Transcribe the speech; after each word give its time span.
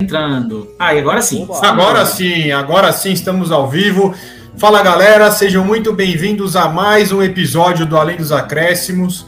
entrando. 0.00 0.68
Ah, 0.78 0.94
e 0.94 0.98
agora 0.98 1.22
sim. 1.22 1.46
Agora 1.62 2.04
sim, 2.04 2.50
agora 2.50 2.92
sim 2.92 3.12
estamos 3.12 3.52
ao 3.52 3.68
vivo. 3.68 4.14
Fala 4.56 4.82
galera, 4.82 5.30
sejam 5.30 5.64
muito 5.64 5.92
bem-vindos 5.92 6.56
a 6.56 6.68
mais 6.68 7.12
um 7.12 7.22
episódio 7.22 7.86
do 7.86 7.96
Além 7.96 8.16
dos 8.16 8.32
Acréscimos. 8.32 9.26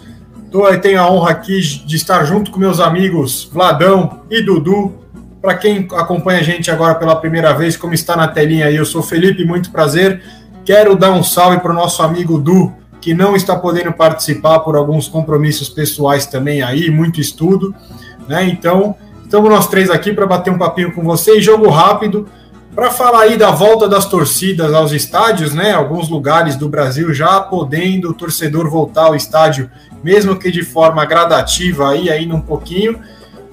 Eu 0.52 0.80
tenho 0.80 1.00
a 1.00 1.10
honra 1.10 1.30
aqui 1.30 1.60
de 1.60 1.96
estar 1.96 2.24
junto 2.24 2.50
com 2.50 2.58
meus 2.58 2.80
amigos 2.80 3.48
Vladão 3.52 4.22
e 4.30 4.42
Dudu. 4.42 4.94
Para 5.40 5.54
quem 5.54 5.86
acompanha 5.92 6.40
a 6.40 6.42
gente 6.42 6.70
agora 6.70 6.94
pela 6.94 7.14
primeira 7.16 7.52
vez, 7.52 7.76
como 7.76 7.94
está 7.94 8.16
na 8.16 8.26
telinha 8.26 8.66
aí, 8.66 8.76
eu 8.76 8.86
sou 8.86 9.02
Felipe, 9.02 9.44
muito 9.44 9.70
prazer. 9.70 10.22
Quero 10.64 10.96
dar 10.96 11.12
um 11.12 11.22
salve 11.22 11.58
para 11.58 11.70
o 11.70 11.74
nosso 11.74 12.02
amigo 12.02 12.38
Du, 12.38 12.72
que 13.00 13.14
não 13.14 13.36
está 13.36 13.54
podendo 13.54 13.92
participar 13.92 14.60
por 14.60 14.76
alguns 14.76 15.06
compromissos 15.06 15.68
pessoais 15.68 16.26
também 16.26 16.62
aí, 16.62 16.90
muito 16.90 17.20
estudo, 17.20 17.74
né? 18.26 18.48
Então, 18.48 18.96
estamos 19.26 19.50
nós 19.50 19.66
três 19.66 19.90
aqui 19.90 20.12
para 20.12 20.24
bater 20.24 20.52
um 20.52 20.58
papinho 20.58 20.92
com 20.92 21.02
vocês, 21.02 21.44
jogo 21.44 21.68
rápido, 21.68 22.28
para 22.74 22.90
falar 22.90 23.22
aí 23.22 23.36
da 23.36 23.50
volta 23.50 23.88
das 23.88 24.06
torcidas 24.06 24.72
aos 24.72 24.92
estádios, 24.92 25.52
né? 25.52 25.72
Alguns 25.72 26.08
lugares 26.08 26.54
do 26.54 26.68
Brasil 26.68 27.12
já 27.12 27.40
podendo 27.40 28.10
o 28.10 28.14
torcedor 28.14 28.70
voltar 28.70 29.06
ao 29.06 29.16
estádio, 29.16 29.68
mesmo 30.02 30.36
que 30.36 30.50
de 30.50 30.62
forma 30.62 31.04
gradativa 31.04 31.90
aí 31.90 32.08
ainda 32.08 32.36
um 32.36 32.40
pouquinho. 32.40 33.00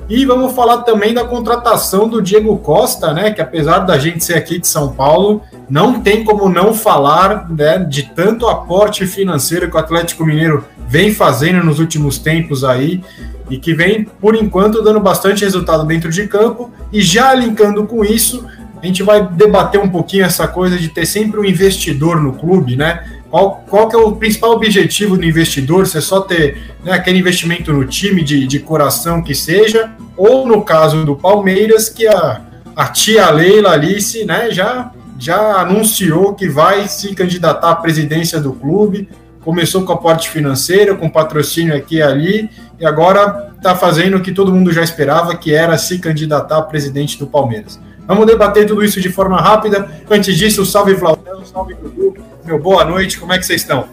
E 0.10 0.26
vamos 0.26 0.54
falar 0.54 0.80
também 0.80 1.14
da 1.14 1.24
contratação 1.24 2.08
do 2.08 2.22
Diego 2.22 2.58
Costa, 2.58 3.14
né? 3.14 3.32
Que 3.32 3.42
apesar 3.42 3.80
da 3.80 3.98
gente 3.98 4.24
ser 4.24 4.36
aqui 4.36 4.60
de 4.60 4.68
São 4.68 4.92
Paulo, 4.92 5.42
não 5.70 6.02
tem 6.02 6.24
como 6.24 6.50
não 6.50 6.74
falar 6.74 7.50
né, 7.50 7.80
de 7.80 8.04
tanto 8.04 8.48
aporte 8.48 9.08
financeiro 9.08 9.70
que 9.70 9.76
o 9.76 9.80
Atlético 9.80 10.26
Mineiro 10.26 10.66
vem 10.88 11.14
fazendo 11.14 11.64
nos 11.64 11.80
últimos 11.80 12.18
tempos 12.18 12.64
aí 12.64 13.02
e 13.50 13.58
que 13.58 13.74
vem, 13.74 14.04
por 14.04 14.36
enquanto, 14.36 14.82
dando 14.82 15.00
bastante 15.00 15.44
resultado 15.44 15.86
dentro 15.86 16.12
de 16.12 16.28
campo. 16.28 16.72
E 16.92 17.02
já 17.02 17.34
linkando 17.34 17.86
com 17.86 18.04
isso, 18.04 18.46
a 18.82 18.86
gente 18.86 19.02
vai 19.02 19.26
debater 19.26 19.80
um 19.80 19.90
pouquinho 19.90 20.26
essa 20.26 20.48
coisa 20.48 20.78
de 20.78 20.90
ter 20.90 21.06
sempre 21.06 21.40
um 21.40 21.46
investidor 21.46 22.22
no 22.22 22.34
clube, 22.34 22.76
né? 22.76 23.04
Qual, 23.34 23.64
qual 23.68 23.90
que 23.90 23.96
é 23.96 23.98
o 23.98 24.12
principal 24.12 24.52
objetivo 24.52 25.18
do 25.18 25.26
investidor? 25.26 25.88
Se 25.88 25.98
é 25.98 26.02
só 26.02 26.22
ter 26.22 26.76
né, 26.84 26.92
aquele 26.92 27.18
investimento 27.18 27.74
no 27.74 27.84
time 27.84 28.24
de, 28.24 28.46
de 28.46 28.60
coração 28.60 29.24
que 29.24 29.34
seja, 29.34 29.90
ou 30.16 30.46
no 30.46 30.62
caso 30.62 31.04
do 31.04 31.16
Palmeiras, 31.16 31.90
que 31.90 32.06
a, 32.06 32.42
a 32.76 32.86
tia 32.90 33.28
Leila 33.32 33.72
Alice 33.72 34.24
né, 34.24 34.52
já, 34.52 34.92
já 35.18 35.62
anunciou 35.62 36.36
que 36.36 36.48
vai 36.48 36.88
se 36.88 37.16
candidatar 37.16 37.72
à 37.72 37.76
presidência 37.76 38.40
do 38.40 38.54
clube, 38.54 39.10
começou 39.44 39.84
com 39.84 39.94
aporte 39.94 40.30
financeiro, 40.30 40.96
com 40.96 41.10
patrocínio 41.10 41.76
aqui 41.76 41.96
e 41.96 42.02
ali, 42.04 42.52
e 42.80 42.86
agora 42.86 43.52
está 43.58 43.74
fazendo 43.74 44.18
o 44.18 44.22
que 44.22 44.32
todo 44.32 44.54
mundo 44.54 44.72
já 44.72 44.84
esperava, 44.84 45.36
que 45.36 45.56
era 45.56 45.76
se 45.80 45.98
candidatar 45.98 46.60
a 46.60 46.62
presidente 46.62 47.18
do 47.18 47.26
Palmeiras. 47.26 47.80
Vamos 48.06 48.26
debater 48.26 48.68
tudo 48.68 48.84
isso 48.84 49.00
de 49.00 49.10
forma 49.10 49.40
rápida. 49.40 49.90
Antes 50.10 50.38
disso, 50.38 50.66
salve 50.66 50.96
Flautão, 50.96 51.46
salve 51.46 51.74
Dudu, 51.76 52.16
meu 52.44 52.60
boa 52.60 52.84
noite, 52.84 53.20
como 53.20 53.32
é 53.32 53.38
que 53.38 53.46
vocês 53.46 53.62
estão? 53.62 53.88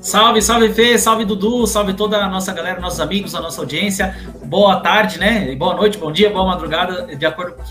Salve, 0.00 0.42
salve 0.42 0.68
Fê, 0.74 0.98
salve 0.98 1.24
Dudu, 1.24 1.66
salve 1.66 1.94
toda 1.94 2.18
a 2.18 2.28
nossa 2.28 2.52
galera, 2.52 2.78
nossos 2.78 3.00
amigos, 3.00 3.34
a 3.34 3.40
nossa 3.40 3.62
audiência. 3.62 4.14
Boa 4.44 4.78
tarde, 4.80 5.18
né? 5.18 5.54
Boa 5.54 5.74
noite, 5.74 5.96
bom 5.96 6.12
dia, 6.12 6.28
boa 6.28 6.44
madrugada, 6.44 7.16
de 7.16 7.24
acordo 7.24 7.54
com 7.54 7.64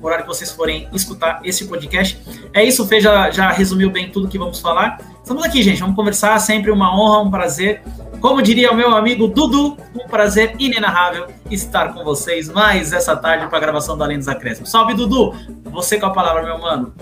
o 0.00 0.06
horário 0.06 0.24
que 0.24 0.28
vocês 0.28 0.52
forem 0.52 0.86
escutar 0.92 1.40
esse 1.44 1.64
podcast. 1.64 2.16
É 2.54 2.62
isso, 2.62 2.86
Fê 2.86 3.00
já, 3.00 3.28
já 3.32 3.50
resumiu 3.50 3.90
bem 3.90 4.08
tudo 4.08 4.28
que 4.28 4.38
vamos 4.38 4.60
falar. 4.60 5.00
Estamos 5.20 5.42
aqui, 5.42 5.64
gente, 5.64 5.80
vamos 5.80 5.96
conversar, 5.96 6.38
sempre 6.38 6.70
uma 6.70 6.96
honra, 6.96 7.22
um 7.22 7.30
prazer. 7.30 7.82
Como 8.20 8.42
diria 8.42 8.70
o 8.70 8.76
meu 8.76 8.94
amigo 8.94 9.26
Dudu, 9.26 9.78
um 9.94 10.06
prazer 10.06 10.54
inenarrável 10.58 11.28
estar 11.50 11.94
com 11.94 12.04
vocês 12.04 12.50
mais 12.50 12.92
essa 12.92 13.16
tarde 13.16 13.46
para 13.46 13.56
a 13.56 13.60
gravação 13.60 13.96
do 13.96 14.04
Além 14.04 14.18
dos 14.18 14.28
Acréscimos. 14.28 14.70
Salve, 14.70 14.92
Dudu! 14.92 15.34
Você 15.64 15.98
com 15.98 16.04
a 16.04 16.10
palavra, 16.10 16.42
meu 16.42 16.58
mano. 16.58 16.92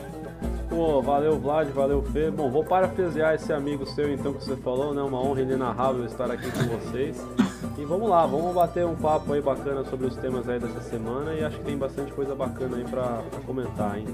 Pô, 0.69 1.03
valeu 1.03 1.37
Vlad, 1.37 1.69
valeu 1.71 2.03
Fê. 2.13 2.31
Bom, 2.31 2.49
vou 2.49 2.63
parafrasear 2.63 3.35
esse 3.35 3.53
amigo 3.53 3.85
seu 3.85 4.13
então 4.13 4.33
que 4.33 4.45
você 4.45 4.57
falou, 4.57 4.95
né? 4.95 5.03
Uma 5.03 5.21
honra 5.21 5.41
inenarrável 5.41 6.05
estar 6.05 6.31
aqui 6.31 6.49
com 6.53 6.79
vocês. 6.79 7.21
E 7.79 7.85
vamos 7.85 8.11
lá, 8.11 8.27
vamos 8.27 8.53
bater 8.53 8.85
um 8.85 8.97
papo 8.97 9.33
aí 9.33 9.41
bacana 9.41 9.85
sobre 9.89 10.09
os 10.09 10.17
temas 10.17 10.49
aí 10.49 10.59
dessa 10.59 10.81
semana 10.81 11.33
e 11.33 11.45
acho 11.45 11.59
que 11.59 11.65
tem 11.65 11.79
bastante 11.79 12.11
coisa 12.11 12.35
bacana 12.35 12.77
aí 12.77 12.83
para 12.83 13.23
comentar, 13.47 13.97
hein? 13.97 14.05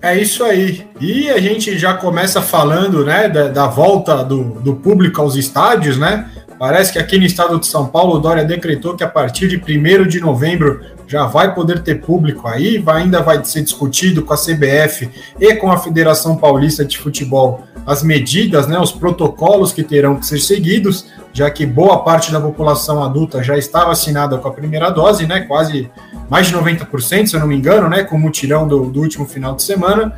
É 0.00 0.16
isso 0.16 0.44
aí. 0.44 0.86
E 1.00 1.28
a 1.28 1.40
gente 1.40 1.76
já 1.76 1.94
começa 1.94 2.40
falando, 2.40 3.04
né, 3.04 3.28
da, 3.28 3.48
da 3.48 3.66
volta 3.66 4.22
do, 4.22 4.60
do 4.60 4.76
público 4.76 5.20
aos 5.20 5.34
estádios, 5.34 5.98
né? 5.98 6.30
Parece 6.60 6.92
que 6.92 6.98
aqui 7.00 7.18
no 7.18 7.24
estado 7.24 7.58
de 7.58 7.66
São 7.66 7.88
Paulo, 7.88 8.14
o 8.14 8.18
Dória 8.20 8.44
decretou 8.44 8.94
que 8.94 9.02
a 9.02 9.08
partir 9.08 9.48
de 9.48 9.56
1 9.56 10.06
de 10.06 10.20
novembro 10.20 10.80
já 11.08 11.26
vai 11.26 11.52
poder 11.52 11.82
ter 11.82 11.96
público 11.96 12.46
aí, 12.46 12.78
vai, 12.78 13.02
ainda 13.02 13.20
vai 13.20 13.44
ser 13.44 13.62
discutido 13.62 14.22
com 14.22 14.32
a 14.32 14.36
CBF 14.36 15.10
e 15.40 15.56
com 15.56 15.72
a 15.72 15.76
Federação 15.76 16.36
Paulista 16.36 16.84
de 16.84 16.98
Futebol 16.98 17.64
as 17.86 18.02
medidas, 18.02 18.66
né, 18.66 18.78
os 18.78 18.92
protocolos 18.92 19.72
que 19.72 19.82
terão 19.82 20.16
que 20.16 20.26
ser 20.26 20.38
seguidos, 20.38 21.06
já 21.32 21.50
que 21.50 21.64
boa 21.64 22.02
parte 22.02 22.32
da 22.32 22.40
população 22.40 23.02
adulta 23.02 23.42
já 23.42 23.56
está 23.56 23.84
vacinada 23.84 24.38
com 24.38 24.48
a 24.48 24.52
primeira 24.52 24.90
dose, 24.90 25.26
né, 25.26 25.40
quase 25.40 25.90
mais 26.28 26.48
de 26.48 26.54
90%, 26.54 27.26
se 27.26 27.34
eu 27.34 27.40
não 27.40 27.46
me 27.46 27.56
engano, 27.56 27.88
né, 27.88 28.02
com 28.02 28.16
o 28.16 28.18
mutirão 28.18 28.66
do, 28.66 28.90
do 28.90 29.00
último 29.00 29.26
final 29.26 29.54
de 29.54 29.62
semana. 29.62 30.14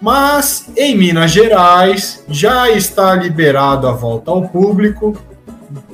Mas 0.00 0.68
em 0.76 0.96
Minas 0.96 1.30
Gerais 1.30 2.24
já 2.28 2.68
está 2.70 3.14
liberado 3.14 3.86
a 3.86 3.92
volta 3.92 4.32
ao 4.32 4.48
público, 4.48 5.16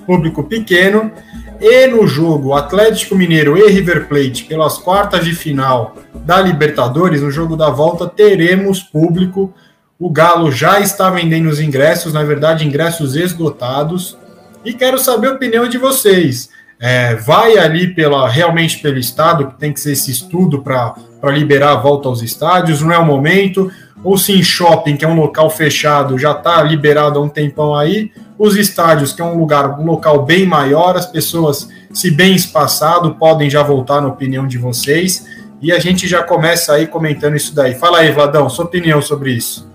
público 0.06 0.42
pequeno, 0.44 1.12
e 1.60 1.86
no 1.88 2.06
jogo 2.06 2.54
Atlético 2.54 3.16
Mineiro 3.16 3.59
e 3.59 3.69
River 3.69 4.06
Plate 4.09 4.44
pelas 4.44 4.78
quartas 4.78 5.25
de 5.25 5.34
final 5.34 5.97
da 6.15 6.41
Libertadores, 6.41 7.20
no 7.20 7.30
jogo 7.30 7.56
da 7.56 7.69
volta, 7.69 8.06
teremos 8.06 8.80
público. 8.80 9.53
O 9.98 10.09
Galo 10.09 10.53
já 10.53 10.80
está 10.80 11.10
vendendo 11.10 11.48
os 11.48 11.60
ingressos, 11.60 12.12
na 12.12 12.22
verdade, 12.22 12.66
ingressos 12.66 13.16
esgotados. 13.16 14.16
E 14.65 14.73
quero 14.73 14.99
saber 14.99 15.29
a 15.29 15.33
opinião 15.33 15.69
de 15.69 15.79
vocês. 15.79 16.51
É, 16.81 17.15
vai 17.17 17.59
ali 17.59 17.93
pela 17.93 18.29
realmente 18.29 18.79
pelo 18.79 18.99
Estado, 18.99 19.49
que 19.49 19.59
tem 19.59 19.73
que 19.73 19.81
ser 19.81 19.93
esse 19.93 20.11
estudo 20.11 20.63
para 20.63 20.95
liberar 21.33 21.73
a 21.73 21.77
volta 21.77 22.09
aos 22.09 22.23
estádios, 22.23 22.81
não 22.81 22.93
é 22.93 22.99
o 22.99 23.05
momento 23.05 23.71
ou 24.03 24.17
se 24.17 24.33
em 24.33 24.43
shopping, 24.43 24.97
que 24.97 25.05
é 25.05 25.09
um 25.09 25.17
local 25.17 25.51
fechado, 25.51 26.19
já 26.19 26.33
está 26.33 26.63
liberado 26.63 27.19
há 27.19 27.23
um 27.23 27.29
tempão 27.29 27.75
aí, 27.75 28.13
os 28.39 28.57
estádios, 28.57 29.13
que 29.13 29.21
é 29.21 29.25
um 29.25 29.37
lugar, 29.37 29.79
um 29.79 29.85
local 29.85 30.25
bem 30.25 30.47
maior, 30.47 30.97
as 30.97 31.07
pessoas, 31.07 31.69
se 31.93 32.11
bem 32.11 32.35
espaçado, 32.35 33.15
podem 33.17 33.51
já 33.51 33.63
voltar 33.63 34.01
na 34.01 34.09
opinião 34.09 34.47
de 34.47 34.59
vocês, 34.59 35.27
e 35.61 35.73
a 35.73 35.79
gente 35.81 36.07
já 36.07 36.23
começa 36.23 36.73
aí 36.73 36.87
comentando 36.87 37.37
isso 37.37 37.53
daí. 37.55 37.75
Fala 37.75 37.99
aí, 37.99 38.13
Vladão, 38.13 38.49
sua 38.49 38.65
opinião 38.65 39.03
sobre 39.03 39.33
isso. 39.33 39.69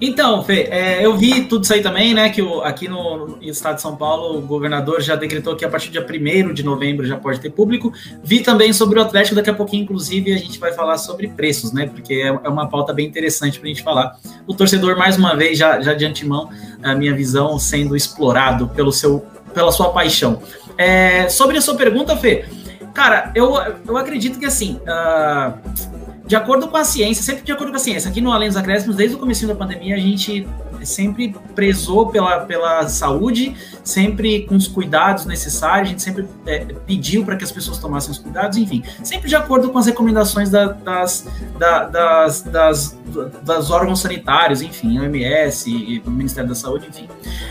Então, 0.00 0.42
Fê, 0.42 0.68
é, 0.70 1.04
eu 1.04 1.16
vi 1.16 1.44
tudo 1.44 1.64
isso 1.64 1.72
aí 1.72 1.82
também, 1.82 2.12
né? 2.12 2.28
Que 2.28 2.42
o, 2.42 2.60
aqui 2.60 2.88
no, 2.88 3.28
no, 3.28 3.42
estado 3.42 3.76
de 3.76 3.82
São 3.82 3.96
Paulo, 3.96 4.38
o 4.38 4.42
governador 4.42 5.00
já 5.00 5.16
decretou 5.16 5.56
que 5.56 5.64
a 5.64 5.68
partir 5.68 5.88
do 5.88 5.92
dia 5.92 6.46
1 6.46 6.52
de 6.52 6.62
novembro 6.62 7.06
já 7.06 7.16
pode 7.16 7.40
ter 7.40 7.50
público. 7.50 7.92
Vi 8.22 8.40
também 8.40 8.72
sobre 8.72 8.98
o 8.98 9.02
Atlético, 9.02 9.34
daqui 9.34 9.48
a 9.48 9.54
pouquinho, 9.54 9.84
inclusive, 9.84 10.32
a 10.32 10.38
gente 10.38 10.58
vai 10.58 10.72
falar 10.72 10.98
sobre 10.98 11.28
preços, 11.28 11.72
né? 11.72 11.86
Porque 11.86 12.14
é, 12.14 12.26
é 12.26 12.48
uma 12.48 12.68
pauta 12.68 12.92
bem 12.92 13.06
interessante 13.06 13.58
para 13.58 13.66
a 13.66 13.72
gente 13.72 13.82
falar. 13.82 14.16
O 14.46 14.54
torcedor, 14.54 14.98
mais 14.98 15.16
uma 15.16 15.34
vez, 15.34 15.58
já, 15.58 15.80
já 15.80 15.94
de 15.94 16.04
antemão, 16.04 16.50
a 16.82 16.94
minha 16.94 17.14
visão 17.14 17.58
sendo 17.58 17.96
explorado 17.96 18.68
pelo 18.68 18.92
seu, 18.92 19.24
pela 19.54 19.72
sua 19.72 19.90
paixão. 19.90 20.42
É, 20.76 21.28
sobre 21.30 21.56
a 21.56 21.60
sua 21.62 21.74
pergunta, 21.74 22.14
Fê, 22.16 22.44
cara, 22.92 23.32
eu, 23.34 23.54
eu 23.86 23.96
acredito 23.96 24.38
que 24.38 24.44
assim. 24.44 24.78
Uh, 24.82 26.05
de 26.26 26.34
acordo 26.34 26.68
com 26.68 26.76
a 26.76 26.84
ciência, 26.84 27.22
sempre 27.22 27.44
de 27.44 27.52
acordo 27.52 27.70
com 27.70 27.76
a 27.76 27.80
ciência. 27.80 28.10
Aqui 28.10 28.20
no 28.20 28.32
Além 28.32 28.48
dos 28.48 28.56
Acréscimos, 28.56 28.96
desde 28.96 29.16
o 29.16 29.18
começo 29.18 29.46
da 29.46 29.54
pandemia, 29.54 29.94
a 29.94 29.98
gente 29.98 30.46
sempre 30.86 31.34
prezou 31.54 32.08
pela, 32.08 32.40
pela 32.40 32.88
saúde, 32.88 33.56
sempre 33.84 34.42
com 34.42 34.56
os 34.56 34.66
cuidados 34.66 35.24
necessários, 35.26 35.88
a 35.88 35.90
gente 35.90 36.02
sempre 36.02 36.26
é, 36.46 36.64
pediu 36.86 37.24
para 37.24 37.36
que 37.36 37.44
as 37.44 37.52
pessoas 37.52 37.78
tomassem 37.78 38.10
os 38.10 38.18
cuidados, 38.18 38.56
enfim, 38.58 38.82
sempre 39.02 39.28
de 39.28 39.36
acordo 39.36 39.70
com 39.70 39.78
as 39.78 39.86
recomendações 39.86 40.50
da, 40.50 40.66
das, 40.66 41.26
da, 41.58 41.84
das, 41.84 42.42
das, 42.42 42.98
das, 43.42 43.70
órgãos 43.70 44.00
sanitários, 44.00 44.62
enfim, 44.62 44.98
OMS 44.98 45.70
e 45.70 46.02
o 46.06 46.10
Ministério 46.10 46.48
da 46.48 46.54
Saúde, 46.54 46.88
enfim. 46.88 47.08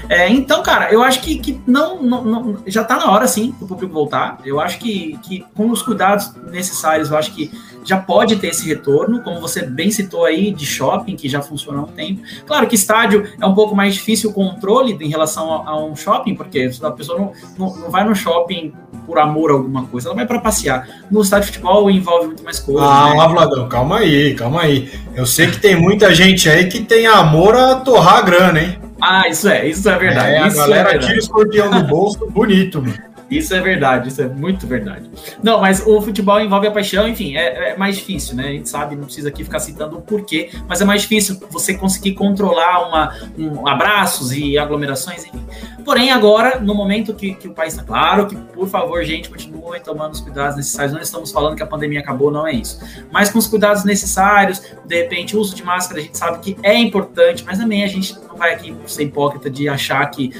É, 0.09 0.29
então, 0.29 0.61
cara, 0.63 0.91
eu 0.91 1.03
acho 1.03 1.21
que, 1.21 1.37
que 1.39 1.61
não, 1.65 2.01
não, 2.01 2.23
não 2.23 2.57
já 2.65 2.81
está 2.81 2.97
na 2.97 3.11
hora, 3.11 3.27
sim, 3.27 3.53
do 3.59 3.65
público 3.65 3.93
voltar. 3.93 4.39
Eu 4.45 4.59
acho 4.59 4.79
que, 4.79 5.17
que 5.23 5.45
com 5.55 5.69
os 5.69 5.81
cuidados 5.81 6.33
necessários, 6.51 7.09
eu 7.09 7.17
acho 7.17 7.33
que 7.33 7.51
já 7.85 7.97
pode 7.97 8.35
ter 8.37 8.47
esse 8.47 8.67
retorno, 8.67 9.21
como 9.21 9.39
você 9.39 9.61
bem 9.61 9.91
citou 9.91 10.25
aí, 10.25 10.51
de 10.51 10.65
shopping, 10.65 11.15
que 11.15 11.29
já 11.29 11.41
funciona 11.41 11.79
há 11.79 11.83
um 11.83 11.87
tempo. 11.87 12.21
Claro 12.45 12.67
que 12.67 12.75
estádio 12.75 13.24
é 13.39 13.45
um 13.45 13.53
pouco 13.53 13.75
mais 13.75 13.93
difícil 13.93 14.29
o 14.29 14.33
controle 14.33 14.97
em 14.99 15.09
relação 15.09 15.53
a, 15.53 15.69
a 15.69 15.83
um 15.83 15.95
shopping, 15.95 16.35
porque 16.35 16.69
a 16.81 16.91
pessoa 16.91 17.19
não, 17.19 17.31
não, 17.57 17.75
não, 17.77 17.89
vai 17.89 18.03
no 18.03 18.15
shopping 18.15 18.73
por 19.05 19.19
amor 19.19 19.51
a 19.51 19.53
alguma 19.53 19.85
coisa, 19.85 20.09
ela 20.09 20.15
vai 20.15 20.25
para 20.25 20.39
passear. 20.39 20.87
No 21.11 21.21
estádio 21.21 21.51
de 21.51 21.57
futebol 21.57 21.89
envolve 21.89 22.27
muito 22.27 22.43
mais 22.43 22.59
coisas. 22.59 22.83
Ah, 22.83 23.13
né? 23.13 23.27
Vladão, 23.27 23.69
calma 23.69 23.99
aí, 23.99 24.33
calma 24.33 24.61
aí. 24.61 24.89
Eu 25.15 25.25
sei 25.25 25.47
que 25.47 25.59
tem 25.59 25.75
muita 25.75 26.13
gente 26.13 26.49
aí 26.49 26.67
que 26.67 26.81
tem 26.81 27.05
amor 27.05 27.55
a 27.55 27.75
torrar 27.75 28.17
a 28.17 28.21
grana, 28.21 28.61
hein? 28.61 28.79
Ah, 29.01 29.27
isso 29.27 29.47
é, 29.47 29.67
isso 29.67 29.87
é 29.89 29.97
verdade. 29.97 30.35
É, 30.35 30.47
isso 30.47 30.61
a 30.61 30.67
galera 30.67 30.95
é 30.95 30.97
tira 30.97 31.15
o 31.15 31.19
escorpião 31.19 31.69
do 31.69 31.83
bolso 31.83 32.25
bonito, 32.29 32.81
mano. 32.81 32.95
Isso 33.29 33.53
é 33.53 33.59
verdade, 33.59 34.09
isso 34.09 34.21
é 34.21 34.27
muito 34.27 34.67
verdade. 34.67 35.09
Não, 35.41 35.59
mas 35.59 35.85
o 35.85 36.01
futebol 36.01 36.39
envolve 36.39 36.67
a 36.67 36.71
paixão, 36.71 37.07
enfim, 37.07 37.35
é, 37.35 37.71
é, 37.71 37.77
mais 37.77 37.95
difícil, 37.95 38.35
né? 38.35 38.47
A 38.47 38.51
gente 38.51 38.69
sabe, 38.69 38.95
não 38.95 39.05
precisa 39.05 39.29
aqui 39.29 39.43
ficar 39.43 39.59
citando 39.59 39.97
o 39.97 40.01
porquê, 40.01 40.51
mas 40.67 40.81
é 40.81 40.85
mais 40.85 41.01
difícil 41.01 41.39
você 41.49 41.73
conseguir 41.73 42.13
controlar 42.13 42.87
uma, 42.87 43.15
um, 43.37 43.67
abraços 43.67 44.31
e 44.31 44.57
aglomerações, 44.57 45.25
enfim. 45.25 45.43
Porém, 45.83 46.11
agora, 46.11 46.59
no 46.59 46.73
momento 46.73 47.13
que, 47.13 47.33
que 47.33 47.47
o 47.47 47.53
país 47.53 47.73
está 47.73 47.83
claro, 47.83 48.27
que, 48.27 48.35
por 48.35 48.67
favor, 48.67 49.03
gente, 49.03 49.29
continuem 49.29 49.81
tomando 49.81 50.13
os 50.13 50.21
cuidados 50.21 50.55
necessários. 50.55 50.93
Não 50.93 51.01
estamos 51.01 51.31
falando 51.31 51.55
que 51.55 51.63
a 51.63 51.67
pandemia 51.67 51.99
acabou, 51.99 52.31
não 52.31 52.47
é 52.47 52.53
isso. 52.53 52.79
Mas 53.11 53.29
com 53.29 53.39
os 53.39 53.47
cuidados 53.47 53.83
necessários, 53.83 54.61
de 54.83 54.95
repente, 54.95 55.35
o 55.35 55.39
uso 55.39 55.55
de 55.55 55.63
máscara, 55.63 55.99
a 55.99 56.03
gente 56.03 56.17
sabe 56.17 56.39
que 56.39 56.57
é 56.63 56.75
importante, 56.75 57.43
mas 57.45 57.57
também 57.57 57.83
a 57.83 57.87
gente 57.87 58.15
não 58.35 58.37
vai 58.37 58.53
aqui 58.53 58.75
ser 58.85 59.03
hipócrita 59.03 59.49
de 59.49 59.67
achar 59.69 60.05
que 60.11 60.31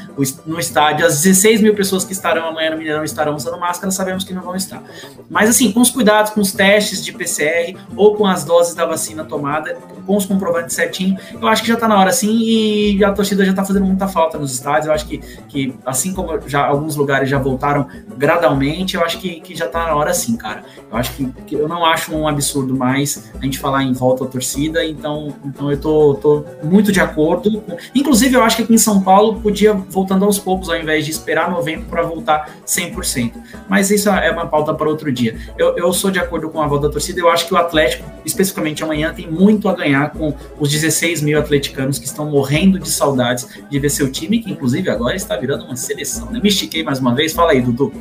no 0.45 0.59
estádio 0.59 1.05
as 1.05 1.21
16 1.21 1.61
mil 1.61 1.73
pessoas 1.73 2.03
que 2.03 2.11
estarão 2.11 2.49
amanhã 2.49 2.71
no 2.71 2.77
Mineirão 2.77 3.03
estarão 3.03 3.35
usando 3.35 3.57
máscara, 3.57 3.89
sabemos 3.89 4.25
que 4.25 4.33
não 4.33 4.41
vão 4.41 4.55
estar. 4.55 4.83
Mas 5.29 5.49
assim, 5.49 5.71
com 5.71 5.79
os 5.79 5.89
cuidados, 5.89 6.31
com 6.31 6.41
os 6.41 6.51
testes 6.51 7.03
de 7.03 7.13
PCR 7.13 7.77
ou 7.95 8.15
com 8.15 8.25
as 8.25 8.43
doses 8.43 8.75
da 8.75 8.85
vacina 8.85 9.23
tomada, 9.23 9.77
com 10.05 10.15
os 10.15 10.25
comprovantes 10.25 10.75
certinho, 10.75 11.17
eu 11.33 11.47
acho 11.47 11.61
que 11.61 11.69
já 11.69 11.75
está 11.75 11.87
na 11.87 11.97
hora 11.97 12.11
sim 12.11 12.37
e 12.37 13.03
a 13.03 13.13
torcida 13.13 13.45
já 13.45 13.51
está 13.51 13.63
fazendo 13.63 13.85
muita 13.85 14.07
falta 14.07 14.37
nos 14.37 14.53
estádios. 14.53 14.87
Eu 14.87 14.93
acho 14.93 15.07
que, 15.07 15.17
que 15.47 15.73
assim 15.85 16.13
como 16.13 16.37
já 16.47 16.65
alguns 16.65 16.95
lugares 16.95 17.29
já 17.29 17.39
voltaram 17.39 17.87
gradualmente, 18.17 18.95
eu 18.95 19.03
acho 19.03 19.19
que, 19.19 19.39
que 19.39 19.55
já 19.55 19.65
está 19.65 19.85
na 19.85 19.95
hora 19.95 20.13
sim, 20.13 20.35
cara. 20.35 20.63
Eu 20.91 20.97
acho 20.97 21.13
que, 21.13 21.25
que, 21.47 21.55
eu 21.55 21.67
não 21.67 21.85
acho 21.85 22.13
um 22.13 22.27
absurdo 22.27 22.75
mais 22.75 23.31
a 23.39 23.43
gente 23.43 23.57
falar 23.57 23.83
em 23.83 23.93
volta 23.93 24.25
à 24.25 24.27
torcida, 24.27 24.83
então, 24.83 25.33
então 25.45 25.71
eu 25.71 25.79
tô, 25.79 26.15
tô 26.15 26.45
muito 26.63 26.91
de 26.91 26.99
acordo. 26.99 27.63
Inclusive, 27.93 28.35
eu 28.35 28.43
acho 28.43 28.57
que 28.57 28.63
aqui 28.63 28.73
em 28.73 28.77
São 28.77 29.01
Paulo 29.01 29.39
podia 29.41 29.73
voltando 29.73 30.25
aos 30.25 30.39
poucos, 30.39 30.69
ao 30.69 30.77
invés 30.77 31.05
de 31.05 31.11
esperar 31.11 31.49
novembro 31.49 31.85
para 31.85 32.01
voltar 32.01 32.55
100%. 32.65 33.33
Mas 33.69 33.91
isso 33.91 34.09
é 34.09 34.31
uma 34.31 34.47
pauta 34.47 34.73
para 34.73 34.89
outro 34.89 35.11
dia. 35.11 35.37
Eu, 35.57 35.75
eu 35.77 35.93
sou 35.93 36.11
de 36.11 36.19
acordo 36.19 36.49
com 36.49 36.61
a 36.61 36.67
volta 36.67 36.87
da 36.87 36.91
torcida, 36.91 37.19
eu 37.19 37.29
acho 37.29 37.47
que 37.47 37.53
o 37.53 37.57
Atlético, 37.57 38.09
especificamente 38.25 38.83
amanhã, 38.83 39.13
tem 39.13 39.29
muito 39.29 39.67
a 39.69 39.73
ganhar 39.73 40.11
com 40.11 40.33
os 40.59 40.69
16 40.69 41.21
mil 41.21 41.37
atleticanos 41.37 41.99
que 41.99 42.05
estão 42.05 42.29
morrendo 42.29 42.79
de 42.79 42.89
saudades 42.89 43.47
de 43.69 43.79
ver 43.79 43.89
seu 43.89 44.11
time, 44.11 44.39
que 44.39 44.51
inclusive 44.51 44.89
agora 44.89 45.15
está 45.15 45.35
virando 45.35 45.65
uma 45.65 45.75
seleção. 45.75 46.31
Né? 46.31 46.39
Me 46.41 46.49
estiquei 46.49 46.83
mais 46.83 46.99
uma 46.99 47.13
vez, 47.13 47.33
fala 47.33 47.51
aí, 47.51 47.61
Dudu. 47.61 47.91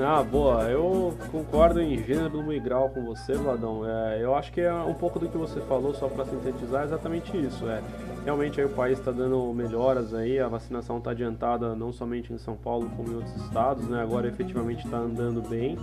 Ah, 0.00 0.24
boa. 0.24 0.64
Eu 0.64 1.14
concordo 1.30 1.80
em 1.80 2.02
gênero 2.02 2.52
e 2.52 2.58
grau 2.58 2.88
com 2.90 3.04
você, 3.04 3.34
Vladão. 3.34 3.88
É, 3.88 4.18
eu 4.20 4.34
acho 4.34 4.52
que 4.52 4.60
é 4.60 4.72
um 4.72 4.94
pouco 4.94 5.20
do 5.20 5.28
que 5.28 5.36
você 5.36 5.60
falou, 5.60 5.94
só 5.94 6.08
para 6.08 6.24
sintetizar, 6.24 6.82
é 6.82 6.84
exatamente 6.86 7.36
isso. 7.36 7.68
É, 7.68 7.80
realmente 8.24 8.60
aí 8.60 8.66
o 8.66 8.70
país 8.70 8.98
está 8.98 9.12
dando 9.12 9.52
melhoras 9.52 10.12
aí, 10.12 10.40
a 10.40 10.48
vacinação 10.48 10.98
está 10.98 11.12
adiantada 11.12 11.76
não 11.76 11.92
somente 11.92 12.32
em 12.32 12.38
São 12.38 12.56
Paulo, 12.56 12.90
como 12.96 13.12
em 13.12 13.14
outros 13.14 13.36
estados, 13.36 13.88
né? 13.88 14.02
Agora 14.02 14.26
efetivamente 14.26 14.84
está 14.84 14.96
andando 14.96 15.40
bem. 15.48 15.78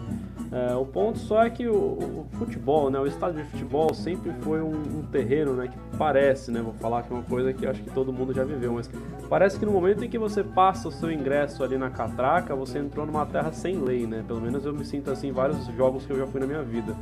É, 0.51 0.75
o 0.75 0.85
ponto 0.85 1.17
só 1.17 1.43
é 1.43 1.49
que 1.49 1.65
o, 1.67 1.73
o, 1.73 2.27
futebol, 2.33 2.89
né? 2.89 2.99
O 2.99 3.07
estádio 3.07 3.41
de 3.41 3.49
futebol 3.49 3.93
sempre 3.93 4.33
foi 4.41 4.61
um, 4.61 4.73
um, 4.73 5.03
terreno, 5.09 5.53
né? 5.53 5.69
Que 5.69 5.97
parece, 5.97 6.51
né? 6.51 6.61
Vou 6.61 6.73
falar 6.73 7.03
que 7.03 7.13
é 7.13 7.15
uma 7.15 7.23
coisa 7.23 7.53
que 7.53 7.65
acho 7.65 7.81
que 7.81 7.89
todo 7.91 8.11
mundo 8.11 8.33
já 8.33 8.43
viveu, 8.43 8.73
mas 8.73 8.89
parece 9.29 9.57
que 9.57 9.65
no 9.65 9.71
momento 9.71 10.03
em 10.03 10.09
que 10.09 10.17
você 10.17 10.43
passa 10.43 10.89
o 10.89 10.91
seu 10.91 11.09
ingresso 11.09 11.63
ali 11.63 11.77
na 11.77 11.89
catraca, 11.89 12.53
você 12.53 12.79
entrou 12.79 13.05
numa 13.05 13.25
terra 13.25 13.53
sem 13.53 13.77
lei, 13.77 14.00
né? 14.05 14.23
Pelo 14.25 14.41
menos 14.41 14.65
eu 14.65 14.73
me 14.73 14.85
sinto 14.85 15.11
assim 15.11 15.27
em 15.29 15.31
vários 15.31 15.65
jogos 15.75 16.05
que 16.05 16.11
eu 16.11 16.17
já 16.17 16.27
fui 16.27 16.39
na 16.39 16.47
minha 16.47 16.63
vida. 16.63 16.95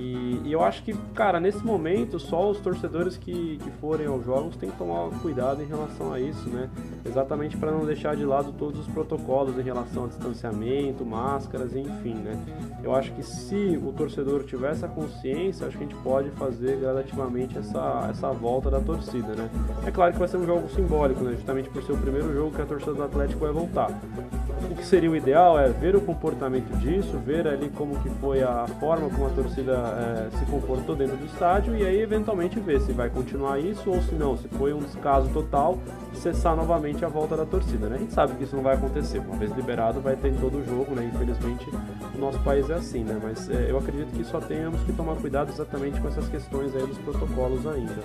E, 0.00 0.40
e, 0.46 0.52
eu 0.52 0.64
acho 0.64 0.82
que, 0.82 0.94
cara, 1.14 1.38
nesse 1.38 1.62
momento, 1.62 2.18
só 2.18 2.50
os 2.50 2.58
torcedores 2.58 3.18
que, 3.18 3.58
que 3.58 3.70
forem 3.72 4.06
aos 4.06 4.24
jogos 4.24 4.56
têm 4.56 4.70
que 4.70 4.78
tomar 4.78 5.10
cuidado 5.20 5.62
em 5.62 5.66
relação 5.66 6.10
a 6.10 6.18
isso, 6.18 6.48
né? 6.48 6.70
Exatamente 7.04 7.54
para 7.58 7.70
não 7.70 7.84
deixar 7.84 8.16
de 8.16 8.24
lado 8.24 8.50
todos 8.52 8.80
os 8.80 8.86
protocolos 8.86 9.58
em 9.58 9.62
relação 9.62 10.06
a 10.06 10.08
distanciamento, 10.08 11.04
máscaras, 11.04 11.76
enfim, 11.76 12.14
né? 12.14 12.42
Eu 12.82 12.94
acho 12.94 13.12
que 13.12 13.22
se 13.22 13.78
o 13.84 13.92
torcedor 13.92 14.44
tiver 14.44 14.70
essa 14.70 14.88
consciência, 14.88 15.66
acho 15.66 15.76
que 15.76 15.84
a 15.84 15.86
gente 15.86 16.02
pode 16.02 16.30
fazer 16.30 16.78
gradativamente 16.78 17.58
essa, 17.58 18.08
essa 18.10 18.30
volta 18.32 18.70
da 18.70 18.80
torcida, 18.80 19.34
né? 19.34 19.50
É 19.84 19.90
claro 19.90 20.14
que 20.14 20.18
vai 20.18 20.28
ser 20.28 20.38
um 20.38 20.46
jogo 20.46 20.66
simbólico, 20.70 21.22
né? 21.22 21.32
Justamente 21.32 21.68
por 21.68 21.82
ser 21.82 21.92
o 21.92 21.98
primeiro 21.98 22.32
jogo 22.32 22.56
que 22.56 22.62
a 22.62 22.66
torcida 22.66 22.94
do 22.94 23.02
Atlético 23.02 23.40
vai 23.40 23.52
voltar. 23.52 23.90
O 24.70 24.74
que 24.74 24.84
seria 24.84 25.10
o 25.10 25.16
ideal 25.16 25.58
é 25.58 25.68
ver 25.68 25.96
o 25.96 26.00
comportamento 26.00 26.70
disso, 26.78 27.18
ver 27.18 27.46
ali 27.46 27.68
como 27.70 28.00
que 28.00 28.10
foi 28.20 28.42
a 28.42 28.66
forma 28.78 29.10
como 29.10 29.26
a 29.26 29.30
torcida 29.30 29.89
é, 29.90 30.38
se 30.38 30.44
comportou 30.46 30.96
dentro 30.96 31.16
do 31.16 31.26
estádio 31.26 31.76
e 31.76 31.84
aí 31.84 32.00
eventualmente 32.00 32.58
ver 32.60 32.80
se 32.80 32.92
vai 32.92 33.10
continuar 33.10 33.58
isso 33.58 33.90
ou 33.90 34.00
se 34.02 34.14
não, 34.14 34.36
se 34.36 34.48
foi 34.48 34.72
um 34.72 34.80
descaso 34.80 35.28
total, 35.30 35.78
cessar 36.14 36.56
novamente 36.56 37.04
a 37.04 37.08
volta 37.08 37.36
da 37.36 37.44
torcida, 37.44 37.88
né? 37.88 37.96
A 37.96 37.98
gente 37.98 38.12
sabe 38.12 38.34
que 38.34 38.44
isso 38.44 38.56
não 38.56 38.62
vai 38.62 38.74
acontecer, 38.74 39.18
uma 39.18 39.36
vez 39.36 39.50
liberado 39.52 40.00
vai 40.00 40.16
ter 40.16 40.28
em 40.28 40.36
todo 40.36 40.58
o 40.58 40.64
jogo, 40.64 40.94
né? 40.94 41.10
Infelizmente 41.14 41.66
o 42.14 42.18
nosso 42.18 42.38
país 42.40 42.68
é 42.70 42.74
assim, 42.74 43.04
né? 43.04 43.18
Mas 43.22 43.48
é, 43.50 43.70
eu 43.70 43.78
acredito 43.78 44.10
que 44.16 44.24
só 44.24 44.40
tenhamos 44.40 44.80
que 44.82 44.92
tomar 44.92 45.16
cuidado 45.16 45.50
exatamente 45.50 46.00
com 46.00 46.08
essas 46.08 46.28
questões 46.28 46.74
aí 46.74 46.86
dos 46.86 46.98
protocolos 46.98 47.66
ainda. 47.66 48.00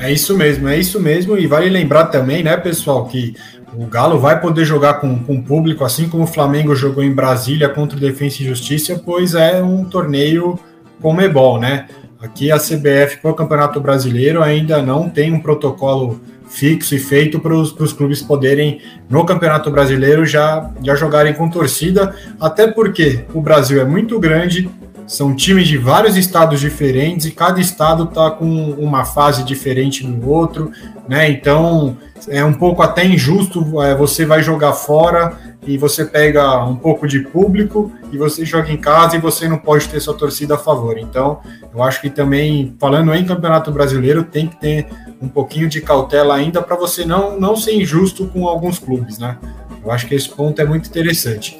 É 0.00 0.10
isso 0.10 0.34
mesmo, 0.34 0.66
é 0.66 0.78
isso 0.78 0.98
mesmo. 0.98 1.36
E 1.36 1.46
vale 1.46 1.68
lembrar 1.68 2.06
também, 2.06 2.42
né, 2.42 2.56
pessoal, 2.56 3.06
que 3.06 3.34
o 3.74 3.86
Galo 3.86 4.18
vai 4.18 4.40
poder 4.40 4.64
jogar 4.64 4.94
com, 4.94 5.18
com 5.18 5.40
público, 5.40 5.84
assim 5.84 6.08
como 6.08 6.24
o 6.24 6.26
Flamengo 6.26 6.74
jogou 6.74 7.02
em 7.02 7.12
Brasília 7.12 7.68
contra 7.68 7.96
o 7.96 8.00
Defensa 8.00 8.42
e 8.42 8.46
Justiça, 8.46 9.00
pois 9.04 9.34
é 9.34 9.62
um 9.62 9.84
torneio 9.84 10.58
Comebol, 11.00 11.58
né? 11.58 11.86
Aqui 12.20 12.52
a 12.52 12.58
CBF 12.58 13.18
para 13.22 13.30
o 13.30 13.34
Campeonato 13.34 13.80
Brasileiro 13.80 14.42
ainda 14.42 14.82
não 14.82 15.08
tem 15.08 15.32
um 15.32 15.40
protocolo 15.40 16.20
fixo 16.50 16.94
e 16.94 16.98
feito 16.98 17.38
para 17.38 17.54
os 17.54 17.92
clubes 17.92 18.20
poderem, 18.20 18.80
no 19.08 19.24
Campeonato 19.24 19.70
Brasileiro, 19.70 20.26
já, 20.26 20.68
já 20.82 20.96
jogarem 20.96 21.32
com 21.32 21.48
torcida, 21.48 22.14
até 22.40 22.66
porque 22.66 23.24
o 23.32 23.40
Brasil 23.40 23.80
é 23.80 23.84
muito 23.84 24.18
grande, 24.18 24.68
são 25.10 25.34
times 25.34 25.66
de 25.66 25.76
vários 25.76 26.16
estados 26.16 26.60
diferentes 26.60 27.26
e 27.26 27.32
cada 27.32 27.60
estado 27.60 28.04
está 28.04 28.30
com 28.30 28.46
uma 28.78 29.04
fase 29.04 29.42
diferente 29.42 30.06
no 30.06 30.28
outro, 30.28 30.70
né? 31.08 31.28
Então 31.28 31.98
é 32.28 32.44
um 32.44 32.52
pouco 32.52 32.80
até 32.80 33.04
injusto. 33.04 33.82
É, 33.82 33.92
você 33.92 34.24
vai 34.24 34.40
jogar 34.40 34.72
fora 34.72 35.36
e 35.66 35.76
você 35.76 36.04
pega 36.04 36.64
um 36.64 36.76
pouco 36.76 37.08
de 37.08 37.18
público 37.18 37.90
e 38.12 38.16
você 38.16 38.44
joga 38.44 38.70
em 38.70 38.76
casa 38.76 39.16
e 39.16 39.18
você 39.18 39.48
não 39.48 39.58
pode 39.58 39.88
ter 39.88 39.98
sua 39.98 40.14
torcida 40.14 40.54
a 40.54 40.58
favor. 40.58 40.96
Então, 40.96 41.40
eu 41.74 41.82
acho 41.82 42.00
que 42.00 42.08
também, 42.08 42.76
falando 42.78 43.12
em 43.12 43.24
Campeonato 43.24 43.72
Brasileiro, 43.72 44.22
tem 44.22 44.46
que 44.46 44.60
ter 44.60 44.86
um 45.20 45.26
pouquinho 45.26 45.68
de 45.68 45.80
cautela 45.80 46.36
ainda 46.36 46.62
para 46.62 46.76
você 46.76 47.04
não, 47.04 47.38
não 47.38 47.56
ser 47.56 47.74
injusto 47.74 48.28
com 48.28 48.46
alguns 48.46 48.78
clubes, 48.78 49.18
né? 49.18 49.38
Eu 49.84 49.90
acho 49.90 50.06
que 50.06 50.14
esse 50.14 50.28
ponto 50.28 50.62
é 50.62 50.64
muito 50.64 50.88
interessante. 50.88 51.58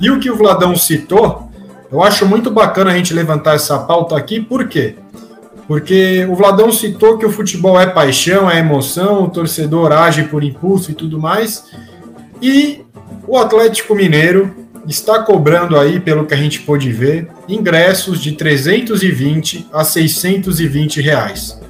E 0.00 0.08
o 0.08 0.20
que 0.20 0.30
o 0.30 0.36
Vladão 0.36 0.76
citou 0.76 1.50
eu 1.92 2.02
acho 2.02 2.24
muito 2.24 2.50
bacana 2.50 2.90
a 2.90 2.96
gente 2.96 3.12
levantar 3.12 3.54
essa 3.54 3.78
pauta 3.78 4.16
aqui, 4.16 4.40
por 4.40 4.66
quê? 4.66 4.94
Porque 5.68 6.26
o 6.28 6.34
Vladão 6.34 6.72
citou 6.72 7.18
que 7.18 7.26
o 7.26 7.30
futebol 7.30 7.78
é 7.78 7.86
paixão, 7.86 8.50
é 8.50 8.58
emoção, 8.58 9.24
o 9.24 9.28
torcedor 9.28 9.92
age 9.92 10.24
por 10.24 10.42
impulso 10.42 10.90
e 10.90 10.94
tudo 10.94 11.20
mais. 11.20 11.64
E 12.40 12.84
o 13.28 13.36
Atlético 13.36 13.94
Mineiro 13.94 14.54
está 14.88 15.22
cobrando 15.22 15.78
aí, 15.78 16.00
pelo 16.00 16.26
que 16.26 16.34
a 16.34 16.36
gente 16.36 16.60
pôde 16.60 16.90
ver, 16.90 17.28
ingressos 17.46 18.20
de 18.20 18.32
320 18.32 19.68
a 19.72 19.84
620 19.84 21.00
reais. 21.00 21.60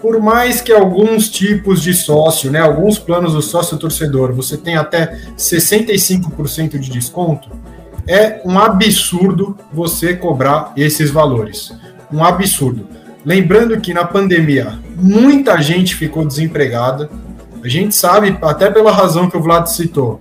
Por 0.00 0.20
mais 0.20 0.60
que 0.60 0.72
alguns 0.72 1.28
tipos 1.28 1.82
de 1.82 1.92
sócio, 1.92 2.50
né, 2.50 2.60
alguns 2.60 2.98
planos 2.98 3.34
do 3.34 3.42
sócio 3.42 3.76
torcedor, 3.76 4.32
você 4.32 4.56
tem 4.56 4.76
até 4.76 5.18
65% 5.36 6.78
de 6.78 6.90
desconto, 6.90 7.50
é 8.08 8.40
um 8.42 8.58
absurdo 8.58 9.56
você 9.70 10.16
cobrar 10.16 10.72
esses 10.74 11.10
valores. 11.10 11.72
Um 12.10 12.24
absurdo. 12.24 12.88
Lembrando 13.24 13.78
que 13.78 13.92
na 13.92 14.04
pandemia 14.04 14.78
muita 14.96 15.60
gente 15.60 15.94
ficou 15.94 16.26
desempregada. 16.26 17.10
A 17.62 17.68
gente 17.68 17.94
sabe, 17.94 18.38
até 18.40 18.70
pela 18.70 18.90
razão 18.90 19.28
que 19.28 19.36
o 19.36 19.42
Vlad 19.42 19.66
citou, 19.66 20.20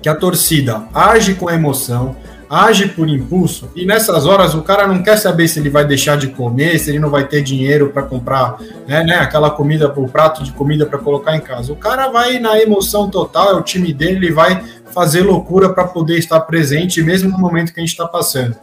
que 0.00 0.08
a 0.08 0.14
torcida 0.14 0.84
age 0.94 1.34
com 1.34 1.50
emoção, 1.50 2.16
age 2.48 2.88
por 2.88 3.08
impulso, 3.08 3.70
e 3.74 3.84
nessas 3.84 4.26
horas 4.26 4.54
o 4.54 4.62
cara 4.62 4.86
não 4.86 5.02
quer 5.02 5.16
saber 5.16 5.48
se 5.48 5.58
ele 5.58 5.68
vai 5.68 5.84
deixar 5.84 6.16
de 6.16 6.28
comer, 6.28 6.78
se 6.78 6.90
ele 6.90 6.98
não 6.98 7.10
vai 7.10 7.26
ter 7.26 7.42
dinheiro 7.42 7.90
para 7.90 8.02
comprar 8.02 8.58
né, 8.86 9.02
né, 9.02 9.16
aquela 9.16 9.50
comida, 9.50 9.92
o 9.96 10.08
prato 10.08 10.44
de 10.44 10.52
comida 10.52 10.86
para 10.86 10.98
colocar 10.98 11.36
em 11.36 11.40
casa. 11.40 11.72
O 11.72 11.76
cara 11.76 12.08
vai 12.08 12.38
na 12.38 12.58
emoção 12.60 13.10
total, 13.10 13.50
é 13.50 13.54
o 13.54 13.62
time 13.62 13.92
dele, 13.92 14.26
ele 14.26 14.32
vai 14.32 14.62
fazer 14.92 15.22
loucura 15.22 15.70
para 15.72 15.84
poder 15.84 16.18
estar 16.18 16.40
presente, 16.40 17.02
mesmo 17.02 17.30
no 17.30 17.38
momento 17.38 17.72
que 17.72 17.80
a 17.80 17.82
gente 17.82 17.90
está 17.90 18.06
passando. 18.06 18.56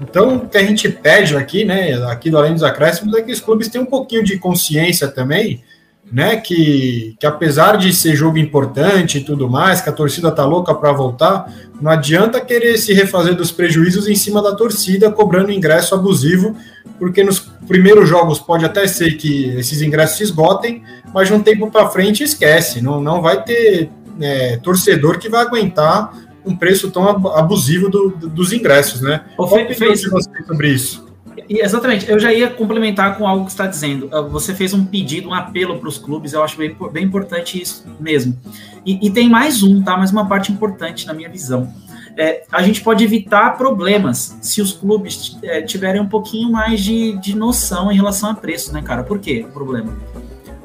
Então, 0.00 0.36
o 0.36 0.48
que 0.48 0.56
a 0.56 0.62
gente 0.62 0.88
pede 0.88 1.36
aqui, 1.36 1.64
né, 1.64 1.94
aqui 2.10 2.30
do 2.30 2.38
Além 2.38 2.54
dos 2.54 2.62
Acréscimos, 2.62 3.14
é 3.14 3.22
que 3.22 3.30
os 3.30 3.40
clubes 3.40 3.68
tenham 3.68 3.84
um 3.84 3.90
pouquinho 3.90 4.24
de 4.24 4.38
consciência 4.38 5.08
também, 5.08 5.62
né, 6.10 6.36
que, 6.36 7.14
que 7.20 7.26
apesar 7.26 7.76
de 7.76 7.92
ser 7.92 8.16
jogo 8.16 8.36
importante 8.36 9.18
e 9.18 9.24
tudo 9.24 9.48
mais, 9.48 9.80
que 9.80 9.88
a 9.88 9.92
torcida 9.92 10.30
tá 10.30 10.44
louca 10.44 10.74
para 10.74 10.92
voltar, 10.92 11.52
não 11.80 11.90
adianta 11.90 12.40
querer 12.40 12.76
se 12.78 12.92
refazer 12.92 13.34
dos 13.34 13.52
prejuízos 13.52 14.08
em 14.08 14.16
cima 14.16 14.42
da 14.42 14.54
torcida, 14.54 15.10
cobrando 15.10 15.52
ingresso 15.52 15.94
abusivo, 15.94 16.56
porque 16.98 17.22
nos 17.22 17.38
primeiros 17.66 18.08
jogos 18.08 18.38
pode 18.40 18.64
até 18.64 18.86
ser 18.86 19.16
que 19.16 19.50
esses 19.56 19.80
ingressos 19.80 20.18
se 20.18 20.24
esgotem, 20.24 20.82
mas 21.14 21.28
de 21.28 21.34
um 21.34 21.42
tempo 21.42 21.70
para 21.70 21.88
frente 21.88 22.24
esquece, 22.24 22.82
não, 22.82 23.00
não 23.00 23.22
vai 23.22 23.42
ter 23.44 23.90
é, 24.20 24.56
torcedor 24.56 25.18
que 25.18 25.28
vai 25.28 25.42
aguentar 25.42 26.12
um 26.44 26.56
preço 26.56 26.90
tão 26.90 27.08
abusivo 27.08 27.88
do, 27.88 28.10
do, 28.10 28.28
dos 28.28 28.52
ingressos, 28.52 29.00
né? 29.00 29.24
Qual 29.36 29.48
a 29.48 29.62
opinião 29.62 29.92
de 29.92 30.08
você 30.08 30.30
sobre 30.46 30.68
isso? 30.70 31.09
Exatamente, 31.48 32.10
eu 32.10 32.18
já 32.18 32.32
ia 32.32 32.50
complementar 32.50 33.16
com 33.16 33.26
algo 33.26 33.44
que 33.44 33.50
está 33.50 33.66
dizendo. 33.66 34.08
Ah, 34.12 34.20
você 34.20 34.54
fez 34.54 34.74
um 34.74 34.84
pedido, 34.84 35.28
um 35.28 35.34
apelo 35.34 35.78
para 35.78 35.88
os 35.88 35.98
clubes, 35.98 36.32
eu 36.32 36.42
acho 36.42 36.56
bem, 36.56 36.76
bem 36.92 37.04
importante 37.04 37.60
isso 37.60 37.84
mesmo. 37.98 38.36
E, 38.84 39.06
e, 39.06 39.10
tem 39.10 39.28
mais 39.28 39.62
um, 39.62 39.82
tá? 39.82 39.96
Mais 39.96 40.10
uma 40.10 40.26
parte 40.26 40.50
importante 40.50 41.06
na 41.06 41.12
minha 41.12 41.28
visão. 41.28 41.72
É, 42.16 42.42
a 42.50 42.62
gente 42.62 42.82
pode 42.82 43.04
evitar 43.04 43.56
problemas 43.56 44.36
se 44.40 44.60
os 44.60 44.72
clubes 44.72 45.38
é, 45.42 45.62
tiverem 45.62 46.00
um 46.00 46.08
pouquinho 46.08 46.50
mais 46.50 46.80
de, 46.80 47.16
de 47.18 47.36
noção 47.36 47.90
em 47.90 47.94
relação 47.94 48.30
a 48.30 48.34
preço, 48.34 48.72
né, 48.72 48.82
cara? 48.82 49.02
Por 49.02 49.18
quê 49.18 49.44
o 49.48 49.52
problema? 49.52 49.96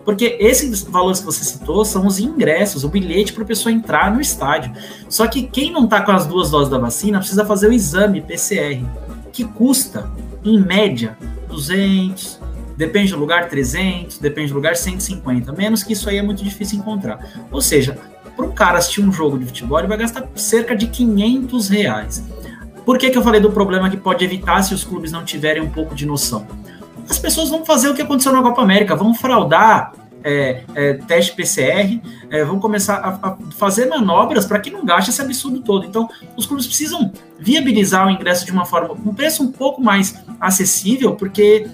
Porque 0.06 0.38
esses 0.40 0.84
valores 0.84 1.20
que 1.20 1.26
você 1.26 1.44
citou 1.44 1.84
são 1.84 2.06
os 2.06 2.20
ingressos, 2.20 2.84
o 2.84 2.90
bilhete 2.90 3.34
para 3.34 3.44
a 3.44 3.48
pessoa 3.48 3.74
entrar 3.74 4.14
no 4.14 4.22
estádio. 4.22 4.72
Só 5.10 5.26
que 5.26 5.44
quem 5.44 5.72
não 5.72 5.86
está 5.86 6.02
com 6.02 6.12
as 6.12 6.28
duas 6.28 6.52
doses 6.52 6.70
da 6.70 6.78
vacina 6.78 7.18
precisa 7.18 7.44
fazer 7.44 7.70
o 7.70 7.74
exame 7.74 8.22
PCR, 8.22 8.86
que 9.34 9.44
custa, 9.44 10.10
em 10.46 10.60
média, 10.60 11.18
200, 11.50 12.40
depende 12.78 13.12
do 13.12 13.20
lugar, 13.20 13.50
300, 13.50 14.20
depende 14.20 14.50
do 14.50 14.56
lugar, 14.56 14.76
150. 14.76 15.52
Menos 15.52 15.84
que 15.84 15.94
isso 15.94 16.10
aí 16.10 16.18
é 16.18 16.22
muito 16.22 16.44
difícil 16.44 16.80
encontrar. 16.80 17.20
Ou 17.52 17.62
seja, 17.62 17.98
para 18.36 18.46
um 18.46 18.52
cara 18.52 18.78
assistir 18.78 19.02
um 19.02 19.12
jogo 19.12 19.38
de 19.38 19.46
futebol, 19.46 19.80
ele 19.80 19.88
vai 19.88 19.98
gastar 19.98 20.28
cerca 20.36 20.76
de 20.76 20.88
500 20.88 21.70
reais. 21.70 22.24
Por 22.86 22.98
que, 22.98 23.10
que 23.10 23.18
eu 23.18 23.24
falei 23.24 23.42
do 23.42 23.52
problema 23.52 23.90
que 23.90 23.98
pode 23.98 24.24
evitar 24.24 24.62
se 24.62 24.74
os 24.74 24.84
clubes 24.84 25.12
não 25.12 25.26
tiverem 25.26 25.62
um 25.62 25.70
pouco 25.70 25.96
de 25.96 26.06
noção? 26.06 26.46
as 27.10 27.20
pessoas 27.20 27.50
vão 27.50 27.64
fazer 27.64 27.90
o 27.90 27.94
que 27.94 28.02
aconteceu 28.02 28.32
na 28.32 28.42
Copa 28.42 28.62
América, 28.62 28.96
vão 28.96 29.14
fraudar 29.14 29.94
é, 30.26 30.64
é, 30.74 30.94
teste 30.94 31.36
PCR, 31.36 32.02
é, 32.32 32.44
vão 32.44 32.60
começar 32.60 32.96
a, 32.96 33.30
a 33.30 33.38
fazer 33.52 33.86
manobras 33.86 34.44
para 34.46 34.60
que 34.60 34.72
não 34.72 34.84
gaste 34.84 35.12
esse 35.12 35.22
absurdo 35.22 35.62
todo. 35.62 35.86
Então, 35.86 36.10
os 36.36 36.48
clubes 36.48 36.66
precisam 36.66 37.14
viabilizar 37.40 38.08
o 38.08 38.10
ingresso 38.10 38.44
de 38.44 38.52
uma 38.52 38.66
forma, 38.66 38.94
um 38.94 39.14
preço 39.14 39.44
um 39.44 39.52
pouco 39.52 39.80
mais 39.80 40.16
acessível, 40.40 41.16
porque 41.16 41.68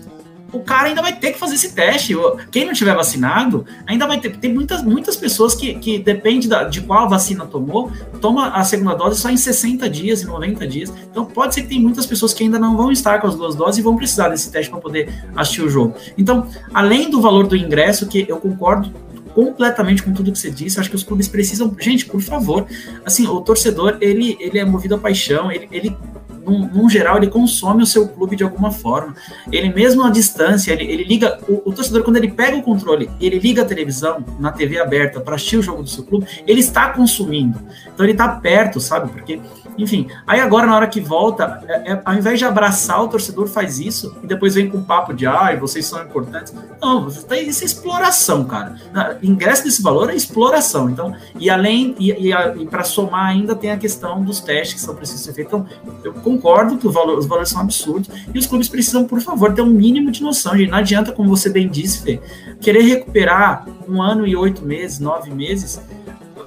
o 0.52 0.60
cara 0.60 0.90
ainda 0.90 1.02
vai 1.02 1.14
ter 1.14 1.32
que 1.32 1.40
fazer 1.40 1.56
esse 1.56 1.74
teste. 1.74 2.14
Quem 2.52 2.66
não 2.66 2.74
tiver 2.74 2.96
vacinado, 2.96 3.66
ainda 3.86 4.06
vai 4.06 4.20
ter. 4.20 4.36
Tem 4.38 4.54
muitas, 4.54 4.84
muitas 4.84 5.16
pessoas 5.16 5.56
que, 5.56 5.76
que 5.76 6.00
depende 6.00 6.48
da, 6.48 6.64
de 6.64 6.82
qual 6.82 7.10
vacina 7.10 7.46
tomou, 7.46 7.92
toma 8.20 8.50
a 8.50 8.64
segunda 8.64 8.94
dose 8.96 9.20
só 9.20 9.30
em 9.30 9.38
60 9.38 9.90
dias, 9.90 10.24
em 10.24 10.26
90 10.26 10.68
dias. 10.68 10.94
Então 11.10 11.26
pode 11.26 11.54
ser 11.54 11.62
que 11.64 11.70
tem 11.70 11.82
muitas 11.82 12.06
pessoas 12.06 12.34
que 12.34 12.44
ainda 12.44 12.60
não 12.60 12.76
vão 12.76 12.92
estar 12.92 13.20
com 13.20 13.28
as 13.28 13.36
duas 13.36 13.56
doses 13.56 13.80
e 13.80 13.82
vão 13.82 13.96
precisar 13.96 14.30
desse 14.30 14.52
teste 14.52 14.70
para 14.70 14.80
poder 14.80 15.14
assistir 15.36 15.62
o 15.62 15.70
jogo. 15.70 15.96
Então, 16.18 16.48
além 16.74 17.10
do 17.10 17.22
valor 17.22 17.48
do 17.48 17.56
ingresso, 17.56 18.08
que 18.08 18.26
eu 18.28 18.38
concordo 18.38 18.92
completamente 19.34 20.04
com 20.04 20.14
tudo 20.14 20.32
que 20.32 20.38
você 20.38 20.52
disse. 20.52 20.80
Acho 20.80 20.90
que 20.90 20.96
os 20.96 21.04
clubes 21.04 21.28
precisam, 21.28 21.74
gente, 21.80 22.06
por 22.06 22.22
favor. 22.22 22.66
Assim, 23.06 23.28
o 23.28 23.40
torcedor 23.42 23.98
ele, 24.02 24.38
ele 24.40 24.60
é 24.60 24.66
movido 24.66 24.96
a 24.96 24.98
paixão, 24.98 25.52
ele, 25.52 25.68
ele 25.72 25.96
num, 26.46 26.90
geral, 26.90 27.18
ele 27.18 27.28
consome 27.28 27.84
o 27.84 27.86
seu 27.86 28.08
clube 28.08 28.36
de 28.36 28.44
alguma 28.44 28.72
forma. 28.72 29.16
Ele 29.52 29.74
mesmo 29.74 30.04
à 30.04 30.10
distância, 30.10 30.72
ele, 30.72 30.84
ele 30.84 31.04
liga, 31.04 31.40
o, 31.48 31.70
o, 31.70 31.74
torcedor, 31.74 32.04
quando 32.04 32.18
ele 32.18 32.32
pega 32.32 32.58
o 32.58 32.62
controle, 32.62 33.10
ele 33.20 33.40
liga 33.40 33.62
a 33.62 33.66
televisão 33.66 34.24
na 34.40 34.52
TV 34.52 34.80
aberta 34.80 35.20
para 35.20 35.36
assistir 35.36 35.58
o 35.58 35.62
jogo 35.62 35.84
do 35.84 35.90
seu 35.90 36.04
clube, 36.04 36.26
ele 36.48 36.60
está 36.60 36.90
consumindo. 36.90 37.60
Então 37.94 38.06
ele 38.06 38.14
está 38.14 38.28
perto, 38.28 38.80
sabe? 38.80 39.12
Porque 39.12 39.40
enfim, 39.78 40.08
aí 40.28 40.40
agora 40.40 40.68
na 40.68 40.76
hora 40.76 40.88
que 40.88 41.00
volta, 41.00 41.64
é, 41.68 41.94
é, 41.94 42.02
ao 42.04 42.14
invés 42.16 42.38
de 42.38 42.46
abraçar 42.46 43.04
o 43.04 43.08
torcedor, 43.08 43.48
faz 43.48 43.80
isso 43.80 44.16
e 44.24 44.28
depois 44.28 44.56
vem 44.56 44.70
com 44.70 44.82
papo 44.82 45.14
de 45.14 45.26
ai, 45.26 45.58
vocês 45.58 45.86
são 45.86 46.02
importantes. 46.02 46.54
Não, 46.82 47.08
isso 47.08 47.64
é 47.64 47.66
exploração, 47.66 48.44
cara. 48.44 48.76
Ingresso 49.22 49.64
desse 49.64 49.82
valor 49.82 50.10
é 50.10 50.16
exploração. 50.16 50.90
Então, 50.90 51.16
e 51.40 51.50
além, 51.50 51.96
e, 52.00 52.12
e, 52.12 52.32
e 52.32 52.66
para 52.66 52.84
somar 52.84 53.28
ainda 53.28 53.56
tem 53.56 53.72
a 53.72 53.78
questão 53.78 54.24
dos 54.24 54.40
testes 54.40 54.76
que 54.76 54.82
são 54.82 54.96
precisos 54.96 55.24
ser 55.24 55.34
feitos. 55.34 55.54
Então, 55.54 55.66
eu 56.04 56.14
concordo 56.14 56.78
que 56.78 56.88
valor, 56.88 57.18
os 57.18 57.26
valores 57.26 57.50
são 57.50 57.62
absurdos 57.62 58.10
e 58.34 58.38
os 58.38 58.46
clubes 58.46 58.68
precisam, 58.68 59.06
por 59.06 59.22
favor, 59.22 59.54
ter 59.54 59.62
um 59.62 59.68
mínimo 59.68 60.12
de 60.12 60.22
noção. 60.22 60.56
Gente. 60.56 60.70
Não 60.70 60.78
adianta, 60.78 61.12
como 61.12 61.30
você 61.30 61.50
bem 61.50 61.68
disse, 61.68 62.02
Fê, 62.02 62.20
querer 62.60 62.82
recuperar 62.82 63.66
um 63.88 64.02
ano 64.02 64.28
e 64.28 64.36
oito 64.36 64.64
meses, 64.64 65.00
nove 65.00 65.32
meses 65.32 65.82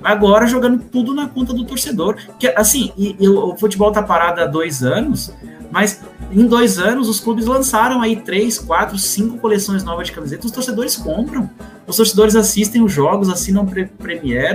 agora 0.05 0.47
jogando 0.47 0.79
tudo 0.79 1.15
na 1.15 1.27
conta 1.27 1.53
do 1.55 1.65
torcedor. 1.65 2.17
Que, 2.39 2.49
assim, 2.49 2.93
e, 2.97 3.17
e 3.19 3.29
o 3.29 3.57
futebol 3.57 3.91
tá 3.91 4.03
parado 4.03 4.41
há 4.41 4.47
dois 4.47 4.83
anos, 4.83 5.33
mas 5.71 6.03
em 6.31 6.47
dois 6.47 6.79
anos 6.79 7.09
os 7.09 7.19
clubes 7.21 7.47
lançaram 7.47 8.01
aí 8.01 8.17
três, 8.17 8.59
quatro, 8.59 8.99
cinco 8.99 9.39
coleções 9.39 9.83
novas 9.83 10.07
de 10.07 10.13
camisetas, 10.13 10.45
os 10.45 10.53
torcedores 10.53 10.97
compram. 10.97 11.49
Os 11.87 11.97
torcedores 11.97 12.35
assistem 12.35 12.83
os 12.83 12.93
jogos, 12.93 13.29
assinam 13.29 13.67
pre 13.67 13.91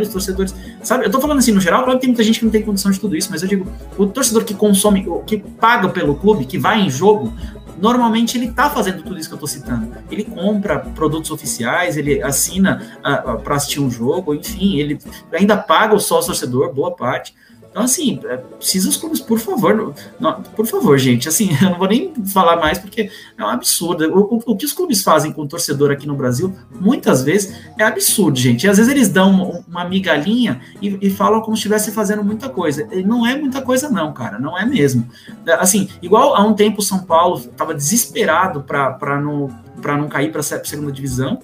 os 0.01 0.09
torcedores. 0.09 0.55
Sabe, 0.81 1.05
eu 1.05 1.11
tô 1.11 1.21
falando 1.21 1.37
assim, 1.37 1.51
no 1.51 1.61
geral, 1.61 1.83
claro 1.83 1.99
que 1.99 2.01
tem 2.01 2.09
muita 2.09 2.23
gente 2.23 2.39
que 2.39 2.45
não 2.45 2.51
tem 2.51 2.63
condição 2.63 2.89
de 2.89 2.99
tudo 2.99 3.15
isso, 3.15 3.29
mas 3.29 3.43
eu 3.43 3.47
digo, 3.47 3.67
o 3.97 4.07
torcedor 4.07 4.43
que 4.43 4.53
consome, 4.53 5.05
que 5.27 5.37
paga 5.37 5.89
pelo 5.89 6.15
clube, 6.15 6.45
que 6.45 6.57
vai 6.57 6.81
em 6.81 6.89
jogo, 6.89 7.31
normalmente 7.81 8.37
ele 8.37 8.47
está 8.47 8.69
fazendo 8.69 9.03
tudo 9.03 9.17
isso 9.17 9.29
que 9.29 9.33
eu 9.33 9.37
estou 9.37 9.47
citando. 9.47 9.91
Ele 10.11 10.23
compra 10.23 10.79
produtos 10.79 11.31
oficiais, 11.31 11.97
ele 11.97 12.21
assina 12.21 12.99
ah, 13.03 13.13
ah, 13.13 13.35
para 13.35 13.55
assistir 13.55 13.79
um 13.79 13.89
jogo, 13.89 14.33
enfim, 14.33 14.77
ele 14.77 14.99
ainda 15.31 15.57
paga 15.57 15.95
o 15.95 15.99
sócio 15.99 16.27
torcedor, 16.27 16.73
boa 16.73 16.95
parte. 16.95 17.33
Então, 17.69 17.83
assim, 17.83 18.19
é, 18.25 18.37
precisa 18.37 18.89
os 18.89 18.97
clubes, 18.97 19.19
por 19.21 19.39
favor, 19.39 19.93
não, 20.19 20.41
por 20.41 20.65
favor, 20.65 20.97
gente, 20.97 21.29
assim, 21.29 21.49
eu 21.61 21.69
não 21.69 21.77
vou 21.77 21.87
nem 21.87 22.13
falar 22.25 22.57
mais 22.57 22.79
porque 22.79 23.11
é 23.37 23.43
um 23.43 23.47
absurdo. 23.47 24.05
O, 24.05 24.35
o, 24.35 24.43
o, 24.53 24.57
que 24.57 24.65
os 24.65 24.73
clubes 24.73 25.03
fazem 25.03 25.31
com 25.31 25.43
o 25.43 25.47
torcedor 25.47 25.91
aqui 25.91 26.07
no 26.07 26.15
Brasil, 26.15 26.53
muitas 26.79 27.23
vezes, 27.23 27.55
é 27.77 27.83
absurdo, 27.83 28.37
gente. 28.37 28.65
E 28.65 28.69
às 28.69 28.77
vezes 28.77 28.91
eles 28.91 29.09
dão 29.09 29.29
uma, 29.31 29.63
uma 29.67 29.85
migalhinha 29.85 30.61
e, 30.81 30.97
e, 30.99 31.09
falam 31.09 31.41
como 31.41 31.55
se 31.55 31.59
estivesse 31.59 31.91
fazendo 31.91 32.23
muita 32.23 32.49
coisa. 32.49 32.87
E 32.91 33.03
não 33.03 33.25
é 33.25 33.37
muita 33.37 33.61
coisa, 33.61 33.89
não, 33.89 34.11
cara, 34.13 34.39
não 34.39 34.57
é 34.57 34.65
mesmo. 34.65 35.07
É, 35.45 35.53
assim, 35.53 35.89
igual 36.01 36.35
há 36.35 36.43
um 36.43 36.53
tempo 36.53 36.79
o 36.79 36.83
São 36.83 36.99
Paulo 36.99 37.37
estava 37.37 37.73
desesperado 37.73 38.61
para 38.61 39.21
não, 39.21 39.47
não 39.77 40.07
cair 40.07 40.31
para 40.31 40.39
a 40.39 40.43
segunda 40.43 40.91
divisão, 40.91 41.39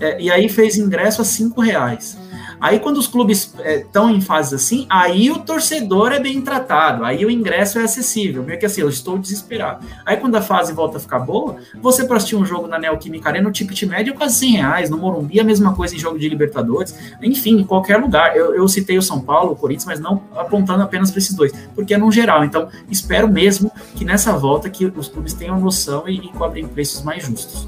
é, 0.00 0.20
e 0.20 0.30
aí 0.30 0.48
fez 0.48 0.78
ingresso 0.78 1.20
a 1.20 1.24
cinco 1.24 1.60
reais. 1.60 2.16
Aí, 2.60 2.78
quando 2.78 2.98
os 2.98 3.06
clubes 3.06 3.54
estão 3.64 4.08
é, 4.08 4.12
em 4.12 4.20
fases 4.20 4.54
assim, 4.54 4.86
aí 4.88 5.30
o 5.30 5.38
torcedor 5.40 6.12
é 6.12 6.20
bem 6.20 6.40
tratado, 6.40 7.04
aí 7.04 7.24
o 7.24 7.30
ingresso 7.30 7.78
é 7.78 7.82
acessível. 7.82 8.42
Meio 8.42 8.58
que 8.58 8.66
assim, 8.66 8.80
eu 8.80 8.88
estou 8.88 9.18
desesperado. 9.18 9.84
Aí, 10.04 10.16
quando 10.16 10.36
a 10.36 10.42
fase 10.42 10.72
volta 10.72 10.98
a 10.98 11.00
ficar 11.00 11.20
boa, 11.20 11.56
você 11.80 12.04
para 12.04 12.16
assistir 12.16 12.36
um 12.36 12.44
jogo 12.44 12.66
na 12.66 12.78
Neoquímica 12.78 13.28
Arena, 13.28 13.48
o 13.48 13.52
ticket 13.52 13.82
médio 13.84 14.12
é 14.12 14.16
quase 14.16 14.36
100 14.36 14.52
reais. 14.52 14.90
No 14.90 14.98
Morumbi, 14.98 15.40
a 15.40 15.44
mesma 15.44 15.74
coisa 15.74 15.94
em 15.94 15.98
jogo 15.98 16.18
de 16.18 16.28
Libertadores. 16.28 16.94
Enfim, 17.22 17.58
em 17.60 17.64
qualquer 17.64 17.96
lugar. 17.96 18.36
Eu, 18.36 18.54
eu 18.54 18.66
citei 18.68 18.98
o 18.98 19.02
São 19.02 19.20
Paulo, 19.20 19.52
o 19.52 19.56
Corinthians, 19.56 19.86
mas 19.86 20.00
não 20.00 20.22
apontando 20.36 20.82
apenas 20.82 21.10
para 21.10 21.18
esses 21.18 21.34
dois, 21.34 21.52
porque 21.74 21.94
é 21.94 21.98
no 21.98 22.10
geral. 22.10 22.44
Então, 22.44 22.68
espero 22.90 23.28
mesmo 23.28 23.70
que 23.94 24.04
nessa 24.04 24.32
volta 24.32 24.68
que 24.70 24.86
os 24.86 25.08
clubes 25.08 25.34
tenham 25.34 25.58
noção 25.58 26.08
e, 26.08 26.16
e 26.16 26.28
cobrem 26.28 26.66
preços 26.66 27.02
mais 27.02 27.24
justos. 27.24 27.66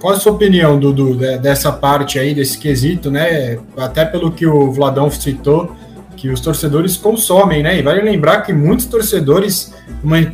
Qual 0.00 0.14
a 0.14 0.16
sua 0.16 0.32
opinião, 0.32 0.78
Dudu, 0.78 1.16
dessa 1.16 1.72
parte 1.72 2.18
aí, 2.18 2.32
desse 2.32 2.56
quesito, 2.56 3.10
né? 3.10 3.58
Até 3.76 4.04
pelo 4.04 4.30
que 4.30 4.46
o 4.46 4.70
Vladão 4.70 5.10
citou, 5.10 5.74
que 6.16 6.28
os 6.28 6.40
torcedores 6.40 6.96
consomem, 6.96 7.62
né? 7.62 7.78
E 7.78 7.82
vale 7.82 8.00
lembrar 8.02 8.42
que 8.42 8.52
muitos 8.52 8.86
torcedores 8.86 9.74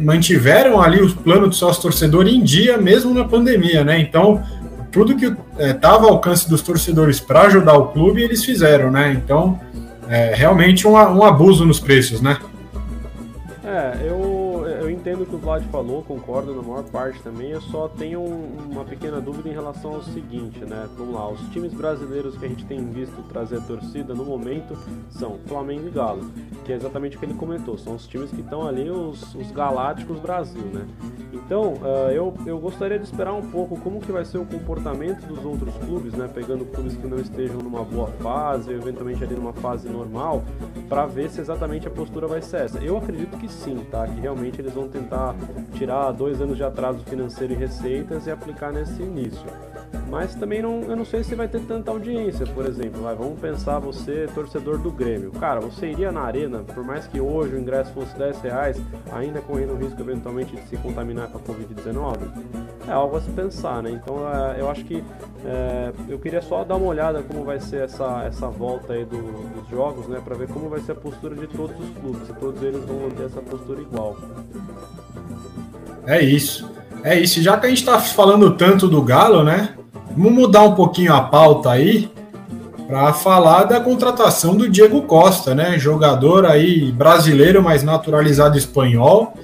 mantiveram 0.00 0.82
ali 0.82 1.00
o 1.00 1.14
plano 1.14 1.48
de 1.48 1.56
sócio 1.56 1.80
torcedor 1.80 2.26
em 2.26 2.42
dia, 2.42 2.76
mesmo 2.76 3.14
na 3.14 3.24
pandemia, 3.24 3.82
né? 3.82 3.98
Então, 3.98 4.42
tudo 4.92 5.16
que 5.16 5.34
estava 5.58 6.04
é, 6.04 6.08
ao 6.08 6.14
alcance 6.14 6.48
dos 6.48 6.60
torcedores 6.60 7.18
para 7.18 7.42
ajudar 7.42 7.74
o 7.74 7.88
clube, 7.88 8.22
eles 8.22 8.44
fizeram, 8.44 8.90
né? 8.90 9.12
Então, 9.12 9.58
é 10.08 10.34
realmente 10.34 10.86
um, 10.86 10.92
um 10.92 11.24
abuso 11.24 11.64
nos 11.64 11.80
preços, 11.80 12.20
né? 12.20 12.36
É, 13.64 14.08
eu 14.08 14.33
entendo 15.04 15.24
o 15.24 15.26
que 15.26 15.34
o 15.34 15.38
Vlad 15.38 15.62
falou, 15.64 16.02
concordo 16.02 16.54
na 16.54 16.62
maior 16.62 16.84
parte 16.84 17.22
também. 17.22 17.50
Eu 17.50 17.60
só 17.60 17.88
tenho 17.88 18.20
um, 18.20 18.70
uma 18.70 18.84
pequena 18.86 19.20
dúvida 19.20 19.50
em 19.50 19.52
relação 19.52 19.96
ao 19.96 20.02
seguinte, 20.02 20.60
né? 20.64 20.88
Vamos 20.96 21.14
lá, 21.14 21.28
os 21.28 21.40
times 21.50 21.74
brasileiros 21.74 22.38
que 22.38 22.46
a 22.46 22.48
gente 22.48 22.64
tem 22.64 22.82
visto 22.86 23.22
trazer 23.28 23.60
torcida 23.64 24.14
no 24.14 24.24
momento 24.24 24.74
são 25.10 25.38
Flamengo 25.46 25.88
e 25.88 25.90
Galo, 25.90 26.30
que 26.64 26.72
é 26.72 26.76
exatamente 26.76 27.18
o 27.18 27.20
que 27.20 27.26
ele 27.26 27.34
comentou. 27.34 27.76
São 27.76 27.96
os 27.96 28.06
times 28.06 28.30
que 28.30 28.40
estão 28.40 28.66
ali, 28.66 28.88
os, 28.88 29.34
os 29.34 29.50
galácticos 29.50 30.18
Brasil, 30.18 30.64
né? 30.72 30.86
Então, 31.34 31.74
uh, 31.74 32.10
eu, 32.10 32.32
eu 32.46 32.58
gostaria 32.58 32.98
de 32.98 33.04
esperar 33.04 33.34
um 33.34 33.42
pouco 33.42 33.78
como 33.80 34.00
que 34.00 34.10
vai 34.10 34.24
ser 34.24 34.38
o 34.38 34.46
comportamento 34.46 35.26
dos 35.26 35.44
outros 35.44 35.76
clubes, 35.78 36.14
né? 36.14 36.30
Pegando 36.32 36.64
clubes 36.64 36.96
que 36.96 37.06
não 37.06 37.18
estejam 37.18 37.58
numa 37.58 37.84
boa 37.84 38.06
fase, 38.22 38.72
eventualmente 38.72 39.22
ali 39.22 39.34
numa 39.34 39.52
fase 39.52 39.88
normal, 39.88 40.42
para 40.88 41.04
ver 41.04 41.28
se 41.28 41.40
exatamente 41.40 41.86
a 41.86 41.90
postura 41.90 42.26
vai 42.26 42.40
ser 42.40 42.62
essa. 42.62 42.78
Eu 42.78 42.96
acredito 42.96 43.36
que 43.36 43.48
sim, 43.48 43.84
tá? 43.90 44.06
Que 44.06 44.20
realmente 44.20 44.60
eles 44.60 44.72
vão 44.72 44.88
tentar 44.94 45.34
tirar 45.72 46.12
dois 46.12 46.40
anos 46.40 46.56
de 46.56 46.62
atraso 46.62 47.00
financeiro 47.00 47.52
e 47.52 47.56
receitas 47.56 48.28
e 48.28 48.30
aplicar 48.30 48.72
nesse 48.72 49.02
início. 49.02 49.44
Mas 50.08 50.34
também 50.34 50.62
não, 50.62 50.82
eu 50.82 50.96
não 50.96 51.04
sei 51.04 51.22
se 51.24 51.34
vai 51.34 51.48
ter 51.48 51.60
tanta 51.62 51.90
audiência, 51.90 52.46
por 52.46 52.66
exemplo. 52.66 53.02
Vai, 53.02 53.14
vamos 53.14 53.38
pensar 53.40 53.78
você, 53.78 54.28
torcedor 54.34 54.78
do 54.78 54.90
Grêmio. 54.90 55.30
Cara, 55.32 55.60
você 55.60 55.88
iria 55.88 56.12
na 56.12 56.22
arena, 56.22 56.60
por 56.60 56.84
mais 56.84 57.06
que 57.06 57.20
hoje 57.20 57.54
o 57.54 57.58
ingresso 57.58 57.92
fosse 57.92 58.16
10 58.16 58.40
reais, 58.40 58.80
ainda 59.12 59.40
correndo 59.40 59.72
o 59.72 59.76
risco 59.76 60.00
eventualmente 60.00 60.54
de 60.56 60.62
se 60.68 60.76
contaminar 60.76 61.28
com 61.28 61.38
a 61.38 61.40
Covid-19? 61.40 62.18
É 62.88 62.92
algo 62.92 63.16
a 63.16 63.20
se 63.20 63.30
pensar, 63.30 63.82
né? 63.82 63.90
Então 63.90 64.16
é, 64.28 64.60
eu 64.60 64.70
acho 64.70 64.84
que 64.84 65.02
é, 65.44 65.92
eu 66.08 66.18
queria 66.18 66.42
só 66.42 66.64
dar 66.64 66.76
uma 66.76 66.86
olhada 66.86 67.22
como 67.22 67.44
vai 67.44 67.60
ser 67.60 67.84
essa, 67.84 68.24
essa 68.24 68.48
volta 68.48 68.92
aí 68.92 69.04
do, 69.04 69.16
dos 69.54 69.68
jogos, 69.68 70.06
né? 70.06 70.20
Para 70.24 70.34
ver 70.34 70.48
como 70.48 70.68
vai 70.68 70.80
ser 70.80 70.92
a 70.92 70.96
postura 70.96 71.34
de 71.34 71.46
todos 71.46 71.78
os 71.78 71.98
clubes, 71.98 72.26
se 72.26 72.32
todos 72.34 72.62
eles 72.62 72.84
vão 72.84 73.00
manter 73.00 73.26
essa 73.26 73.40
postura 73.40 73.80
igual. 73.80 74.16
É 76.06 76.20
isso. 76.22 76.73
É 77.04 77.20
isso. 77.20 77.42
Já 77.42 77.58
que 77.58 77.66
a 77.66 77.68
gente 77.68 77.80
está 77.80 78.00
falando 78.00 78.52
tanto 78.52 78.88
do 78.88 79.02
Galo, 79.02 79.44
né? 79.44 79.74
Vamos 80.16 80.32
mudar 80.32 80.62
um 80.62 80.74
pouquinho 80.74 81.12
a 81.12 81.20
pauta 81.20 81.70
aí 81.70 82.10
para 82.86 83.12
falar 83.12 83.64
da 83.64 83.78
contratação 83.78 84.56
do 84.56 84.70
Diego 84.70 85.02
Costa, 85.02 85.54
né? 85.54 85.78
Jogador 85.78 86.46
aí 86.46 86.90
brasileiro, 86.90 87.62
mas 87.62 87.82
naturalizado 87.82 88.56
espanhol. 88.56 89.34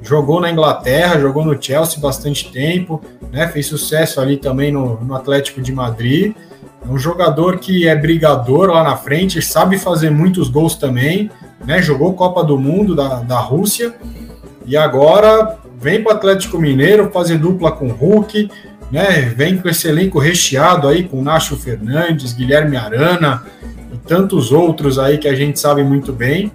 Jogou 0.00 0.40
na 0.40 0.50
Inglaterra, 0.50 1.20
jogou 1.20 1.44
no 1.44 1.60
Chelsea 1.62 2.00
bastante 2.00 2.50
tempo, 2.50 3.02
né? 3.30 3.46
Fez 3.46 3.66
sucesso 3.66 4.18
ali 4.18 4.38
também 4.38 4.72
no, 4.72 4.98
no 5.02 5.14
Atlético 5.14 5.60
de 5.60 5.70
Madrid. 5.70 6.34
É 6.82 6.90
um 6.90 6.98
jogador 6.98 7.58
que 7.58 7.86
é 7.86 7.94
brigador 7.94 8.70
lá 8.70 8.82
na 8.82 8.96
frente, 8.96 9.42
sabe 9.42 9.78
fazer 9.78 10.10
muitos 10.10 10.48
gols 10.48 10.76
também, 10.76 11.30
né? 11.62 11.82
Jogou 11.82 12.14
Copa 12.14 12.42
do 12.42 12.58
Mundo 12.58 12.96
da, 12.96 13.16
da 13.16 13.38
Rússia 13.38 13.94
e 14.64 14.76
agora 14.78 15.58
vem 15.82 16.00
para 16.00 16.12
o 16.12 16.16
Atlético 16.16 16.58
Mineiro 16.58 17.10
fazer 17.12 17.38
dupla 17.38 17.72
com 17.72 17.88
o 17.88 17.92
Hulk, 17.92 18.48
né? 18.90 19.32
Vem 19.36 19.58
com 19.58 19.68
esse 19.68 19.88
elenco 19.88 20.20
recheado 20.20 20.86
aí 20.86 21.02
com 21.02 21.20
Nacho 21.20 21.56
Fernandes, 21.56 22.32
Guilherme 22.32 22.76
Arana 22.76 23.42
e 23.92 23.98
tantos 24.06 24.52
outros 24.52 24.96
aí 24.98 25.18
que 25.18 25.26
a 25.26 25.34
gente 25.34 25.58
sabe 25.58 25.82
muito 25.82 26.12
bem. 26.12 26.52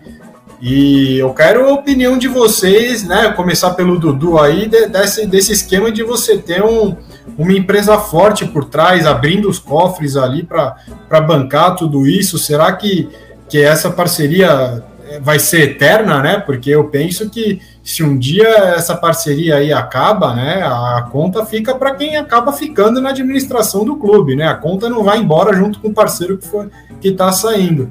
E 0.61 1.19
eu 1.19 1.33
quero 1.33 1.67
a 1.67 1.73
opinião 1.73 2.17
de 2.17 2.27
vocês, 2.27 3.03
né? 3.03 3.29
Começar 3.33 3.71
pelo 3.71 3.99
Dudu 3.99 4.39
aí, 4.39 4.67
desse, 4.67 5.27
desse 5.27 5.51
esquema 5.51 5.91
de 5.91 6.03
você 6.03 6.37
ter 6.37 6.63
um, 6.63 6.95
uma 7.37 7.53
empresa 7.53 7.97
forte 7.99 8.45
por 8.45 8.65
trás, 8.65 9.05
abrindo 9.05 9.49
os 9.49 9.59
cofres 9.59 10.15
ali 10.15 10.41
para 10.41 11.21
bancar 11.21 11.75
tudo 11.75 12.07
isso. 12.07 12.39
Será 12.39 12.71
que, 12.71 13.09
que 13.49 13.61
essa 13.61 13.91
parceria 13.91 14.83
vai 15.21 15.37
ser 15.37 15.71
eterna, 15.71 16.21
né? 16.21 16.39
Porque 16.39 16.69
eu 16.69 16.85
penso 16.85 17.29
que 17.29 17.61
se 17.87 18.03
um 18.03 18.17
dia 18.17 18.49
essa 18.49 18.97
parceria 18.97 19.55
aí 19.55 19.71
acaba, 19.71 20.35
né, 20.35 20.61
a 20.61 21.07
conta 21.09 21.45
fica 21.45 21.73
para 21.73 21.95
quem 21.95 22.17
acaba 22.17 22.51
ficando 22.51 22.99
na 22.99 23.11
administração 23.11 23.85
do 23.85 23.95
clube, 23.95 24.35
né? 24.35 24.45
A 24.45 24.55
conta 24.55 24.89
não 24.89 25.05
vai 25.05 25.19
embora 25.19 25.55
junto 25.55 25.79
com 25.79 25.87
o 25.87 25.93
parceiro 25.93 26.37
que 26.37 26.45
foi 26.45 26.67
que 26.99 27.07
está 27.07 27.31
saindo. 27.31 27.89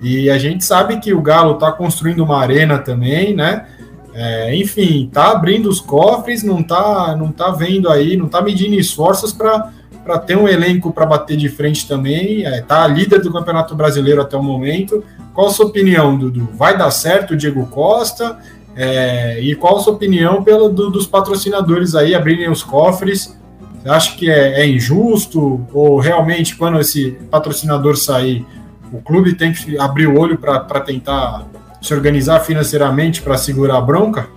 E 0.00 0.30
a 0.30 0.38
gente 0.38 0.64
sabe 0.64 0.98
que 1.00 1.12
o 1.12 1.20
Galo 1.20 1.52
está 1.52 1.70
construindo 1.70 2.20
uma 2.20 2.38
arena 2.38 2.78
também, 2.78 3.34
né? 3.34 3.66
É, 4.14 4.56
enfim, 4.56 5.10
tá 5.12 5.32
abrindo 5.32 5.68
os 5.68 5.82
cofres, 5.82 6.42
não 6.42 6.62
tá, 6.62 7.14
não 7.14 7.30
tá 7.30 7.50
vendo 7.50 7.90
aí, 7.90 8.16
não 8.16 8.28
tá 8.28 8.40
medindo 8.40 8.74
esforços 8.74 9.34
para 9.34 10.18
ter 10.20 10.38
um 10.38 10.48
elenco 10.48 10.90
para 10.90 11.04
bater 11.04 11.36
de 11.36 11.50
frente 11.50 11.86
também. 11.86 12.46
É, 12.46 12.62
tá 12.62 12.86
líder 12.86 13.20
do 13.20 13.30
Campeonato 13.30 13.74
Brasileiro 13.74 14.22
até 14.22 14.34
o 14.34 14.42
momento. 14.42 15.04
Qual 15.34 15.48
a 15.48 15.50
sua 15.50 15.66
opinião, 15.66 16.16
Dudu? 16.16 16.48
Vai 16.54 16.78
dar 16.78 16.90
certo 16.90 17.34
o 17.34 17.36
Diego 17.36 17.66
Costa? 17.66 18.38
É, 18.76 19.40
e 19.40 19.54
qual 19.54 19.78
a 19.78 19.80
sua 19.80 19.94
opinião 19.94 20.44
pelo, 20.44 20.68
do, 20.68 20.90
dos 20.90 21.06
patrocinadores 21.06 21.94
aí 21.94 22.14
abrirem 22.14 22.50
os 22.50 22.62
cofres? 22.62 23.36
Você 23.82 23.88
acha 23.88 24.16
que 24.16 24.30
é, 24.30 24.60
é, 24.60 24.66
injusto? 24.66 25.66
Ou 25.72 25.98
realmente, 25.98 26.56
quando 26.56 26.78
esse 26.78 27.12
patrocinador 27.30 27.96
sair, 27.96 28.44
o 28.92 29.00
clube 29.00 29.34
tem 29.34 29.52
que 29.52 29.78
abrir 29.78 30.06
o 30.06 30.18
olho 30.18 30.36
para 30.36 30.80
tentar 30.80 31.46
se 31.80 31.94
organizar 31.94 32.40
financeiramente 32.40 33.22
para 33.22 33.38
segurar 33.38 33.78
a 33.78 33.80
bronca? 33.80 34.28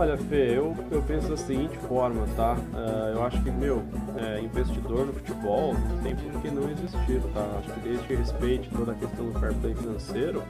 Olha, 0.00 0.16
Fê, 0.16 0.56
eu, 0.56 0.74
eu 0.90 1.02
penso 1.02 1.28
da 1.28 1.36
seguinte 1.36 1.76
forma, 1.86 2.26
tá? 2.34 2.54
Uh, 2.54 3.16
eu 3.16 3.22
acho 3.22 3.38
que, 3.42 3.50
meu, 3.50 3.82
é, 4.16 4.40
investidor 4.40 5.04
no 5.04 5.12
futebol 5.12 5.76
tem 6.02 6.16
por 6.16 6.40
que 6.40 6.50
não 6.50 6.70
existir, 6.70 7.20
tá? 7.34 7.58
Acho 7.58 7.70
que 7.74 7.80
desde 7.80 8.06
que 8.06 8.14
respeite 8.14 8.70
toda 8.70 8.92
a 8.92 8.94
questão 8.94 9.26
do 9.26 9.38
fair 9.38 9.52
play 9.56 9.74
financeiro, 9.74 10.42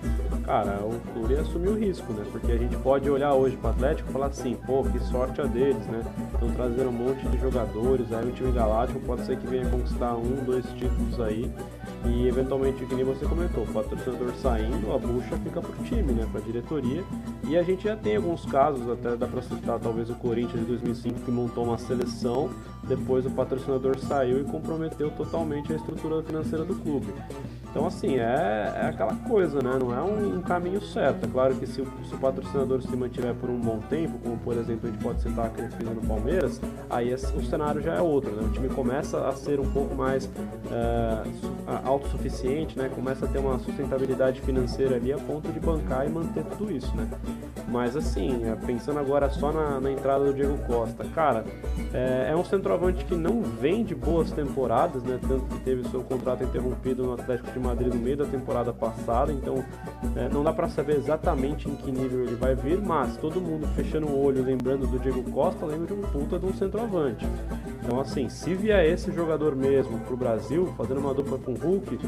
cara, 0.45 0.78
o 0.85 1.00
clube 1.12 1.35
assumir 1.35 1.69
o 1.69 1.75
risco, 1.75 2.12
né? 2.12 2.25
Porque 2.30 2.52
a 2.52 2.57
gente 2.57 2.76
pode 2.76 3.11
olhar 3.11 3.35
hoje 3.35 3.57
para 3.57 3.71
o 3.71 3.73
Atlético 3.73 4.09
e 4.09 4.12
falar 4.12 4.26
assim, 4.26 4.54
pô, 4.54 4.85
que 4.85 5.00
sorte 5.00 5.40
a 5.40 5.45
deles, 5.47 5.85
né? 5.88 6.00
Estão 6.33 6.49
trazendo 6.52 6.88
um 6.88 6.92
monte 6.92 7.26
de 7.26 7.37
jogadores, 7.40 8.12
aí 8.12 8.28
o 8.28 8.30
time 8.30 8.52
galáctico 8.52 9.00
pode 9.00 9.26
ser 9.26 9.36
que 9.36 9.49
venha 9.49 9.69
conquistar 9.69 10.15
um, 10.15 10.45
dois 10.45 10.65
títulos 10.75 11.21
aí, 11.21 11.52
e 12.06 12.26
eventualmente, 12.26 12.84
que 12.86 12.95
nem 12.95 13.04
você 13.04 13.26
comentou, 13.26 13.65
o 13.65 13.67
patrocinador 13.67 14.32
saindo, 14.36 14.93
a 14.93 14.99
bucha 14.99 15.36
fica 15.45 15.60
pro 15.60 15.73
time, 15.84 16.13
né? 16.13 16.26
Pra 16.30 16.41
diretoria. 16.41 17.04
E 17.47 17.58
a 17.58 17.63
gente 17.63 17.84
já 17.84 17.97
tem 17.97 18.17
alguns 18.17 18.47
casos, 18.47 18.89
até 18.89 19.17
dá 19.17 19.26
pra 19.40 19.56
citar 19.56 19.78
talvez 19.80 20.10
o 20.10 20.14
Corinthians 20.14 20.60
de 20.60 20.66
2005 20.66 21.20
que 21.20 21.30
montou 21.30 21.64
uma 21.64 21.78
seleção, 21.78 22.50
depois 22.84 23.26
o 23.26 23.30
patrocinador 23.30 23.99
saiu 23.99 24.40
e 24.40 24.45
comprometeu 24.45 25.10
totalmente 25.10 25.73
a 25.73 25.76
estrutura 25.76 26.23
financeira 26.23 26.64
do 26.64 26.75
clube. 26.75 27.12
Então, 27.71 27.86
assim, 27.86 28.16
é, 28.16 28.73
é 28.75 28.86
aquela 28.86 29.14
coisa, 29.14 29.60
né? 29.62 29.78
Não 29.78 29.95
é 29.97 30.02
um, 30.02 30.38
um 30.38 30.43
caminho 30.43 30.80
certo. 30.80 31.25
É 31.25 31.28
claro 31.28 31.54
que 31.54 31.66
se 31.66 31.80
se 32.08 32.14
o, 32.14 32.19
patrocinador 32.19 32.82
se 32.82 32.95
mantiver 32.97 33.34
por 33.34 33.49
um 33.49 33.58
bom 33.58 33.78
tempo, 33.78 34.19
como 34.19 34.36
por 34.38 34.56
exemplo 34.56 34.88
a 34.88 34.93
gente 34.93 35.02
pode 35.02 35.23
citar 35.23 35.50
que 35.50 35.62
no 35.84 36.00
Palmeiras, 36.02 36.60
aí 36.88 37.12
o 37.14 37.43
cenário 37.43 37.80
já 37.80 37.95
é 37.95 38.00
outro, 38.00 38.30
né? 38.32 38.43
O 38.47 38.50
time 38.50 38.69
começa 38.69 39.28
a 39.28 39.32
ser 39.32 39.60
um 39.60 39.71
pouco 39.71 39.95
mais 39.95 40.28
é, 40.71 41.23
autossuficiente, 41.84 42.78
né? 42.78 42.90
Começa 42.95 43.25
a 43.25 43.28
ter 43.28 43.38
uma 43.38 43.58
sustentabilidade 43.58 44.40
financeira 44.40 44.97
ali 44.97 45.12
a 45.12 45.19
ponto 45.19 45.50
de 45.50 45.60
bancar 45.60 46.06
e 46.06 46.10
manter 46.10 46.45
tudo 46.45 46.71
isso, 46.71 46.95
né? 46.97 47.08
Mas 47.69 47.97
assim, 47.97 48.45
é, 48.49 48.54
pensando 48.66 48.99
agora 48.99 49.30
só 49.30 49.52
na, 49.52 49.80
na 49.80 49.90
entrada 49.90 50.25
do 50.25 50.34
Diego 50.34 50.58
Costa, 50.66 51.04
cara, 51.14 51.45
é, 51.93 52.30
é, 52.30 52.36
um 52.36 52.45
centroavante 52.45 52.79
que 53.04 53.14
não 53.14 53.43
vem 53.43 53.84
de 53.84 53.95
boas 53.95 54.30
temporadas, 54.32 55.02
né? 55.02 55.19
Tanto 55.21 55.45
que 55.47 55.60
teve 55.60 55.88
seu 55.88 56.02
contrato 56.02 56.43
interrompido 56.43 57.04
no 57.04 57.12
Atlético 57.12 57.50
de 57.52 57.58
Madrid 57.58 57.93
no 57.93 58.00
meio 58.00 58.16
da 58.16 58.25
temporada 58.25 58.73
passada, 58.73 59.32
então 59.32 59.64
é, 60.16 60.28
não 60.28 60.43
dá 60.43 60.52
para 60.52 60.69
saber 60.69 60.97
exatamente 60.97 61.69
em 61.69 61.76
que 61.76 61.93
nível 61.93 62.25
ele 62.25 62.36
vai 62.36 62.54
vir, 62.54 62.80
mas 62.80 63.16
todo 63.16 63.40
mundo 63.40 63.66
fechando 63.76 64.06
o 64.06 64.25
olho, 64.25 64.43
lembrando 64.43 64.86
do 64.86 64.99
Diego 64.99 65.23
Costa, 65.30 65.66
lembra 65.66 65.86
de 65.86 65.93
um 65.93 66.02
puta 66.02 66.38
de 66.38 66.47
um 66.47 66.54
centroavante. 66.54 67.26
Então, 67.82 67.99
assim, 67.99 68.28
se 68.28 68.54
vier 68.54 68.84
esse 68.84 69.10
jogador 69.10 69.56
mesmo 69.56 69.99
pro 70.00 70.16
Brasil, 70.16 70.73
fazendo 70.76 71.00
uma 71.00 71.14
dupla 71.14 71.38
com 71.38 71.52
o 71.52 71.56
Hulk, 71.56 71.99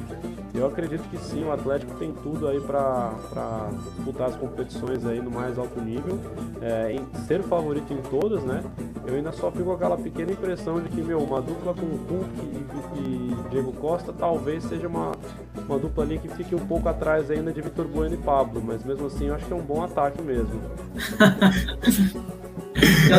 eu 0.54 0.66
acredito 0.66 1.02
que 1.08 1.16
sim, 1.18 1.44
o 1.44 1.52
Atlético 1.52 1.94
tem 1.94 2.12
tudo 2.12 2.46
aí 2.46 2.61
para 2.61 3.70
disputar 3.96 4.28
as 4.28 4.37
competições 4.37 5.04
aí 5.06 5.20
no 5.20 5.30
mais 5.30 5.58
alto 5.58 5.80
nível, 5.80 6.18
é, 6.61 6.94
ser 7.26 7.40
o 7.40 7.44
favorito 7.44 7.92
em 7.92 8.02
todas, 8.02 8.44
né? 8.44 8.62
Eu 9.06 9.16
ainda 9.16 9.32
só 9.32 9.50
fico 9.50 9.64
com 9.64 9.72
aquela 9.72 9.96
pequena 9.96 10.32
impressão 10.32 10.80
de 10.80 10.88
que, 10.90 11.02
meu, 11.02 11.18
uma 11.18 11.40
dupla 11.40 11.74
com 11.74 11.87
o 11.87 11.96
Hulk 11.96 12.28
e, 12.40 13.00
e 13.00 13.50
Diego 13.50 13.72
Costa 13.72 14.12
talvez 14.12 14.62
seja 14.64 14.87
uma, 14.87 15.12
uma 15.66 15.78
dupla 15.78 16.04
ali 16.04 16.18
que 16.18 16.28
fique 16.28 16.54
um 16.54 16.66
pouco 16.66 16.88
atrás 16.88 17.30
ainda 17.30 17.52
de 17.52 17.61
Vitor 17.61 17.87
Bueno 17.87 18.14
e 18.14 18.18
Pablo, 18.18 18.62
mas 18.64 18.85
mesmo 18.85 19.06
assim 19.06 19.28
eu 19.28 19.35
acho 19.35 19.46
que 19.46 19.52
é 19.52 19.56
um 19.56 19.62
bom 19.62 19.82
ataque 19.82 20.20
mesmo. 20.22 20.61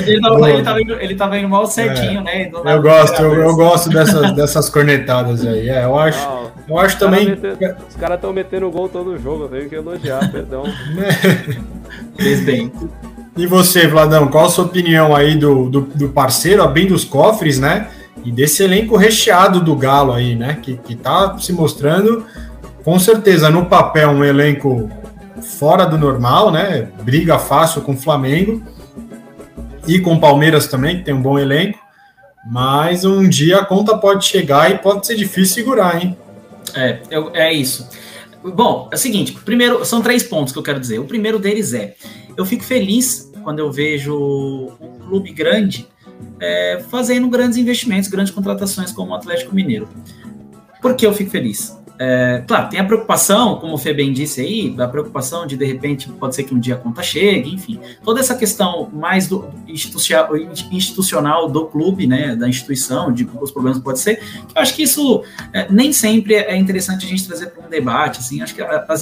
Ele 0.06 0.22
tava, 0.22 0.50
ele, 0.50 0.64
tava 0.64 0.82
indo, 0.82 0.94
ele 0.94 1.16
tava 1.16 1.38
indo 1.38 1.50
mal 1.50 1.66
certinho, 1.66 2.20
é, 2.28 2.50
né? 2.50 2.52
Eu 2.66 2.82
gosto, 2.82 3.22
eu, 3.22 3.34
eu, 3.34 3.56
gosto 3.56 3.90
dessas, 3.90 4.32
dessas 4.34 4.70
cornetadas 4.70 5.46
aí. 5.46 5.70
É, 5.70 5.86
eu 5.86 5.98
acho, 5.98 6.28
Não, 6.28 6.52
eu 6.68 6.78
acho 6.80 7.00
também. 7.00 7.30
Meter, 7.30 7.78
os 7.88 7.96
caras 7.96 8.18
estão 8.18 8.34
metendo 8.34 8.70
gol 8.70 8.90
todo 8.90 9.18
jogo, 9.18 9.46
eu 9.46 9.50
tenho 9.50 9.70
que 9.70 9.76
elogiar, 9.76 10.28
perdão. 10.32 10.64
Fez 12.18 12.42
bem. 12.42 12.72
E 13.38 13.48
você, 13.48 13.88
Vladão, 13.88 14.28
qual 14.28 14.46
a 14.46 14.50
sua 14.50 14.66
opinião 14.66 15.16
aí 15.16 15.36
do, 15.36 15.70
do, 15.70 15.82
do, 15.82 16.10
parceiro 16.10 16.62
abrindo 16.62 16.94
os 16.94 17.04
cofres, 17.04 17.58
né? 17.58 17.88
E 18.24 18.32
desse 18.32 18.64
elenco 18.64 18.96
recheado 18.96 19.60
do 19.62 19.76
Galo 19.76 20.12
aí, 20.12 20.36
né? 20.36 20.60
Que, 20.62 20.78
que 20.78 20.96
tá 20.96 21.38
se 21.40 21.52
mostrando, 21.52 22.26
com 22.84 23.00
certeza, 23.00 23.50
no 23.50 23.66
papel, 23.66 24.10
um 24.12 24.24
elenco 24.24 24.90
fora 25.58 25.86
do 25.86 25.98
normal, 25.98 26.52
né? 26.52 26.90
Briga 27.02 27.40
fácil 27.40 27.82
com 27.82 27.94
o 27.94 27.98
Flamengo 27.98 28.62
e 29.88 30.00
com 30.00 30.14
o 30.14 30.20
Palmeiras 30.20 30.68
também, 30.68 30.98
que 30.98 31.04
tem 31.04 31.14
um 31.14 31.22
bom 31.22 31.38
elenco. 31.38 31.80
Mas 32.50 33.06
um 33.06 33.28
dia 33.28 33.60
a 33.60 33.66
conta 33.66 33.98
pode 33.98 34.26
chegar 34.26 34.70
e 34.70 34.78
pode 34.78 35.08
ser 35.08 35.16
difícil 35.16 35.56
segurar, 35.56 36.02
hein? 36.02 36.18
É, 36.76 37.00
eu, 37.10 37.32
é 37.34 37.54
isso. 37.54 37.88
Bom, 38.44 38.90
é 38.92 38.96
o 38.96 38.98
seguinte: 38.98 39.32
primeiro, 39.46 39.86
são 39.86 40.02
três 40.02 40.24
pontos 40.24 40.52
que 40.52 40.60
eu 40.60 40.64
quero 40.64 40.80
dizer. 40.80 41.00
O 41.00 41.06
primeiro 41.06 41.40
deles 41.40 41.74
é: 41.74 41.96
eu 42.36 42.46
fico 42.46 42.64
feliz 42.64 43.32
quando 43.44 43.60
eu 43.60 43.72
vejo 43.72 44.14
um 44.80 45.00
clube 45.08 45.32
grande 45.32 45.88
é, 46.40 46.84
fazendo 46.90 47.28
grandes 47.30 47.58
investimentos, 47.58 48.10
grandes 48.10 48.34
contratações 48.34 48.92
como 48.92 49.12
o 49.12 49.16
Atlético 49.16 49.56
Mineiro. 49.56 49.88
Por 50.82 50.96
que 50.96 51.06
eu 51.06 51.14
fico 51.14 51.30
feliz? 51.30 51.78
É, 52.00 52.44
claro, 52.48 52.70
tem 52.70 52.80
a 52.80 52.84
preocupação, 52.84 53.58
como 53.58 53.76
o 53.76 53.78
Fê 53.78 53.94
bem 53.94 54.12
disse 54.12 54.42
aí, 54.42 54.70
da 54.70 54.88
preocupação 54.88 55.46
de 55.46 55.56
de 55.56 55.66
repente 55.66 56.10
pode 56.10 56.36
ser 56.36 56.44
que 56.44 56.54
um 56.54 56.60
dia 56.60 56.76
a 56.76 56.78
conta 56.78 57.04
chegue, 57.04 57.54
enfim, 57.54 57.80
toda 58.04 58.20
essa 58.20 58.36
questão 58.36 58.90
mais 58.92 59.28
do 59.28 59.46
institucional, 59.68 61.50
do 61.50 61.66
clube, 61.66 62.08
né, 62.08 62.36
da 62.36 62.50
instituição, 62.50 63.12
de 63.12 63.28
os 63.40 63.52
problemas 63.52 63.80
pode 63.80 64.00
ser, 64.00 64.22
eu 64.56 64.62
acho 64.62 64.76
que 64.76 64.84
isso 64.84 65.24
é, 65.54 65.72
nem 65.72 65.94
sempre 65.94 66.34
é 66.34 66.56
interessante 66.58 67.06
a 67.06 67.10
gente 67.10 67.28
trazer 67.28 67.48
para 67.48 67.66
um 67.66 67.70
debate, 67.70 68.20
assim, 68.20 68.42
acho 68.42 68.56
que, 68.56 68.62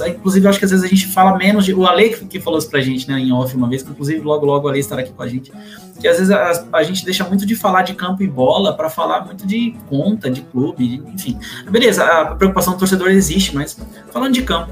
inclusive, 0.09 0.47
acho 0.47 0.59
que 0.59 0.65
às 0.65 0.71
vezes 0.71 0.85
a 0.85 0.89
gente 0.89 1.07
fala 1.07 1.37
menos 1.37 1.65
de, 1.65 1.73
o 1.73 1.87
Ale 1.87 2.09
que, 2.09 2.25
que 2.25 2.39
falou 2.39 2.59
isso 2.59 2.69
pra 2.69 2.81
gente, 2.81 3.07
né, 3.07 3.19
em 3.19 3.31
off 3.31 3.55
uma 3.55 3.69
vez, 3.69 3.83
que 3.83 3.91
inclusive 3.91 4.19
logo 4.19 4.45
logo 4.45 4.67
o 4.67 4.69
Ale 4.69 4.79
estará 4.79 5.01
aqui 5.01 5.13
com 5.13 5.23
a 5.23 5.27
gente, 5.27 5.51
que 5.99 6.07
às 6.07 6.17
vezes 6.17 6.31
a, 6.31 6.65
a 6.73 6.83
gente 6.83 7.05
deixa 7.05 7.23
muito 7.23 7.45
de 7.45 7.55
falar 7.55 7.83
de 7.83 7.93
campo 7.93 8.21
e 8.21 8.27
bola 8.27 8.75
para 8.75 8.89
falar 8.89 9.25
muito 9.25 9.47
de 9.47 9.75
conta, 9.87 10.29
de 10.29 10.41
clube, 10.41 11.01
enfim, 11.13 11.37
beleza, 11.69 12.03
a 12.03 12.35
preocupação 12.35 12.77
torcedor 12.81 13.09
existe, 13.09 13.55
mas 13.55 13.77
falando 14.11 14.33
de 14.33 14.41
campo, 14.41 14.71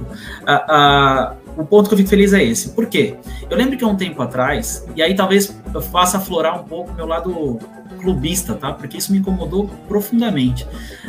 o 1.56 1.65
ponto 1.65 1.88
que 1.88 1.93
eu 1.93 1.98
fico 1.98 2.10
feliz 2.10 2.34
é 2.34 2.43
esse. 2.43 2.69
Por 2.69 2.88
quê? 2.88 3.15
Eu 3.50 3.58
lembro 3.58 3.78
que 3.78 3.84
há 3.84 3.88
um 3.88 3.95
tempo 3.95 4.22
atrás, 4.22 4.86
e 4.95 5.02
aí 5.02 5.15
talvez 5.15 5.56
eu 5.74 5.82
faça 5.82 6.17
aflorar 6.17 6.60
um 6.60 6.63
pouco 6.63 6.93
meu 6.93 7.06
lado 7.06 7.60
clubista, 8.02 8.56
tá? 8.56 8.74
Porque 8.74 8.98
isso 8.98 9.12
me 9.12 9.19
incomodou 9.19 9.69
profundamente. 9.88 10.65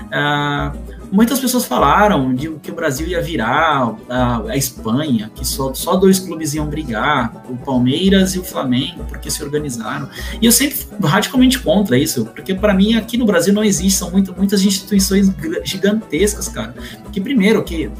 Uh, 0.06 0.99
muitas 1.11 1.38
pessoas 1.40 1.64
falaram 1.64 2.35
de 2.35 2.51
que 2.62 2.70
o 2.70 2.75
Brasil 2.75 3.07
ia 3.07 3.20
virar 3.20 3.94
a, 4.09 4.42
a, 4.49 4.57
Espanha, 4.57 5.31
que 5.35 5.46
só, 5.46 5.75
só 5.75 5.96
dois 5.96 6.18
clubes 6.18 6.55
iam 6.55 6.66
brigar, 6.66 7.44
o 7.49 7.57
Palmeiras 7.57 8.35
e 8.35 8.38
o 8.38 8.44
Flamengo, 8.44 9.05
porque 9.09 9.31
se 9.31 9.42
organizaram. 9.42 10.09
E 10.40 10.46
eu 10.46 10.53
sempre 10.53 10.79
radicalmente 11.03 11.59
contra 11.59 11.99
isso, 11.99 12.27
porque 12.27 12.55
para 12.55 12.75
mim 12.75 12.94
aqui 12.94 13.16
no 13.16 13.27
Brasil 13.27 13.53
não 13.53 13.64
existe, 13.64 13.99
são 13.99 14.11
muito, 14.11 14.35
muitas 14.37 14.64
instituições 14.64 15.31
gigantescas, 15.64 16.49
cara. 16.49 16.75
Que 17.12 17.20
primeiro 17.20 17.62
que 17.64 17.90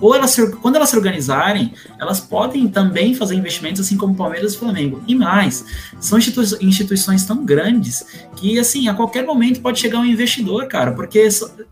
ou 0.00 0.14
elas, 0.14 0.36
quando 0.60 0.76
elas 0.76 0.90
se 0.90 0.96
organizarem, 0.96 1.72
elas 1.98 2.20
podem 2.20 2.68
também 2.68 3.14
fazer 3.14 3.34
investimentos, 3.34 3.80
assim 3.80 3.96
como 3.96 4.14
Palmeiras 4.14 4.54
e 4.54 4.58
Flamengo. 4.58 5.02
E 5.06 5.14
mais, 5.14 5.64
são 6.00 6.18
institui 6.18 6.44
instituições 6.60 7.24
tão 7.24 7.44
grandes 7.44 8.06
que, 8.36 8.58
assim, 8.58 8.88
a 8.88 8.94
qualquer 8.94 9.24
momento 9.24 9.60
pode 9.60 9.78
chegar 9.78 9.98
um 9.98 10.04
investidor, 10.04 10.66
cara, 10.66 10.92
porque 10.92 11.28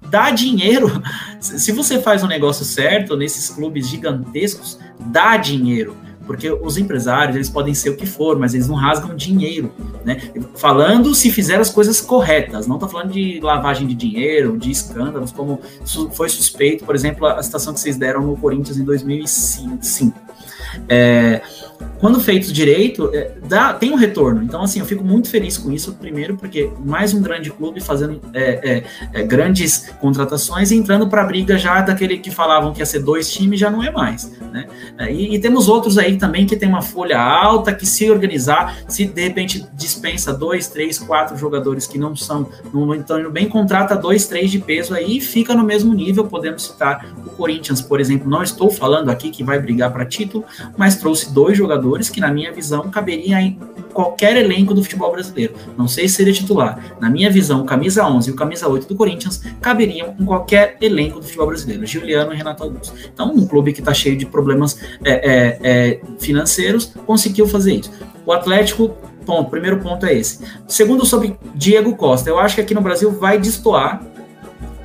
dá 0.09 0.31
dinheiro. 0.31 1.03
Se 1.41 1.73
você 1.73 2.01
faz 2.01 2.23
um 2.23 2.29
negócio 2.29 2.65
certo 2.65 3.17
nesses 3.17 3.51
clubes 3.51 3.89
gigantescos, 3.89 4.79
dá 4.99 5.37
dinheiro 5.37 6.04
porque 6.27 6.51
os 6.51 6.77
empresários 6.77 7.37
eles 7.37 7.51
podem 7.51 7.75
ser 7.75 7.91
o 7.91 7.97
que 7.97 8.07
for, 8.07 8.39
mas 8.39 8.55
eles 8.55 8.69
não 8.69 8.75
rasgam 8.75 9.15
dinheiro, 9.15 9.73
né? 10.05 10.33
Falando 10.57 11.15
se 11.15 11.31
fizer 11.31 11.61
as 11.61 11.71
coisas 11.71 12.01
corretas, 12.01 12.67
não 12.67 12.77
estou 12.77 12.89
falando 12.89 13.13
de 13.13 13.41
lavagem 13.41 13.87
de 13.87 13.95
dinheiro, 13.95 14.57
de 14.59 14.71
escândalos, 14.71 15.33
como 15.33 15.61
foi 16.13 16.29
suspeito, 16.29 16.85
por 16.85 16.95
exemplo, 16.95 17.27
a 17.27 17.43
situação 17.43 17.73
que 17.73 17.81
vocês 17.81 17.97
deram 17.97 18.23
no 18.23 18.37
Corinthians 18.37 18.79
em 18.79 18.85
2005. 18.85 20.19
É, 20.89 21.43
quando 22.05 22.21
feitos 22.21 22.53
direito, 22.53 23.11
é, 23.15 23.31
dá, 23.49 23.73
tem 23.73 23.91
um 23.91 23.95
retorno. 23.95 24.43
Então, 24.43 24.63
assim, 24.63 24.79
eu 24.79 24.85
fico 24.85 25.03
muito 25.03 25.31
feliz 25.31 25.57
com 25.57 25.73
isso, 25.73 25.95
primeiro, 25.95 26.37
porque 26.37 26.71
mais 26.85 27.15
um 27.15 27.23
grande 27.23 27.51
clube 27.51 27.81
fazendo 27.81 28.21
é, 28.35 28.85
é, 29.13 29.21
é 29.21 29.23
grandes 29.23 29.91
contratações 29.99 30.71
e 30.71 30.77
entrando 30.77 31.09
para 31.09 31.23
a 31.23 31.25
briga 31.25 31.57
já 31.57 31.81
daquele 31.81 32.19
que 32.19 32.31
falavam 32.31 32.75
que 32.75 32.81
ia 32.81 32.85
ser 32.85 32.99
dois 32.99 33.33
times, 33.33 33.59
já 33.59 33.71
não 33.71 33.83
é 33.83 33.91
mais. 33.91 34.31
Né? 34.53 34.67
É, 34.99 35.11
e, 35.11 35.35
e, 35.35 35.39
temos 35.39 35.67
outros 35.67 35.97
aí 35.97 36.19
também 36.19 36.45
que 36.45 36.57
tem 36.57 36.69
uma 36.69 36.83
folha 36.83 37.19
alta, 37.19 37.73
que 37.73 37.87
se 37.87 38.11
organizar, 38.11 38.77
se 38.87 39.07
de 39.07 39.23
repente 39.23 39.67
dispensa 39.73 40.31
dois, 40.31 40.69
três, 40.69 40.99
quatro 40.99 41.39
jogadores 41.39 41.87
que 41.87 41.97
não 41.97 42.15
são, 42.15 42.47
não 42.71 42.95
estão 42.95 43.31
bem, 43.31 43.49
contrata 43.49 43.97
dois, 43.97 44.27
três 44.27 44.51
de 44.51 44.59
peso 44.59 44.93
aí 44.93 45.17
e 45.17 45.21
fica 45.23 45.55
no 45.55 45.65
mesmo 45.65 45.95
nível. 45.95 46.27
Podemos 46.27 46.65
citar 46.65 47.15
o 47.25 47.31
Corinthians, 47.31 47.81
por 47.81 47.99
exemplo. 47.99 48.29
Não 48.29 48.43
estou 48.43 48.71
falando 48.71 49.09
aqui 49.09 49.31
que 49.31 49.43
vai 49.43 49.59
brigar 49.59 49.91
para 49.91 50.05
título, 50.05 50.45
mas 50.77 50.97
trouxe 50.97 51.33
dois 51.33 51.57
jogadores 51.57 51.94
que, 52.03 52.21
na 52.21 52.33
minha 52.33 52.53
visão, 52.53 52.91
caberiam 52.91 53.39
em 53.39 53.59
qualquer 53.93 54.37
elenco 54.37 54.75
do 54.75 54.83
futebol 54.83 55.13
brasileiro. 55.13 55.55
Não 55.77 55.87
sei 55.87 56.09
se 56.09 56.17
seria 56.17 56.33
titular. 56.33 56.97
Na 57.01 57.09
minha 57.09 57.31
visão, 57.31 57.63
o 57.63 57.65
camisa 57.65 58.07
11 58.07 58.31
e 58.31 58.33
o 58.33 58.37
camisa 58.37 58.69
8 58.69 58.89
do 58.89 58.95
Corinthians 58.95 59.43
caberiam 59.61 60.15
em 60.19 60.25
qualquer 60.25 60.77
elenco 60.81 61.21
do 61.21 61.25
futebol 61.25 61.47
brasileiro. 61.47 61.87
Juliano 61.87 62.33
e 62.33 62.37
Renato 62.37 62.63
Augusto. 62.63 62.95
Então, 63.13 63.33
um 63.33 63.47
clube 63.47 63.73
que 63.73 63.81
está 63.81 63.95
cheio 63.95 64.17
de 64.17 64.27
problemas 64.27 64.81
é, 65.05 65.13
é, 65.13 65.59
é, 65.63 66.01
financeiros 66.19 66.93
conseguiu 67.07 67.47
fazer 67.47 67.75
isso. 67.75 67.91
O 68.27 68.33
Atlético 68.33 68.97
ponto, 69.25 69.51
primeiro 69.51 69.81
ponto 69.81 70.05
é 70.07 70.15
esse. 70.15 70.41
Segundo, 70.69 71.05
sobre 71.05 71.37
Diego 71.55 71.97
Costa, 71.97 72.29
eu 72.29 72.39
acho 72.39 72.57
que 72.57 72.61
aqui 72.61 72.75
no 72.75 72.81
Brasil 72.81 73.11
vai 73.11 73.39
destoar 73.39 74.03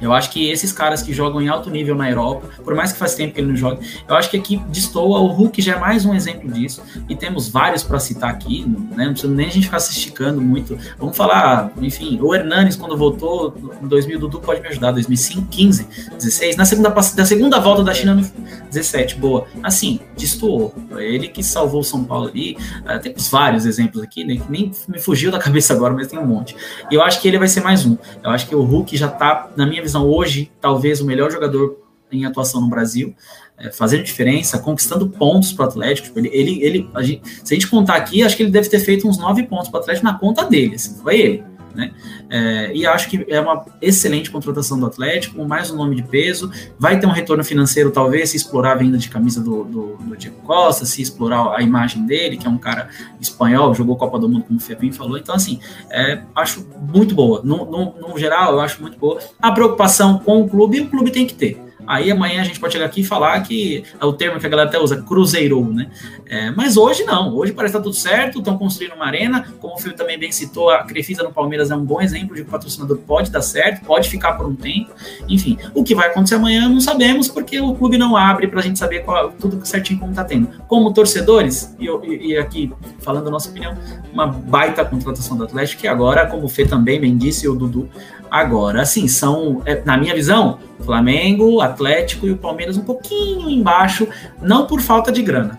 eu 0.01 0.13
acho 0.13 0.31
que 0.31 0.49
esses 0.49 0.71
caras 0.71 1.01
que 1.01 1.13
jogam 1.13 1.41
em 1.41 1.47
alto 1.47 1.69
nível 1.69 1.95
na 1.95 2.09
Europa, 2.09 2.47
por 2.63 2.75
mais 2.75 2.91
que 2.91 2.99
faz 2.99 3.15
tempo 3.15 3.33
que 3.33 3.41
ele 3.41 3.47
não 3.49 3.55
joga, 3.55 3.79
eu 4.07 4.15
acho 4.15 4.29
que 4.29 4.38
aqui 4.38 4.57
destoa. 4.69 5.19
O 5.19 5.27
Hulk 5.27 5.62
já 5.62 5.75
é 5.75 5.79
mais 5.79 6.05
um 6.05 6.13
exemplo 6.13 6.51
disso. 6.51 6.81
E 7.07 7.15
temos 7.15 7.49
vários 7.49 7.83
para 7.83 7.99
citar 7.99 8.29
aqui, 8.29 8.65
né? 8.95 9.05
Não 9.05 9.12
precisa 9.13 9.33
nem 9.33 9.47
a 9.47 9.51
gente 9.51 9.65
ficar 9.65 9.79
se 9.79 9.91
esticando 9.91 10.41
muito. 10.41 10.77
Vamos 10.97 11.15
falar, 11.15 11.71
enfim, 11.81 12.19
o 12.21 12.33
Hernanes, 12.33 12.75
quando 12.75 12.97
voltou 12.97 13.55
em 13.81 13.88
2000, 13.88 14.19
Dudu 14.19 14.39
pode 14.39 14.62
me 14.62 14.67
ajudar, 14.67 14.91
2005, 14.91 15.47
15, 15.47 15.88
16, 16.17 16.55
na 16.55 16.65
segunda, 16.65 16.89
da 16.89 17.25
segunda 17.25 17.59
volta 17.59 17.83
da 17.83 17.93
China, 17.93 18.21
17, 18.69 19.15
boa. 19.15 19.47
Assim, 19.63 19.99
destoou. 20.17 20.73
Ele 20.97 21.27
que 21.27 21.43
salvou 21.43 21.81
o 21.81 21.83
São 21.83 22.03
Paulo 22.03 22.27
ali. 22.27 22.57
Uh, 22.85 22.99
temos 23.01 23.29
vários 23.29 23.65
exemplos 23.65 24.01
aqui, 24.03 24.23
né? 24.23 24.38
Que 24.38 24.51
nem 24.51 24.71
me 24.88 24.99
fugiu 24.99 25.31
da 25.31 25.39
cabeça 25.39 25.73
agora, 25.73 25.93
mas 25.93 26.07
tem 26.07 26.19
um 26.19 26.25
monte. 26.25 26.55
E 26.89 26.95
eu 26.95 27.01
acho 27.01 27.21
que 27.21 27.27
ele 27.27 27.38
vai 27.38 27.47
ser 27.47 27.62
mais 27.62 27.85
um. 27.85 27.97
Eu 28.23 28.31
acho 28.31 28.47
que 28.47 28.55
o 28.55 28.62
Hulk 28.62 28.95
já 28.95 29.07
tá, 29.07 29.49
na 29.55 29.65
minha 29.65 29.81
visão, 29.81 30.07
hoje, 30.07 30.51
talvez 30.59 31.01
o 31.01 31.05
melhor 31.05 31.31
jogador 31.31 31.77
em 32.12 32.25
atuação 32.25 32.62
no 32.62 32.67
Brasil, 32.67 33.15
é, 33.57 33.71
fazendo 33.71 34.03
diferença, 34.03 34.57
conquistando 34.57 35.07
pontos 35.09 35.53
para 35.53 35.65
o 35.65 35.67
Atlético. 35.67 36.17
Ele, 36.17 36.29
ele, 36.31 36.63
ele 36.63 36.89
a 36.93 37.03
gente, 37.03 37.21
se 37.43 37.53
a 37.53 37.55
gente 37.55 37.67
contar 37.67 37.95
aqui, 37.95 38.23
acho 38.23 38.35
que 38.35 38.43
ele 38.43 38.51
deve 38.51 38.69
ter 38.69 38.79
feito 38.79 39.07
uns 39.07 39.17
nove 39.17 39.43
pontos 39.43 39.69
para 39.69 39.79
o 39.79 39.81
Atlético 39.81 40.05
na 40.05 40.17
conta 40.17 40.45
dele, 40.45 40.75
assim, 40.75 40.95
foi 41.01 41.19
ele. 41.19 41.43
Né? 41.73 41.91
É, 42.29 42.71
e 42.73 42.86
acho 42.86 43.10
que 43.10 43.25
é 43.27 43.39
uma 43.39 43.65
excelente 43.82 44.29
contratação 44.32 44.79
do 44.79 44.86
Atlético, 44.86 45.43
mais 45.45 45.71
um 45.71 45.77
nome 45.77 45.95
de 45.95 46.03
peso. 46.03 46.51
Vai 46.77 46.99
ter 46.99 47.05
um 47.05 47.12
retorno 47.12 47.43
financeiro, 47.43 47.91
talvez, 47.91 48.32
se 48.32 48.38
explorar 48.38 48.73
a 48.73 48.75
venda 48.75 48.97
de 48.97 49.10
camisa 49.10 49.41
do, 49.41 49.63
do, 49.63 49.97
do 49.97 50.17
Diego 50.17 50.38
Costa, 50.41 50.86
se 50.86 51.01
explorar 51.01 51.55
a 51.55 51.62
imagem 51.62 52.05
dele, 52.05 52.38
que 52.38 52.47
é 52.47 52.49
um 52.49 52.58
cara 52.58 52.89
espanhol, 53.19 53.73
jogou 53.73 53.95
Copa 53.95 54.19
do 54.19 54.27
Mundo, 54.27 54.45
como 54.45 54.60
o 54.60 54.62
Febem 54.62 54.91
falou. 54.91 55.17
Então, 55.17 55.36
assim, 55.36 55.60
é, 55.89 56.21
acho 56.36 56.65
muito 56.82 57.15
boa. 57.15 57.41
No, 57.43 57.65
no, 57.65 57.95
no 57.99 58.17
geral, 58.17 58.53
eu 58.53 58.60
acho 58.60 58.82
muito 58.82 58.97
boa. 58.97 59.19
A 59.41 59.51
preocupação 59.51 60.19
com 60.19 60.41
o 60.41 60.49
clube, 60.49 60.82
o 60.82 60.89
clube 60.89 61.12
tem 61.12 61.25
que 61.25 61.34
ter. 61.34 61.68
Aí 61.89 62.12
amanhã 62.12 62.41
a 62.41 62.43
gente 62.43 62.60
pode 62.60 62.73
chegar 62.73 62.86
aqui 62.86 63.02
e 63.02 63.04
falar 63.04 63.41
que 63.41 63.84
é 63.99 64.06
o 64.06 64.13
termo 64.13 64.39
que 64.39 64.45
a 64.45 64.49
galera 64.49 64.69
até 64.69 64.78
usa, 64.78 65.02
cruzeirou, 65.02 65.65
né? 65.65 65.89
É, 66.28 66.52
mas 66.52 66.78
hoje 66.78 67.04
não, 67.04 67.36
hoje 67.36 67.52
parece 67.52 67.71
estar 67.71 67.80
tá 67.80 67.84
tudo 67.84 67.95
certo, 67.95 68.38
estão 68.38 68.60
construindo 68.60 68.93
uma 68.93 69.08
arena, 69.08 69.52
como 69.60 69.73
o 69.73 69.78
Fio 69.80 69.93
também 69.93 70.19
bem 70.19 70.32
citou, 70.32 70.69
a 70.69 70.84
Crefisa 70.84 71.23
no 71.23 71.34
Palmeiras 71.34 71.71
é 71.71 71.75
um 71.75 71.84
bom 71.84 71.99
exemplo 71.99 72.36
de 72.36 72.43
que 72.43 72.47
o 72.47 72.52
patrocinador 72.52 72.95
pode 72.99 73.32
dar 73.32 73.41
certo, 73.41 73.84
pode 73.84 74.08
ficar 74.08 74.34
por 74.34 74.45
um 74.45 74.54
tempo, 74.54 74.91
enfim. 75.28 75.58
O 75.73 75.84
que 75.84 75.95
vai 75.95 76.10
acontecer 76.10 76.36
amanhã 76.36 76.69
não 76.69 76.80
sabemos, 76.80 77.28
porque 77.28 77.60
o 77.60 77.73
clube 77.73 77.97
não 77.97 78.15
abre 78.15 78.47
para 78.47 78.60
a 78.60 78.63
gente 78.63 78.78
saber 78.78 78.99
qual, 78.99 79.32
tudo 79.32 79.65
certinho 79.65 79.99
como 79.99 80.12
está 80.12 80.23
tendo. 80.23 80.47
Como 80.67 80.93
torcedores, 80.93 81.75
e, 81.80 81.88
e, 82.28 82.38
aqui 82.38 82.71
falando 82.99 83.27
a 83.27 83.31
nossa 83.31 83.49
opinião, 83.49 83.75
uma 84.13 84.27
baita 84.27 84.83
contratação 84.85 85.38
do 85.38 85.43
Atlético, 85.43 85.81
que 85.81 85.88
agora, 85.88 86.25
como 86.27 86.45
o 86.45 86.49
Fê 86.49 86.65
também 86.65 86.99
bem 86.99 87.17
disse, 87.17 87.45
e 87.45 87.49
o 87.49 87.55
Dudu, 87.55 87.89
Agora, 88.29 88.83
assim, 88.83 89.07
são, 89.07 89.62
é, 89.65 89.81
na 89.83 89.97
minha 89.97 90.13
visão, 90.13 90.59
Flamengo, 90.81 91.62
Atlético 91.62 92.27
e 92.27 92.31
o 92.31 92.38
Palmeiras 92.38 92.77
um 92.77 92.83
pouquinho 92.83 93.49
embaixo, 93.49 94.07
não 94.41 94.67
por 94.67 94.81
falta 94.81 95.12
de 95.12 95.23
grana, 95.23 95.57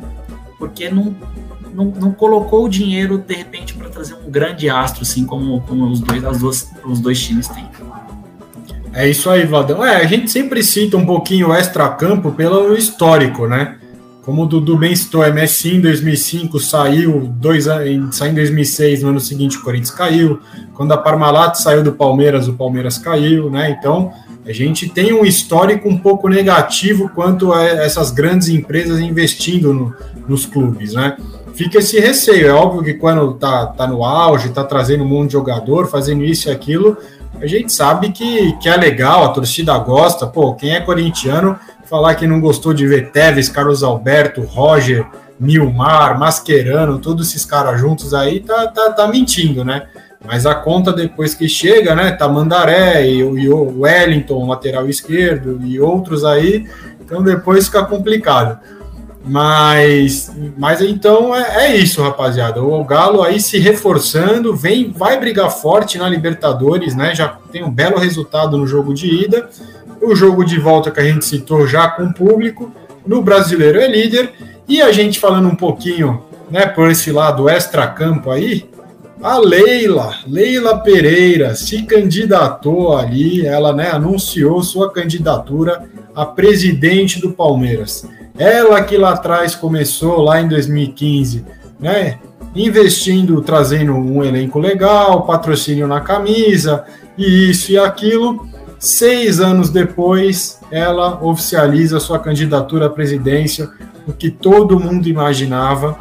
porque 0.57 0.89
não, 0.89 1.15
não, 1.75 1.87
não 1.87 2.13
colocou 2.13 2.65
o 2.65 2.69
dinheiro, 2.69 3.19
de 3.19 3.35
repente, 3.35 3.75
para 3.75 3.89
trazer 3.89 4.15
um 4.15 4.31
grande 4.31 4.71
astro, 4.71 5.03
assim, 5.03 5.27
como, 5.27 5.61
como 5.63 5.87
os, 5.87 6.01
dois, 6.01 6.25
as 6.25 6.39
duas, 6.39 6.71
os 6.85 7.01
dois 7.01 7.21
times 7.21 7.49
têm. 7.49 7.69
É 8.93 9.09
isso 9.09 9.29
aí, 9.31 9.45
Valdão. 9.45 9.85
É, 9.85 9.97
a 9.97 10.07
gente 10.07 10.31
sempre 10.31 10.63
cita 10.63 10.97
um 10.97 11.07
pouquinho 11.07 11.49
o 11.49 11.55
extra-campo 11.55 12.33
pelo 12.33 12.75
histórico, 12.75 13.49
né? 13.49 13.79
Como 14.31 14.45
o 14.45 14.47
Dudu 14.47 14.77
bem 14.77 14.95
citou, 14.95 15.25
a 15.25 15.31
Messi 15.31 15.75
em 15.75 15.81
2005 15.81 16.61
saiu, 16.61 17.29
dois 17.35 17.65
saiu 17.65 18.31
em 18.31 18.35
2006, 18.35 19.03
no 19.03 19.09
ano 19.09 19.19
seguinte 19.19 19.59
o 19.59 19.61
Corinthians 19.61 19.91
caiu. 19.91 20.39
Quando 20.73 20.93
a 20.93 20.97
Parmalat 20.97 21.57
saiu 21.57 21.83
do 21.83 21.91
Palmeiras, 21.91 22.47
o 22.47 22.53
Palmeiras 22.53 22.97
caiu, 22.97 23.51
né? 23.51 23.77
Então 23.77 24.13
a 24.47 24.53
gente 24.53 24.89
tem 24.89 25.13
um 25.13 25.25
histórico 25.25 25.89
um 25.89 25.99
pouco 25.99 26.29
negativo 26.29 27.11
quanto 27.13 27.53
a 27.53 27.65
essas 27.65 28.13
grandes 28.13 28.49
empresas 28.49 29.01
investindo 29.01 29.75
no, 29.75 29.97
nos 30.29 30.47
clubes, 30.47 30.95
né? 30.95 31.17
Fica 31.53 31.79
esse 31.79 31.99
receio. 31.99 32.47
É 32.47 32.53
óbvio 32.53 32.85
que 32.85 32.95
quando 32.95 33.35
tá, 33.35 33.67
tá 33.67 33.85
no 33.85 34.05
auge, 34.05 34.51
tá 34.51 34.63
trazendo 34.63 35.03
um 35.03 35.09
monte 35.09 35.31
de 35.31 35.33
jogador, 35.33 35.89
fazendo 35.89 36.23
isso 36.23 36.49
e 36.49 36.53
aquilo, 36.53 36.97
a 37.41 37.47
gente 37.49 37.73
sabe 37.73 38.13
que, 38.13 38.53
que 38.59 38.69
é 38.69 38.77
legal, 38.77 39.25
a 39.25 39.31
torcida 39.31 39.77
gosta. 39.79 40.25
Pô, 40.25 40.55
quem 40.55 40.71
é 40.71 40.81
corintiano 40.81 41.59
falar 41.91 42.15
que 42.15 42.25
não 42.25 42.41
gostou 42.41 42.73
de 42.73 42.87
ver 42.87 43.11
Tevez, 43.11 43.49
Carlos 43.49 43.83
Alberto, 43.83 44.43
Roger, 44.43 45.05
Nilmar, 45.41 46.17
Mascherano, 46.17 47.01
todos 47.01 47.29
esses 47.29 47.45
caras 47.45 47.81
juntos 47.81 48.15
aí, 48.15 48.39
tá, 48.39 48.69
tá, 48.69 48.93
tá 48.93 49.09
mentindo, 49.09 49.65
né? 49.65 49.89
Mas 50.25 50.47
a 50.47 50.55
conta 50.55 50.93
depois 50.93 51.35
que 51.35 51.49
chega, 51.49 51.95
né? 51.95 52.13
Tá 52.13 52.29
Mandaré 52.29 53.09
e 53.09 53.49
o 53.49 53.81
Wellington, 53.81 54.47
lateral 54.47 54.89
esquerdo, 54.89 55.61
e 55.65 55.81
outros 55.81 56.25
aí, 56.25 56.69
então 57.01 57.23
depois 57.25 57.67
fica 57.67 57.85
complicado. 57.85 58.61
Mas, 59.25 60.33
mas 60.57 60.81
então 60.81 61.35
é, 61.35 61.67
é, 61.67 61.77
isso, 61.77 62.03
rapaziada. 62.03 62.63
O 62.63 62.85
Galo 62.85 63.23
aí 63.23 63.41
se 63.41 63.59
reforçando, 63.59 64.55
vem, 64.55 64.93
vai 64.93 65.19
brigar 65.19 65.51
forte 65.51 65.99
na 65.99 66.09
Libertadores, 66.09 66.95
né? 66.95 67.15
Já 67.15 67.29
tem 67.51 67.65
um 67.65 67.71
belo 67.71 67.99
resultado 67.99 68.57
no 68.57 68.67
jogo 68.67 68.95
de 68.95 69.25
ida. 69.25 69.49
O 70.01 70.15
jogo 70.15 70.45
de 70.45 70.59
volta 70.59 70.91
que 70.91 71.01
a 71.01 71.05
gente 71.05 71.25
citou 71.25 71.67
já 71.67 71.89
com 71.89 72.05
o 72.05 72.15
público. 72.15 72.73
No 73.07 73.23
brasileiro 73.23 73.79
é 73.79 73.87
líder. 73.87 74.33
E 74.69 74.81
a 74.81 74.93
gente 74.93 75.19
falando 75.19 75.49
um 75.49 75.55
pouquinho, 75.55 76.23
né, 76.51 76.67
por 76.67 76.91
esse 76.91 77.11
lado 77.11 77.49
extra-campo 77.49 78.31
aí, 78.31 78.69
a 79.23 79.39
Leila, 79.39 80.15
Leila 80.27 80.79
Pereira, 80.79 81.55
se 81.55 81.83
candidatou 81.83 82.97
ali, 82.97 83.47
ela 83.47 83.73
né, 83.73 83.91
anunciou 83.91 84.63
sua 84.63 84.91
candidatura 84.91 85.85
a 86.15 86.25
presidente 86.25 87.21
do 87.21 87.33
Palmeiras. 87.33 88.07
Ela 88.39 88.83
que 88.83 88.97
lá 88.97 89.11
atrás 89.11 89.55
começou, 89.55 90.23
lá 90.23 90.41
em 90.41 90.49
2015, 90.49 91.45
né? 91.79 92.19
Investindo, 92.57 93.43
trazendo 93.43 93.93
um 93.93 94.25
elenco 94.25 94.59
legal, 94.59 95.27
patrocínio 95.27 95.87
na 95.87 96.01
camisa, 96.01 96.85
e 97.19 97.51
isso 97.51 97.73
e 97.73 97.79
aquilo. 97.79 98.49
Seis 98.81 99.41
anos 99.41 99.69
depois, 99.69 100.59
ela 100.71 101.23
oficializa 101.23 102.01
sua 102.01 102.19
candidatura 102.19 102.87
à 102.87 102.91
presidência, 102.91 103.69
o 104.09 104.13
que 104.13 104.31
todo 104.31 104.81
mundo 104.81 105.07
imaginava. 105.07 105.99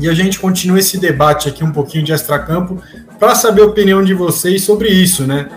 E 0.00 0.08
a 0.08 0.12
gente 0.12 0.40
continua 0.40 0.80
esse 0.80 0.98
debate 0.98 1.48
aqui 1.48 1.62
um 1.62 1.70
pouquinho 1.70 2.04
de 2.04 2.12
extracampo 2.12 2.82
para 3.18 3.36
saber 3.36 3.62
a 3.62 3.66
opinião 3.66 4.02
de 4.02 4.12
vocês 4.12 4.64
sobre 4.64 4.88
isso, 4.88 5.24
né? 5.24 5.48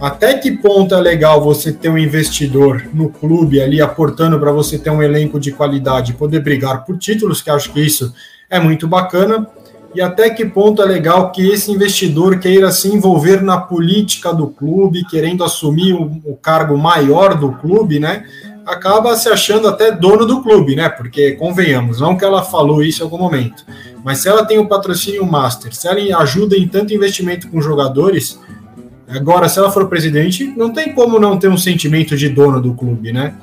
até 0.00 0.38
que 0.38 0.50
ponto 0.52 0.94
é 0.94 1.00
legal 1.00 1.42
você 1.42 1.72
ter 1.72 1.88
um 1.88 1.98
investidor 1.98 2.86
no 2.92 3.08
clube 3.08 3.60
ali 3.60 3.80
aportando 3.80 4.38
para 4.38 4.52
você 4.52 4.78
ter 4.78 4.90
um 4.90 5.02
elenco 5.02 5.38
de 5.38 5.52
qualidade 5.52 6.12
e 6.12 6.14
poder 6.14 6.40
brigar 6.40 6.84
por 6.84 6.98
títulos, 6.98 7.40
que 7.40 7.50
acho 7.50 7.72
que 7.72 7.80
isso 7.80 8.12
é 8.50 8.58
muito 8.58 8.88
bacana, 8.88 9.46
e 9.94 10.00
até 10.00 10.30
que 10.30 10.44
ponto 10.44 10.82
é 10.82 10.84
legal 10.84 11.30
que 11.30 11.48
esse 11.48 11.70
investidor 11.70 12.38
queira 12.38 12.70
se 12.72 12.88
envolver 12.88 13.42
na 13.42 13.58
política 13.58 14.32
do 14.32 14.48
clube, 14.48 15.04
querendo 15.04 15.44
assumir 15.44 15.92
o, 15.92 16.36
cargo 16.42 16.76
maior 16.76 17.34
do 17.34 17.52
clube, 17.52 18.00
né? 18.00 18.24
Acaba 18.66 19.14
se 19.16 19.28
achando 19.28 19.68
até 19.68 19.92
dono 19.92 20.26
do 20.26 20.42
clube, 20.42 20.74
né? 20.74 20.88
Porque, 20.88 21.32
convenhamos, 21.32 22.00
não 22.00 22.16
que 22.16 22.24
ela 22.24 22.42
falou 22.42 22.82
isso 22.82 23.02
em 23.02 23.04
algum 23.04 23.18
momento, 23.18 23.64
mas 24.02 24.18
se 24.18 24.28
ela 24.28 24.44
tem 24.44 24.58
o 24.58 24.66
patrocínio 24.66 25.24
master, 25.24 25.74
se 25.74 25.86
ela 25.86 26.20
ajuda 26.20 26.56
em 26.56 26.66
tanto 26.66 26.92
investimento 26.92 27.48
com 27.48 27.60
jogadores, 27.60 28.38
Agora, 29.06 29.48
se 29.48 29.58
ela 29.58 29.70
for 29.70 29.86
presidente, 29.88 30.46
não 30.56 30.72
tem 30.72 30.92
como 30.94 31.20
não 31.20 31.38
ter 31.38 31.48
um 31.48 31.58
sentimento 31.58 32.16
de 32.16 32.28
dono 32.28 32.60
do 32.60 32.74
clube, 32.74 33.12
né? 33.12 33.34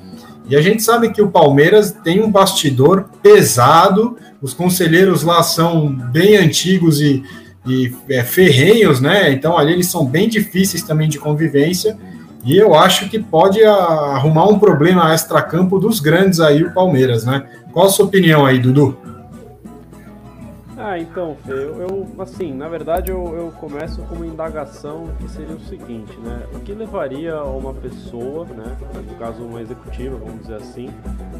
E 0.51 0.55
a 0.57 0.59
gente 0.59 0.83
sabe 0.83 1.11
que 1.11 1.21
o 1.21 1.29
Palmeiras 1.29 1.95
tem 2.03 2.21
um 2.21 2.29
bastidor 2.29 3.05
pesado, 3.23 4.17
os 4.41 4.53
conselheiros 4.53 5.23
lá 5.23 5.41
são 5.41 5.87
bem 5.87 6.35
antigos 6.35 6.99
e, 6.99 7.23
e 7.65 7.95
é, 8.09 8.21
ferrenhos, 8.21 8.99
né? 8.99 9.31
Então 9.31 9.57
ali 9.57 9.71
eles 9.71 9.87
são 9.87 10.05
bem 10.05 10.27
difíceis 10.27 10.83
também 10.83 11.07
de 11.07 11.17
convivência. 11.17 11.97
E 12.43 12.57
eu 12.57 12.75
acho 12.75 13.07
que 13.07 13.17
pode 13.17 13.63
arrumar 13.63 14.49
um 14.49 14.59
problema 14.59 15.13
extra-campo 15.13 15.79
dos 15.79 16.01
grandes 16.01 16.41
aí, 16.41 16.65
o 16.65 16.73
Palmeiras, 16.73 17.23
né? 17.23 17.45
Qual 17.71 17.85
a 17.85 17.89
sua 17.89 18.07
opinião 18.07 18.45
aí, 18.45 18.59
Dudu? 18.59 18.97
Ah, 20.83 20.97
então, 20.97 21.37
eu, 21.47 21.79
eu, 21.79 22.07
assim, 22.17 22.51
na 22.53 22.67
verdade 22.67 23.11
eu, 23.11 23.23
eu 23.35 23.51
começo 23.51 24.01
com 24.01 24.15
uma 24.15 24.25
indagação 24.25 25.09
que 25.19 25.29
seria 25.29 25.55
o 25.55 25.59
seguinte, 25.59 26.17
né? 26.19 26.43
O 26.55 26.59
que 26.59 26.73
levaria 26.73 27.43
uma 27.43 27.71
pessoa, 27.71 28.45
né, 28.45 28.75
no 28.95 29.15
caso 29.19 29.43
uma 29.43 29.61
executiva, 29.61 30.17
vamos 30.17 30.41
dizer 30.41 30.55
assim, 30.55 30.89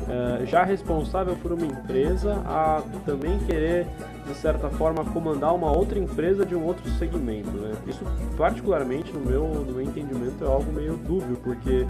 é, 0.08 0.46
já 0.46 0.64
responsável 0.64 1.36
por 1.38 1.54
uma 1.54 1.66
empresa 1.66 2.34
a 2.46 2.84
também 3.04 3.40
querer, 3.40 3.88
de 4.28 4.36
certa 4.36 4.70
forma, 4.70 5.04
comandar 5.06 5.56
uma 5.56 5.76
outra 5.76 5.98
empresa 5.98 6.46
de 6.46 6.54
um 6.56 6.64
outro 6.64 6.88
segmento, 6.92 7.50
né? 7.50 7.72
Isso, 7.88 8.06
particularmente, 8.38 9.12
no 9.12 9.22
meu, 9.22 9.48
no 9.48 9.74
meu 9.74 9.82
entendimento, 9.82 10.44
é 10.44 10.48
algo 10.48 10.72
meio 10.72 10.94
dúbio, 10.98 11.36
porque 11.44 11.88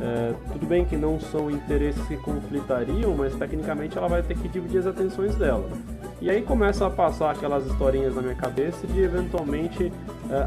é, 0.00 0.32
tudo 0.54 0.64
bem 0.66 0.86
que 0.86 0.96
não 0.96 1.20
são 1.20 1.50
interesses 1.50 2.02
que 2.06 2.16
conflitariam, 2.16 3.14
mas 3.14 3.34
tecnicamente 3.34 3.98
ela 3.98 4.08
vai 4.08 4.22
ter 4.22 4.38
que 4.38 4.48
dividir 4.48 4.78
as 4.78 4.86
atenções 4.86 5.34
dela. 5.36 5.68
E 6.24 6.30
aí 6.30 6.40
começa 6.40 6.86
a 6.86 6.90
passar 6.90 7.32
aquelas 7.32 7.66
historinhas 7.66 8.14
na 8.14 8.22
minha 8.22 8.34
cabeça 8.34 8.86
de 8.86 8.98
eventualmente, 8.98 9.92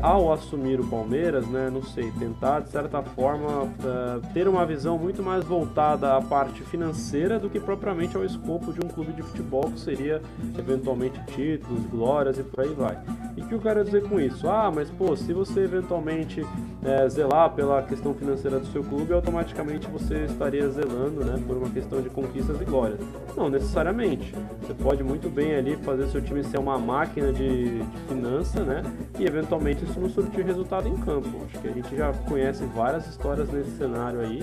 ao 0.02 0.32
assumir 0.32 0.80
o 0.80 0.88
Palmeiras, 0.88 1.48
né, 1.48 1.70
não 1.72 1.84
sei, 1.84 2.12
tentar 2.12 2.62
de 2.62 2.70
certa 2.70 3.02
forma 3.02 3.72
eh, 3.84 4.20
ter 4.34 4.48
uma 4.48 4.66
visão 4.66 4.98
muito 4.98 5.22
mais 5.22 5.44
voltada 5.44 6.16
à 6.16 6.22
parte 6.22 6.64
financeira 6.64 7.40
do 7.40 7.50
que 7.50 7.60
propriamente 7.60 8.16
ao 8.18 8.26
escopo 8.26 8.74
de 8.74 8.84
um 8.84 8.90
clube 8.90 9.14
de 9.14 9.22
futebol, 9.22 9.70
que 9.72 9.80
seria 9.80 10.22
eventualmente 10.58 11.20
títulos, 11.28 11.86
glórias 11.86 12.38
e 12.40 12.44
por 12.44 12.64
aí 12.64 12.74
vai. 12.74 12.98
E 13.36 13.42
o 13.42 13.48
que 13.48 13.54
eu 13.54 13.60
quero 13.60 13.84
dizer 13.84 14.04
com 14.04 14.20
isso? 14.20 14.50
Ah, 14.50 14.72
mas 14.74 14.90
pô, 14.90 15.16
se 15.16 15.32
você 15.34 15.62
eventualmente 15.62 16.46
é, 16.84 17.08
zelar 17.08 17.52
pela 17.52 17.82
questão 17.84 18.14
financeira 18.14 18.60
do 18.60 18.66
seu 18.68 18.84
clube, 18.84 19.14
automaticamente 19.14 19.88
você 19.88 20.26
estaria 20.26 20.68
zelando 20.70 21.24
né, 21.24 21.42
por 21.46 21.58
uma 21.58 21.70
questão 21.70 22.02
de 22.02 22.10
conquistas 22.10 22.60
e 22.60 22.66
glórias. 22.66 23.00
Não 23.36 23.50
necessariamente. 23.50 24.34
Você 24.62 24.74
pode 24.74 25.04
muito 25.04 25.30
bem 25.30 25.56
ali 25.56 25.76
fazer 25.78 26.08
seu 26.08 26.22
time 26.22 26.44
ser 26.44 26.58
uma 26.58 26.78
máquina 26.78 27.32
de, 27.32 27.80
de 27.80 27.98
finança, 28.08 28.64
né? 28.64 28.82
E 29.20 29.26
eventualmente 29.26 29.67
isso 29.74 30.00
não 30.00 30.10
surtir 30.10 30.46
resultado 30.46 30.88
em 30.88 30.96
campo. 30.98 31.30
Acho 31.46 31.60
que 31.60 31.68
a 31.68 31.72
gente 31.72 31.96
já 31.96 32.14
conhece 32.14 32.64
várias 32.66 33.08
histórias 33.08 33.50
nesse 33.50 33.72
cenário 33.72 34.20
aí. 34.20 34.40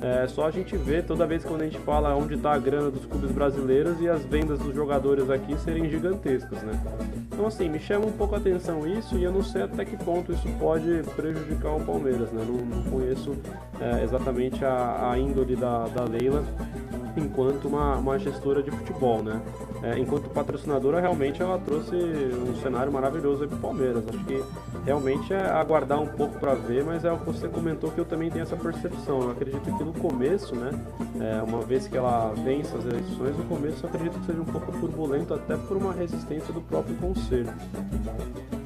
É 0.00 0.26
só 0.28 0.46
a 0.46 0.50
gente 0.50 0.76
ver 0.76 1.04
toda 1.04 1.26
vez 1.26 1.44
que 1.44 1.52
a 1.52 1.58
gente 1.58 1.78
fala 1.78 2.14
onde 2.14 2.34
está 2.34 2.52
a 2.52 2.58
grana 2.58 2.90
dos 2.90 3.04
clubes 3.06 3.30
brasileiros 3.30 4.00
e 4.00 4.08
as 4.08 4.24
vendas 4.24 4.58
dos 4.58 4.74
jogadores 4.74 5.28
aqui 5.30 5.56
serem 5.58 5.88
gigantescas, 5.88 6.62
né? 6.62 6.80
Então 7.32 7.46
assim, 7.46 7.68
me 7.68 7.78
chama 7.78 8.06
um 8.06 8.12
pouco 8.12 8.34
a 8.34 8.38
atenção 8.38 8.86
isso 8.86 9.16
e 9.16 9.24
eu 9.24 9.32
não 9.32 9.42
sei 9.42 9.62
até 9.62 9.84
que 9.84 9.96
ponto 9.96 10.32
isso 10.32 10.48
pode 10.58 11.02
prejudicar 11.16 11.76
o 11.76 11.80
Palmeiras, 11.84 12.30
né? 12.32 12.44
Não, 12.46 12.56
não 12.56 12.82
conheço 12.90 13.36
é, 13.80 14.02
exatamente 14.02 14.64
a, 14.64 15.10
a 15.10 15.18
índole 15.18 15.56
da, 15.56 15.86
da 15.88 16.04
Leila 16.04 16.44
enquanto 17.16 17.66
uma, 17.66 17.96
uma 17.96 18.18
gestora 18.18 18.62
de 18.62 18.70
futebol, 18.70 19.22
né? 19.22 19.40
É, 19.82 19.98
enquanto 19.98 20.28
patrocinadora, 20.30 21.00
realmente 21.00 21.40
ela 21.40 21.58
trouxe 21.58 21.94
um 21.94 22.60
cenário 22.60 22.92
maravilhoso 22.92 23.42
aí 23.42 23.48
pro 23.48 23.58
Palmeiras. 23.58 24.02
Acho 24.08 24.24
que 24.24 24.42
realmente 24.84 25.32
é 25.32 25.40
aguardar 25.40 26.00
um 26.00 26.06
pouco 26.06 26.38
para 26.38 26.54
ver, 26.54 26.84
mas 26.84 27.04
é 27.04 27.12
o 27.12 27.18
que 27.18 27.26
você 27.26 27.48
comentou 27.48 27.90
que 27.90 27.98
eu 28.00 28.04
também 28.04 28.30
tenho 28.30 28.42
essa 28.42 28.56
percepção. 28.56 29.22
Eu 29.22 29.30
acredito 29.30 29.62
que 29.62 29.84
no 29.84 29.92
começo, 29.92 30.54
né, 30.56 30.70
é, 31.20 31.42
uma 31.42 31.60
vez 31.60 31.86
que 31.86 31.96
ela 31.96 32.32
vence 32.44 32.76
as 32.76 32.84
eleições, 32.84 33.36
no 33.36 33.44
começo 33.44 33.84
eu 33.84 33.88
acredito 33.88 34.18
que 34.18 34.26
seja 34.26 34.40
um 34.40 34.44
pouco 34.44 34.72
turbulento, 34.72 35.34
até 35.34 35.56
por 35.56 35.76
uma 35.76 35.92
resistência 35.92 36.52
do 36.52 36.60
próprio 36.60 36.96
conselho. 36.96 37.52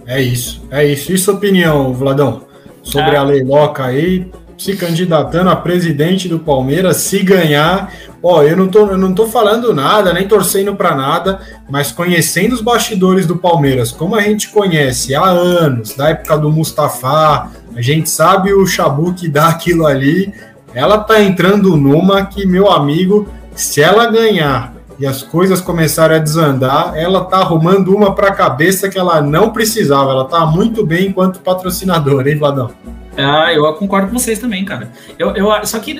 É 0.07 0.21
isso, 0.21 0.67
é 0.71 0.85
isso. 0.85 1.13
E 1.13 1.19
sua 1.19 1.35
opinião, 1.35 1.93
Vladão, 1.93 2.43
sobre 2.83 3.17
ah. 3.17 3.21
a 3.21 3.25
leiloca 3.25 3.85
aí? 3.85 4.31
Se 4.63 4.77
candidatando 4.77 5.51
a 5.51 5.57
presidente 5.57 6.29
do 6.29 6.39
Palmeiras, 6.39 6.99
se 6.99 7.21
ganhar. 7.23 7.93
Ó, 8.23 8.43
eu 8.43 8.57
não 8.57 8.69
tô, 8.69 8.87
eu 8.87 8.99
não 8.99 9.13
tô 9.13 9.27
falando 9.27 9.75
nada, 9.75 10.13
nem 10.13 10.29
torcendo 10.29 10.77
para 10.77 10.95
nada, 10.95 11.41
mas 11.69 11.91
conhecendo 11.91 12.53
os 12.53 12.61
bastidores 12.61 13.27
do 13.27 13.37
Palmeiras, 13.37 13.91
como 13.91 14.15
a 14.15 14.21
gente 14.21 14.51
conhece 14.51 15.15
há 15.15 15.25
anos, 15.25 15.95
da 15.95 16.11
época 16.11 16.39
do 16.39 16.51
Mustafa, 16.51 17.51
a 17.75 17.81
gente 17.81 18.09
sabe 18.09 18.53
o 18.53 18.65
chabu 18.65 19.13
que 19.13 19.29
dá 19.29 19.49
aquilo 19.49 19.85
ali. 19.87 20.33
Ela 20.73 20.99
tá 20.99 21.21
entrando 21.21 21.77
numa 21.77 22.25
que, 22.25 22.47
meu 22.47 22.71
amigo, 22.71 23.29
se 23.55 23.83
ela 23.83 24.07
ganhar 24.07 24.73
e 24.99 25.07
as 25.07 25.23
coisas 25.23 25.61
começarem 25.61 26.17
a 26.17 26.21
desandar, 26.21 26.93
ela 26.95 27.25
tá 27.25 27.39
arrumando 27.39 27.95
uma 27.95 28.15
para 28.15 28.31
cabeça 28.31 28.89
que 28.89 28.99
ela 28.99 29.21
não 29.21 29.51
precisava. 29.51 30.13
Ela 30.13 30.25
tá 30.27 30.47
muito 30.47 30.87
bem 30.87 31.09
enquanto 31.09 31.41
patrocinadora, 31.41 32.31
hein, 32.31 32.39
Vladão? 32.39 32.71
Ah, 33.17 33.53
eu 33.53 33.73
concordo 33.75 34.09
com 34.09 34.19
vocês 34.19 34.39
também, 34.39 34.65
cara. 34.65 34.91
Eu, 35.19 35.35
eu, 35.37 35.67
só 35.67 35.79
que 35.79 35.97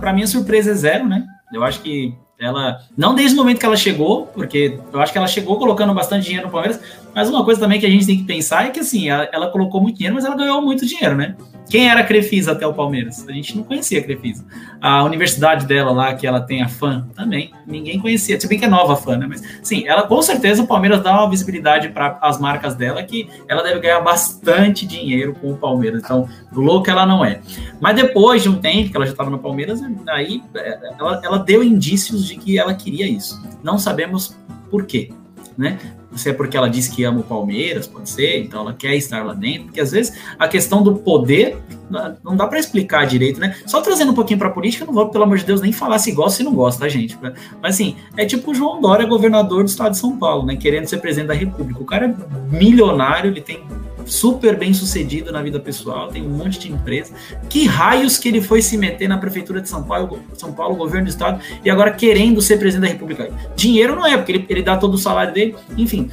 para 0.00 0.12
mim 0.12 0.22
a 0.22 0.26
surpresa 0.26 0.70
é 0.70 0.74
zero, 0.74 1.08
né? 1.08 1.24
Eu 1.52 1.64
acho 1.64 1.80
que 1.80 2.14
ela, 2.38 2.80
não 2.96 3.14
desde 3.14 3.34
o 3.34 3.38
momento 3.38 3.60
que 3.60 3.66
ela 3.66 3.76
chegou, 3.76 4.26
porque 4.26 4.78
eu 4.92 5.00
acho 5.00 5.12
que 5.12 5.18
ela 5.18 5.28
chegou 5.28 5.56
colocando 5.58 5.94
bastante 5.94 6.24
dinheiro 6.24 6.46
no 6.46 6.52
Palmeiras, 6.52 6.80
mas 7.14 7.30
uma 7.30 7.44
coisa 7.44 7.60
também 7.60 7.78
que 7.78 7.86
a 7.86 7.90
gente 7.90 8.04
tem 8.04 8.18
que 8.18 8.24
pensar 8.24 8.66
é 8.66 8.70
que 8.70 8.80
assim, 8.80 9.08
ela, 9.08 9.28
ela 9.32 9.50
colocou 9.50 9.80
muito 9.80 9.96
dinheiro, 9.96 10.14
mas 10.16 10.24
ela 10.24 10.34
ganhou 10.34 10.60
muito 10.60 10.84
dinheiro, 10.84 11.14
né? 11.14 11.36
Quem 11.72 11.88
era 11.88 12.00
a 12.00 12.04
Crefisa 12.04 12.52
até 12.52 12.66
o 12.66 12.74
Palmeiras? 12.74 13.26
A 13.26 13.32
gente 13.32 13.56
não 13.56 13.64
conhecia 13.64 13.98
a 13.98 14.02
Crefisa. 14.02 14.44
A 14.78 15.04
universidade 15.04 15.64
dela 15.64 15.90
lá, 15.90 16.12
que 16.12 16.26
ela 16.26 16.38
tem 16.38 16.60
a 16.60 16.68
fã, 16.68 17.08
também, 17.16 17.50
ninguém 17.66 17.98
conhecia. 17.98 18.38
Se 18.38 18.46
bem 18.46 18.58
que 18.58 18.66
é 18.66 18.68
nova 18.68 18.92
a 18.92 18.96
fã, 18.96 19.16
né? 19.16 19.26
Mas, 19.26 19.42
sim, 19.62 19.88
ela 19.88 20.02
com 20.02 20.20
certeza 20.20 20.62
o 20.62 20.66
Palmeiras 20.66 21.02
dá 21.02 21.18
uma 21.18 21.30
visibilidade 21.30 21.88
para 21.88 22.18
as 22.20 22.38
marcas 22.38 22.74
dela 22.74 23.02
que 23.02 23.26
ela 23.48 23.62
deve 23.62 23.80
ganhar 23.80 24.00
bastante 24.00 24.86
dinheiro 24.86 25.34
com 25.40 25.50
o 25.50 25.56
Palmeiras. 25.56 26.02
Então, 26.04 26.28
louco 26.52 26.90
ela 26.90 27.06
não 27.06 27.24
é. 27.24 27.40
Mas 27.80 27.96
depois 27.96 28.42
de 28.42 28.50
um 28.50 28.60
tempo 28.60 28.90
que 28.90 28.96
ela 28.98 29.06
já 29.06 29.12
estava 29.12 29.30
no 29.30 29.38
Palmeiras, 29.38 29.80
aí 30.10 30.42
ela, 30.98 31.22
ela 31.24 31.38
deu 31.38 31.64
indícios 31.64 32.26
de 32.26 32.36
que 32.36 32.58
ela 32.58 32.74
queria 32.74 33.08
isso. 33.08 33.42
Não 33.64 33.78
sabemos 33.78 34.36
por 34.70 34.84
quê, 34.84 35.10
né? 35.56 35.78
Se 36.16 36.30
é 36.30 36.32
porque 36.32 36.56
ela 36.56 36.68
diz 36.68 36.88
que 36.88 37.04
ama 37.04 37.20
o 37.20 37.22
Palmeiras, 37.22 37.86
pode 37.86 38.08
ser, 38.10 38.38
então 38.38 38.60
ela 38.60 38.74
quer 38.74 38.94
estar 38.94 39.24
lá 39.24 39.34
dentro, 39.34 39.64
porque 39.64 39.80
às 39.80 39.92
vezes 39.92 40.16
a 40.38 40.46
questão 40.48 40.82
do 40.82 40.96
poder 40.96 41.58
não 42.24 42.36
dá 42.36 42.46
para 42.46 42.58
explicar 42.58 43.06
direito, 43.06 43.38
né? 43.38 43.56
Só 43.66 43.80
trazendo 43.80 44.12
um 44.12 44.14
pouquinho 44.14 44.38
para 44.38 44.50
política, 44.50 44.84
não 44.84 44.94
vou, 44.94 45.08
pelo 45.10 45.24
amor 45.24 45.38
de 45.38 45.44
Deus, 45.44 45.60
nem 45.60 45.72
falar 45.72 45.98
se 45.98 46.12
gosta 46.12 46.38
se 46.38 46.42
não 46.42 46.54
gosta, 46.54 46.80
tá, 46.80 46.88
gente? 46.88 47.18
Mas 47.60 47.74
assim, 47.74 47.96
é 48.16 48.24
tipo 48.24 48.50
o 48.50 48.54
João 48.54 48.80
Dória, 48.80 49.06
governador 49.06 49.62
do 49.62 49.68
estado 49.68 49.92
de 49.92 49.98
São 49.98 50.16
Paulo, 50.16 50.46
né? 50.46 50.56
Querendo 50.56 50.86
ser 50.86 50.98
presidente 50.98 51.28
da 51.28 51.34
República. 51.34 51.82
O 51.82 51.84
cara 51.84 52.06
é 52.06 52.54
milionário, 52.54 53.30
ele 53.30 53.40
tem 53.40 53.62
super 54.06 54.56
bem 54.56 54.72
sucedido 54.74 55.32
na 55.32 55.42
vida 55.42 55.58
pessoal, 55.60 56.08
tem 56.08 56.22
um 56.22 56.30
monte 56.30 56.58
de 56.58 56.70
empresa. 56.70 57.12
Que 57.48 57.66
raios 57.66 58.18
que 58.18 58.28
ele 58.28 58.40
foi 58.40 58.62
se 58.62 58.76
meter 58.76 59.08
na 59.08 59.18
prefeitura 59.18 59.60
de 59.60 59.68
São 59.68 59.82
Paulo, 59.82 60.20
São 60.34 60.52
Paulo, 60.52 60.76
governo 60.76 61.06
do 61.06 61.10
estado, 61.10 61.40
e 61.64 61.70
agora 61.70 61.90
querendo 61.92 62.40
ser 62.40 62.58
presidente 62.58 62.88
da 62.88 62.92
República? 62.92 63.30
Dinheiro 63.56 63.94
não 63.94 64.06
é, 64.06 64.16
porque 64.16 64.32
ele, 64.32 64.46
ele 64.48 64.62
dá 64.62 64.76
todo 64.76 64.94
o 64.94 64.98
salário 64.98 65.32
dele, 65.32 65.54
enfim, 65.76 66.10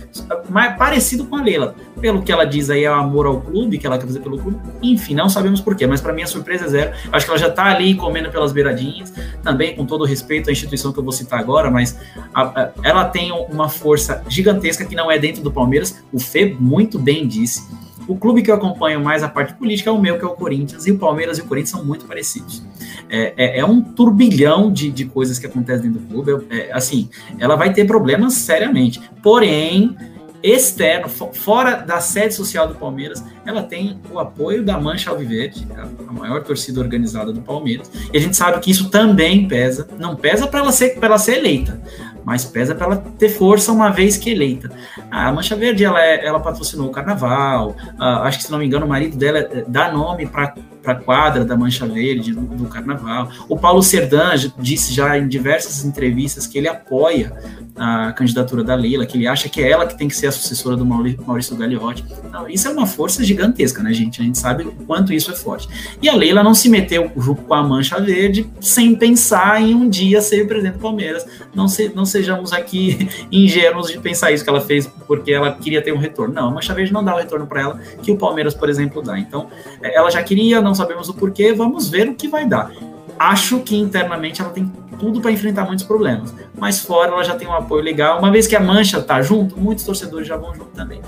mais 0.49 0.77
parecido 0.77 1.25
com 1.25 1.35
a 1.35 1.41
Leila. 1.41 1.75
Pelo 1.99 2.21
que 2.21 2.31
ela 2.31 2.45
diz 2.45 2.69
aí, 2.69 2.85
é 2.85 2.87
amor 2.87 3.25
ao 3.25 3.41
clube, 3.41 3.77
que 3.77 3.85
ela 3.85 3.97
quer 3.97 4.05
fazer 4.05 4.21
pelo 4.21 4.37
clube, 4.37 4.57
enfim, 4.81 5.13
não 5.13 5.27
sabemos 5.27 5.59
porquê, 5.59 5.85
mas 5.85 5.99
para 5.99 6.13
mim 6.13 6.21
a 6.21 6.27
surpresa 6.27 6.65
é 6.65 6.69
zero. 6.69 6.91
Acho 7.11 7.25
que 7.25 7.31
ela 7.31 7.39
já 7.39 7.49
tá 7.49 7.65
ali 7.65 7.95
comendo 7.95 8.29
pelas 8.29 8.51
beiradinhas, 8.51 9.13
também 9.43 9.75
com 9.75 9.85
todo 9.85 10.05
respeito 10.05 10.49
à 10.49 10.53
instituição 10.53 10.93
que 10.93 10.99
eu 10.99 11.03
vou 11.03 11.11
citar 11.11 11.39
agora, 11.39 11.69
mas 11.69 11.99
a, 12.33 12.41
a, 12.41 12.71
ela 12.83 13.05
tem 13.05 13.31
uma 13.31 13.67
força 13.67 14.23
gigantesca 14.29 14.85
que 14.85 14.95
não 14.95 15.11
é 15.11 15.17
dentro 15.17 15.43
do 15.43 15.51
Palmeiras, 15.51 16.01
o 16.11 16.19
Fê 16.19 16.55
muito 16.57 16.97
bem 16.97 17.27
disse 17.27 17.67
o 18.09 18.17
clube 18.17 18.41
que 18.41 18.49
eu 18.49 18.55
acompanho 18.55 18.99
mais 18.99 19.21
a 19.21 19.29
parte 19.29 19.53
política 19.53 19.91
é 19.91 19.93
o 19.93 20.01
meu, 20.01 20.17
que 20.17 20.25
é 20.25 20.27
o 20.27 20.31
Corinthians, 20.31 20.87
e 20.87 20.91
o 20.91 20.97
Palmeiras 20.97 21.37
e 21.37 21.41
o 21.41 21.45
Corinthians 21.45 21.69
são 21.69 21.85
muito 21.85 22.05
parecidos. 22.05 22.63
É, 23.07 23.33
é, 23.37 23.59
é 23.59 23.65
um 23.65 23.81
turbilhão 23.81 24.73
de, 24.73 24.89
de 24.89 25.05
coisas 25.05 25.37
que 25.37 25.45
acontecem 25.45 25.91
dentro 25.91 26.07
do 26.07 26.13
clube. 26.13 26.45
É, 26.49 26.71
assim, 26.73 27.07
ela 27.37 27.55
vai 27.55 27.71
ter 27.71 27.85
problemas 27.85 28.33
seriamente. 28.33 28.99
Porém, 29.21 29.95
externo, 30.41 31.09
fora 31.09 31.75
da 31.75 31.99
sede 31.99 32.33
social 32.33 32.67
do 32.67 32.75
Palmeiras, 32.75 33.23
ela 33.45 33.61
tem 33.61 33.99
o 34.11 34.19
apoio 34.19 34.63
da 34.63 34.79
Mancha 34.79 35.09
Alviverde, 35.09 35.67
a 36.07 36.11
maior 36.11 36.43
torcida 36.43 36.79
organizada 36.79 37.33
do 37.33 37.41
Palmeiras. 37.41 37.91
E 38.11 38.17
a 38.17 38.21
gente 38.21 38.35
sabe 38.35 38.59
que 38.59 38.71
isso 38.71 38.89
também 38.89 39.47
pesa. 39.47 39.87
Não 39.99 40.15
pesa 40.15 40.47
para 40.47 40.59
ela 40.61 40.71
ser, 40.71 40.97
ela 41.01 41.17
ser 41.17 41.37
eleita, 41.37 41.79
mas 42.23 42.45
pesa 42.45 42.75
para 42.75 42.85
ela 42.85 42.97
ter 43.17 43.29
força 43.29 43.71
uma 43.71 43.89
vez 43.89 44.17
que 44.17 44.29
eleita. 44.29 44.69
A 45.09 45.31
Mancha 45.31 45.55
Verde, 45.55 45.83
ela, 45.83 46.01
é, 46.01 46.25
ela 46.25 46.39
patrocinou 46.39 46.87
o 46.87 46.91
Carnaval, 46.91 47.75
uh, 47.97 48.03
acho 48.23 48.39
que, 48.39 48.43
se 48.45 48.51
não 48.51 48.59
me 48.59 48.65
engano, 48.65 48.85
o 48.85 48.89
marido 48.89 49.17
dela 49.17 49.39
é, 49.39 49.63
dá 49.67 49.91
nome 49.91 50.25
para 50.25 50.53
a 50.85 50.95
quadra 50.95 51.45
da 51.45 51.55
Mancha 51.55 51.85
Verde 51.85 52.33
do, 52.33 52.41
do, 52.41 52.65
Carnaval. 52.67 53.29
O 53.47 53.57
Paulo 53.57 53.83
Serdan 53.83 54.33
disse 54.57 54.93
já 54.93 55.17
em 55.17 55.27
diversas 55.27 55.83
entrevistas 55.83 56.47
que 56.47 56.57
ele 56.57 56.67
apoia 56.67 57.33
a 57.79 58.11
candidatura 58.11 58.61
da 58.61 58.75
Leila, 58.75 59.05
que 59.05 59.17
ele 59.17 59.25
acha 59.25 59.47
que 59.47 59.63
é 59.63 59.71
ela 59.71 59.87
que 59.87 59.97
tem 59.97 60.09
que 60.09 60.15
ser 60.15 60.27
a 60.27 60.31
sucessora 60.31 60.75
do 60.75 60.85
Maurício 60.85 61.55
Gagliotti. 61.55 62.03
Isso 62.49 62.67
é 62.67 62.71
uma 62.71 62.85
força 62.85 63.23
gigantesca, 63.23 63.81
né, 63.81 63.93
gente? 63.93 64.19
A 64.19 64.23
gente 64.23 64.37
sabe 64.37 64.63
o 64.63 64.71
quanto 64.85 65.13
isso 65.13 65.31
é 65.31 65.35
forte. 65.35 65.69
E 66.01 66.09
a 66.09 66.15
Leila 66.15 66.43
não 66.43 66.53
se 66.53 66.67
meteu 66.67 67.09
junto 67.17 67.41
com 67.43 67.53
a 67.53 67.63
Mancha 67.63 67.97
Verde 67.99 68.49
sem 68.59 68.93
pensar 68.95 69.61
em 69.61 69.73
um 69.73 69.87
dia 69.89 70.21
ser 70.21 70.45
presidente 70.45 70.73
do 70.73 70.79
Palmeiras. 70.79 71.25
Não, 71.55 71.69
se, 71.69 71.89
não 71.95 72.05
sejamos 72.05 72.51
aqui 72.51 73.07
ingênuos 73.31 73.87
de 73.87 73.97
pensar 73.97 74.31
isso 74.31 74.43
que 74.43 74.49
ela 74.49 74.61
fez 74.61 74.85
porque 75.07 75.31
ela 75.31 75.53
queria 75.53 75.81
ter 75.81 75.93
um 75.93 75.97
retorno. 75.97 76.33
Não, 76.33 76.49
a 76.49 76.51
Mancha 76.51 76.73
Verde 76.73 76.91
não 76.91 77.03
dá 77.03 77.15
o 77.15 77.17
retorno 77.17 77.47
para 77.47 77.61
ela 77.61 77.79
que 78.03 78.11
o 78.11 78.17
Palmeiras, 78.17 78.53
por 78.53 78.67
exemplo, 78.67 79.01
dá. 79.01 79.17
Então, 79.17 79.47
é, 79.81 79.95
ela 79.95 80.11
já 80.11 80.21
queria, 80.21 80.59
não 80.59 80.75
sabemos 80.75 81.07
o 81.07 81.13
porquê, 81.13 81.53
vamos 81.53 81.87
ver 81.87 82.09
o 82.09 82.15
que 82.15 82.27
vai 82.27 82.45
dar. 82.45 82.71
Acho 83.19 83.59
que 83.59 83.75
internamente 83.75 84.41
ela 84.41 84.49
tem 84.49 84.71
tudo 84.97 85.19
para 85.19 85.29
enfrentar 85.29 85.65
muitos 85.65 85.83
problemas, 85.83 86.33
mas 86.57 86.79
fora 86.79 87.11
ela 87.11 87.23
já 87.23 87.35
tem 87.35 87.47
um 87.47 87.53
apoio 87.53 87.83
legal. 87.83 88.19
Uma 88.19 88.31
vez 88.31 88.47
que 88.47 88.55
a 88.55 88.59
Mancha 88.61 89.01
tá 89.01 89.21
junto, 89.21 89.59
muitos 89.59 89.83
torcedores 89.83 90.25
já 90.25 90.37
vão 90.37 90.55
junto 90.55 90.71
também. 90.71 91.01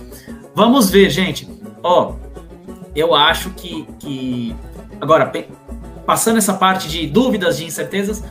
Vamos 0.54 0.90
ver, 0.90 1.10
gente. 1.10 1.48
Ó, 1.82 2.16
eu 2.94 3.16
acho 3.16 3.52
que, 3.52 3.88
que 3.98 4.56
agora 5.00 5.32
passando 6.06 6.38
essa 6.38 6.54
parte 6.54 6.90
de 6.90 7.08
dúvidas, 7.08 7.58
de 7.58 7.66
incertezas, 7.66 8.24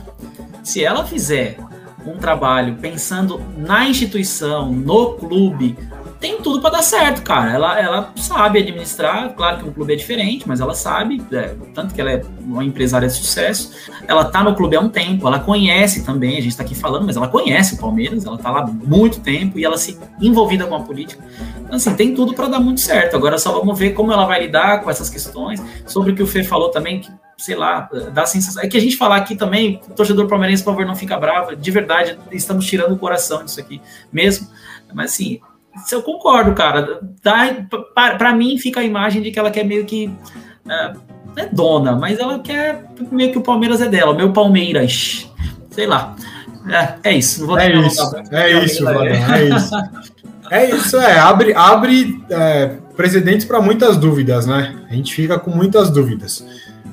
se 0.63 0.83
ela 0.83 1.03
fizer 1.03 1.57
um 2.05 2.17
trabalho 2.17 2.75
pensando 2.75 3.41
na 3.57 3.87
instituição, 3.87 4.71
no 4.71 5.13
clube, 5.13 5.77
tem 6.21 6.39
tudo 6.39 6.61
para 6.61 6.77
dar 6.77 6.83
certo, 6.83 7.23
cara. 7.23 7.51
Ela, 7.51 7.79
ela 7.79 8.13
sabe 8.15 8.59
administrar, 8.59 9.33
claro 9.33 9.57
que 9.57 9.67
um 9.67 9.73
clube 9.73 9.91
é 9.91 9.95
diferente, 9.95 10.47
mas 10.47 10.61
ela 10.61 10.75
sabe, 10.75 11.19
é, 11.31 11.55
tanto 11.73 11.95
que 11.95 11.99
ela 11.99 12.11
é 12.11 12.21
uma 12.39 12.63
empresária 12.63 13.07
de 13.07 13.15
sucesso. 13.15 13.73
Ela 14.07 14.23
tá 14.23 14.43
no 14.43 14.55
clube 14.55 14.75
há 14.75 14.79
um 14.79 14.87
tempo, 14.87 15.27
ela 15.27 15.39
conhece 15.39 16.05
também, 16.05 16.37
a 16.37 16.41
gente 16.41 16.55
tá 16.55 16.61
aqui 16.61 16.75
falando, 16.75 17.07
mas 17.07 17.17
ela 17.17 17.27
conhece 17.27 17.73
o 17.73 17.77
Palmeiras, 17.79 18.23
ela 18.23 18.37
tá 18.37 18.51
lá 18.51 18.59
há 18.61 18.67
muito 18.67 19.19
tempo 19.19 19.57
e 19.57 19.65
ela 19.65 19.79
se 19.79 19.97
envolvida 20.21 20.67
com 20.67 20.75
a 20.75 20.81
política. 20.81 21.25
Então, 21.59 21.75
assim, 21.75 21.95
tem 21.95 22.13
tudo 22.13 22.35
para 22.35 22.47
dar 22.47 22.59
muito 22.59 22.81
certo. 22.81 23.17
Agora 23.17 23.39
só 23.39 23.51
vamos 23.51 23.77
ver 23.77 23.93
como 23.93 24.13
ela 24.13 24.25
vai 24.25 24.43
lidar 24.43 24.83
com 24.83 24.91
essas 24.91 25.09
questões, 25.09 25.59
sobre 25.87 26.11
o 26.11 26.15
que 26.15 26.21
o 26.21 26.27
Fê 26.27 26.43
falou 26.43 26.69
também, 26.69 26.99
que 26.99 27.11
sei 27.35 27.55
lá, 27.55 27.89
dá 28.13 28.27
sensação. 28.27 28.61
É 28.61 28.67
que 28.67 28.77
a 28.77 28.79
gente 28.79 28.95
falar 28.95 29.15
aqui 29.15 29.35
também, 29.35 29.81
torcedor 29.95 30.27
palmeirense, 30.27 30.63
por 30.63 30.73
favor, 30.73 30.85
não 30.85 30.95
fica 30.95 31.17
bravo. 31.17 31.55
De 31.55 31.71
verdade, 31.71 32.15
estamos 32.31 32.67
tirando 32.67 32.91
o 32.91 32.99
coração 32.99 33.43
disso 33.43 33.59
aqui 33.59 33.81
mesmo. 34.13 34.47
Mas 34.93 35.13
assim, 35.13 35.39
isso 35.75 35.95
eu 35.95 36.01
concordo, 36.01 36.53
cara. 36.53 36.99
Para 37.93 38.33
mim 38.33 38.57
fica 38.57 38.79
a 38.79 38.83
imagem 38.83 39.21
de 39.21 39.31
que 39.31 39.39
ela 39.39 39.51
quer 39.51 39.63
meio 39.63 39.85
que. 39.85 40.11
É, 40.69 40.93
é 41.37 41.45
dona, 41.47 41.95
mas 41.95 42.19
ela 42.19 42.39
quer 42.39 42.85
meio 43.11 43.31
que 43.31 43.37
o 43.37 43.41
Palmeiras 43.41 43.81
é 43.81 43.87
dela, 43.87 44.11
o 44.11 44.15
meu 44.15 44.33
Palmeiras. 44.33 45.29
Sei 45.69 45.87
lá. 45.87 46.15
É, 46.69 47.09
é 47.09 47.17
isso. 47.17 47.41
Não 47.41 47.47
vou 47.47 47.57
é, 47.57 47.71
isso 47.71 48.15
é 48.31 48.63
isso, 48.63 48.87
é 48.89 49.43
isso. 49.45 49.75
É 50.51 50.69
isso, 50.69 50.97
é. 50.97 51.17
Abre, 51.17 51.53
abre 51.53 52.21
é, 52.29 52.75
presidentes 52.95 53.45
para 53.45 53.61
muitas 53.61 53.95
dúvidas, 53.95 54.45
né? 54.45 54.75
A 54.89 54.93
gente 54.93 55.13
fica 55.15 55.39
com 55.39 55.49
muitas 55.49 55.89
dúvidas. 55.89 56.45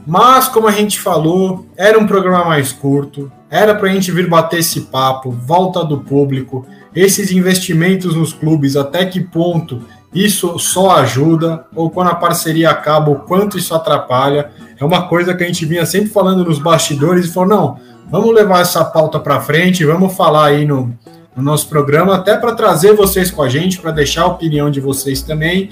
Mas, 0.07 0.49
como 0.49 0.69
a 0.69 0.71
gente 0.71 1.01
falou, 1.01 1.67
era 1.77 1.99
um 1.99 2.07
programa 2.07 2.45
mais 2.45 2.73
curto, 2.73 3.31
era 3.51 3.75
para 3.75 3.89
a 3.89 3.93
gente 3.93 4.11
vir 4.13 4.29
bater 4.29 4.61
esse 4.61 4.83
papo, 4.83 5.31
volta 5.31 5.85
do 5.85 5.99
público 6.01 6.65
esses 6.95 7.31
investimentos 7.31 8.15
nos 8.15 8.33
clubes, 8.33 8.77
até 8.77 9.05
que 9.05 9.21
ponto 9.21 9.83
isso 10.15 10.59
só 10.59 10.93
ajuda, 10.93 11.67
ou 11.75 11.91
quando 11.91 12.09
a 12.09 12.15
parceria 12.15 12.71
acaba, 12.71 13.11
o 13.11 13.17
quanto 13.17 13.59
isso 13.59 13.75
atrapalha. 13.75 14.51
É 14.79 14.85
uma 14.85 15.07
coisa 15.07 15.35
que 15.35 15.45
a 15.45 15.47
gente 15.47 15.67
vinha 15.67 15.85
sempre 15.85 16.09
falando 16.09 16.45
nos 16.45 16.59
bastidores 16.59 17.27
e 17.27 17.33
falou: 17.33 17.49
não, 17.49 17.81
vamos 18.11 18.35
levar 18.35 18.61
essa 18.61 18.85
pauta 18.85 19.21
para 19.21 19.41
frente, 19.41 19.85
vamos 19.85 20.15
falar 20.17 20.47
aí 20.47 20.65
no, 20.65 20.95
no 21.37 21.43
nosso 21.43 21.69
programa, 21.69 22.17
até 22.17 22.37
para 22.37 22.55
trazer 22.55 22.95
vocês 22.95 23.31
com 23.31 23.43
a 23.43 23.49
gente, 23.49 23.79
para 23.79 23.91
deixar 23.91 24.23
a 24.23 24.27
opinião 24.27 24.71
de 24.71 24.81
vocês 24.81 25.23
também. 25.23 25.71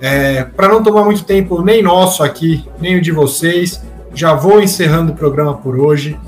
É, 0.00 0.44
para 0.44 0.68
não 0.68 0.82
tomar 0.82 1.04
muito 1.04 1.24
tempo, 1.24 1.62
nem 1.62 1.82
nosso 1.82 2.22
aqui, 2.22 2.64
nem 2.78 2.96
o 2.96 3.00
de 3.00 3.12
vocês, 3.12 3.82
já 4.14 4.34
vou 4.34 4.60
encerrando 4.60 5.12
o 5.12 5.16
programa 5.16 5.54
por 5.54 5.78
hoje. 5.78 6.18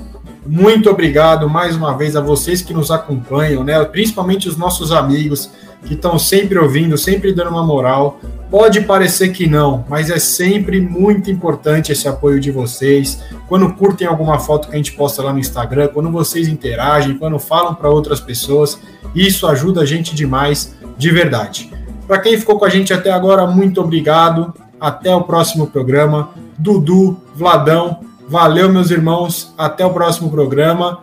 Muito 0.49 0.89
obrigado 0.89 1.47
mais 1.47 1.75
uma 1.75 1.95
vez 1.95 2.15
a 2.15 2.21
vocês 2.21 2.59
que 2.59 2.73
nos 2.73 2.89
acompanham, 2.89 3.63
né? 3.63 3.85
Principalmente 3.85 4.49
os 4.49 4.57
nossos 4.57 4.91
amigos 4.91 5.51
que 5.85 5.93
estão 5.93 6.17
sempre 6.17 6.57
ouvindo, 6.57 6.97
sempre 6.97 7.31
dando 7.31 7.51
uma 7.51 7.63
moral. 7.63 8.19
Pode 8.49 8.81
parecer 8.81 9.29
que 9.29 9.45
não, 9.45 9.85
mas 9.87 10.09
é 10.09 10.17
sempre 10.17 10.81
muito 10.81 11.29
importante 11.29 11.91
esse 11.91 12.07
apoio 12.07 12.39
de 12.39 12.49
vocês. 12.49 13.21
Quando 13.47 13.71
curtem 13.75 14.07
alguma 14.07 14.39
foto 14.39 14.67
que 14.67 14.73
a 14.73 14.77
gente 14.77 14.93
posta 14.93 15.21
lá 15.21 15.31
no 15.31 15.37
Instagram, 15.37 15.89
quando 15.89 16.09
vocês 16.09 16.47
interagem, 16.47 17.19
quando 17.19 17.37
falam 17.37 17.75
para 17.75 17.91
outras 17.91 18.19
pessoas, 18.19 18.79
isso 19.13 19.45
ajuda 19.45 19.81
a 19.81 19.85
gente 19.85 20.15
demais, 20.15 20.75
de 20.97 21.11
verdade. 21.11 21.71
Para 22.07 22.17
quem 22.17 22.35
ficou 22.39 22.57
com 22.57 22.65
a 22.65 22.69
gente 22.69 22.91
até 22.91 23.11
agora, 23.11 23.45
muito 23.45 23.81
obrigado. 23.81 24.51
Até 24.81 25.15
o 25.15 25.21
próximo 25.21 25.67
programa. 25.67 26.31
Dudu, 26.57 27.21
Vladão, 27.35 28.08
Valeu, 28.29 28.71
meus 28.71 28.91
irmãos. 28.91 29.51
Até 29.57 29.83
o 29.83 29.89
próximo 29.89 30.29
programa. 30.29 31.01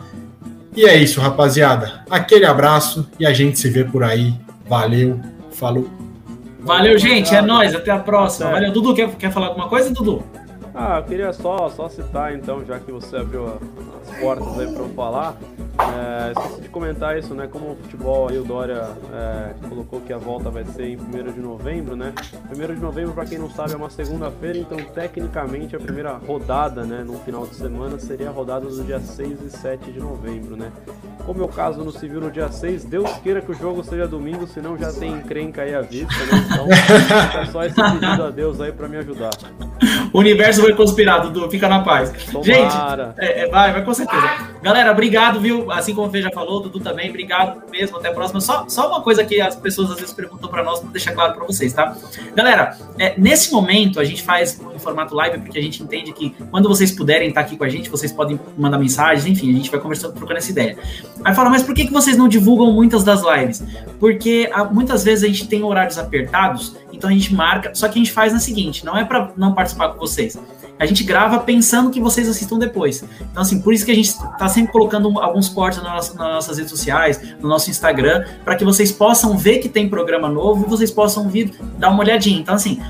E 0.77 0.85
é 0.85 0.97
isso, 0.97 1.21
rapaziada. 1.21 2.05
Aquele 2.09 2.47
abraço 2.47 3.09
e 3.19 3.27
a 3.27 3.33
gente 3.33 3.59
se 3.59 3.69
vê 3.69 3.83
por 3.83 4.05
aí. 4.05 4.33
Valeu, 4.69 5.19
falou. 5.51 5.91
Valeu, 6.61 6.97
gente. 6.97 7.35
É 7.35 7.43
nóis. 7.43 7.75
Até 7.75 7.91
a 7.91 7.99
próxima. 7.99 8.53
Valeu. 8.53 8.73
Dudu, 8.73 8.95
quer, 8.95 9.09
quer 9.17 9.33
falar 9.33 9.49
alguma 9.49 9.69
coisa, 9.69 9.91
Dudu? 9.91 10.23
Ah, 10.79 10.99
eu 10.99 11.05
queria 11.05 11.33
só, 11.33 11.71
só 11.71 11.89
citar 11.89 12.35
então, 12.35 12.63
já 12.63 12.79
que 12.79 12.93
você 12.93 13.17
abriu 13.17 13.47
as 13.47 14.21
portas 14.21 14.59
aí 14.59 14.71
para 14.71 14.83
eu 14.83 14.89
falar, 14.91 15.35
é, 15.79 16.33
esqueci 16.33 16.61
de 16.61 16.69
comentar 16.69 17.19
isso, 17.19 17.35
né? 17.35 17.49
Como 17.51 17.73
o 17.73 17.77
futebol 17.77 18.29
aí, 18.29 18.39
o 18.39 18.45
Dória 18.45 18.87
é, 19.11 19.55
colocou 19.69 20.03
que 20.03 20.13
a 20.13 20.19
volta 20.19 20.51
vai 20.51 20.67
ser 20.67 20.89
em 20.89 20.97
1 20.97 21.33
de 21.33 21.41
novembro, 21.41 21.97
né? 21.97 22.13
1 22.55 22.75
de 22.75 22.81
novembro, 22.81 23.15
para 23.15 23.25
quem 23.25 23.39
não 23.39 23.51
sabe, 23.51 23.73
é 23.73 23.77
uma 23.77 23.89
segunda-feira, 23.89 24.59
então 24.59 24.77
tecnicamente 24.77 25.75
a 25.75 25.81
primeira 25.81 26.13
rodada, 26.13 26.85
né, 26.85 27.03
no 27.07 27.19
final 27.21 27.47
de 27.47 27.55
semana, 27.55 27.99
seria 27.99 28.29
a 28.29 28.33
rodada 28.33 28.67
do 28.67 28.85
dia 28.85 29.01
6 29.01 29.41
e 29.43 29.51
7 29.51 29.91
de 29.93 29.99
novembro, 29.99 30.57
né? 30.57 30.71
Como 31.25 31.43
é 31.43 31.45
o 31.45 31.49
caso 31.49 31.83
no 31.83 31.91
civil 31.91 32.21
no 32.21 32.31
dia 32.31 32.49
6, 32.51 32.85
Deus 32.85 33.11
queira 33.19 33.41
que 33.41 33.51
o 33.51 33.55
jogo 33.55 33.83
seja 33.83 34.07
domingo, 34.07 34.47
senão 34.47 34.77
já 34.77 34.93
tem 34.93 35.13
encrenca 35.13 35.63
aí 35.63 35.75
à 35.75 35.81
vista, 35.81 36.15
né? 36.27 36.47
Então, 36.47 36.67
fica 36.69 37.47
só 37.51 37.65
esse 37.65 37.75
pedido 37.75 38.23
a 38.23 38.31
Deus 38.31 38.61
aí 38.61 38.73
para 38.73 38.89
me 38.89 38.99
ajudar. 38.99 39.31
O 40.13 40.21
universo 40.21 40.63
foi 40.67 40.75
conspirado, 40.75 41.31
Dudu. 41.31 41.51
Fica 41.51 41.69
na 41.69 41.81
paz. 41.81 42.13
Tomara. 42.31 42.45
Gente, 42.45 42.75
é, 43.19 43.45
é, 43.45 43.49
vai, 43.49 43.73
vai 43.73 43.85
com 43.85 43.95
certeza. 43.95 44.27
Galera, 44.63 44.91
obrigado, 44.91 45.41
viu? 45.41 45.71
Assim 45.71 45.95
como 45.95 46.09
o 46.09 46.11
Fê 46.11 46.21
já 46.21 46.31
falou, 46.31 46.61
Dudu 46.61 46.81
também, 46.81 47.09
obrigado 47.09 47.63
mesmo. 47.71 47.99
Até 47.99 48.09
a 48.09 48.13
próxima. 48.13 48.41
Só, 48.41 48.67
só 48.69 48.89
uma 48.89 49.01
coisa 49.01 49.25
que 49.25 49.41
as 49.41 49.55
pessoas 49.55 49.91
às 49.91 50.01
vezes 50.01 50.13
perguntam 50.13 50.51
para 50.51 50.63
nós, 50.63 50.81
para 50.81 50.91
deixar 50.91 51.13
claro 51.13 51.35
para 51.35 51.47
vocês, 51.47 51.73
tá? 51.73 51.97
Galera, 52.35 52.77
é, 52.99 53.15
nesse 53.17 53.53
momento 53.53 54.01
a 54.01 54.05
gente 54.05 54.23
faz 54.23 54.61
em 54.75 54.79
formato 54.79 55.15
live, 55.15 55.39
porque 55.39 55.59
a 55.59 55.63
gente 55.63 55.83
entende 55.83 56.13
que 56.13 56.35
quando 56.51 56.69
vocês 56.69 56.91
puderem 56.91 57.29
estar 57.29 57.43
aqui 57.43 57.57
com 57.57 57.65
a 57.65 57.69
gente, 57.69 57.89
vocês 57.89 58.13
podem 58.13 58.39
mandar 58.57 58.79
mensagens, 58.79 59.27
enfim, 59.27 59.51
a 59.51 59.57
gente 59.57 59.71
vai 59.71 59.81
conversando, 59.81 60.15
trocando 60.15 60.39
essa 60.39 60.51
ideia. 60.51 60.77
Aí 61.25 61.35
fala, 61.35 61.51
mas 61.51 61.63
por 61.63 61.75
que, 61.75 61.87
que 61.87 61.93
vocês 61.93 62.17
não 62.17 62.29
divulgam 62.29 62.73
muitas 62.73 63.05
das 63.05 63.23
lives? 63.23 63.63
Porque 64.01 64.51
ah, 64.53 64.65
muitas 64.65 65.05
vezes 65.05 65.25
a 65.25 65.29
gente 65.29 65.47
tem 65.49 65.63
horários 65.63 65.99
apertados, 65.99 66.77
então 66.93 67.11
a 67.11 67.13
gente 67.13 67.35
marca, 67.35 67.75
só 67.75 67.89
que 67.89 67.95
a 67.95 67.99
gente 67.99 68.13
faz 68.13 68.33
na 68.33 68.39
seguinte, 68.39 68.85
não 68.85 68.97
é 68.97 69.05
para 69.05 69.31
não 69.37 69.55
participar 69.55 69.91
com 69.91 69.99
vocês. 69.99 70.39
A 70.79 70.87
gente 70.87 71.05
grava 71.05 71.39
pensando 71.41 71.91
que 71.91 72.01
vocês 72.01 72.29
assistam 72.29 72.59
depois. 72.59 73.03
Então, 73.21 73.43
assim, 73.43 73.61
por 73.61 73.73
isso 73.73 73.85
que 73.85 73.93
a 73.93 73.95
gente 73.95 74.11
está 74.11 74.49
sempre 74.49 74.73
colocando 74.73 75.19
alguns 75.19 75.49
cortes 75.49 75.83
nas, 75.83 76.15
nas 76.15 76.29
nossas 76.29 76.59
redes 76.59 76.71
sociais, 76.71 77.21
no 77.41 77.49
nosso 77.49 77.71
Instagram, 77.71 78.25
para 78.45 78.57
que 78.57 78.65
vocês 78.65 78.93
possam 78.93 79.37
ver 79.37 79.59
que 79.59 79.69
tem 79.69 79.89
programa 79.89 80.29
novo 80.29 80.65
e 80.67 80.69
vocês 80.69 80.91
possam 80.91 81.29
vir 81.29 81.55
dar 81.79 81.91
uma 81.91 82.01
olhadinha. 82.01 82.39
Então, 82.39 82.55
assim, 82.55 82.81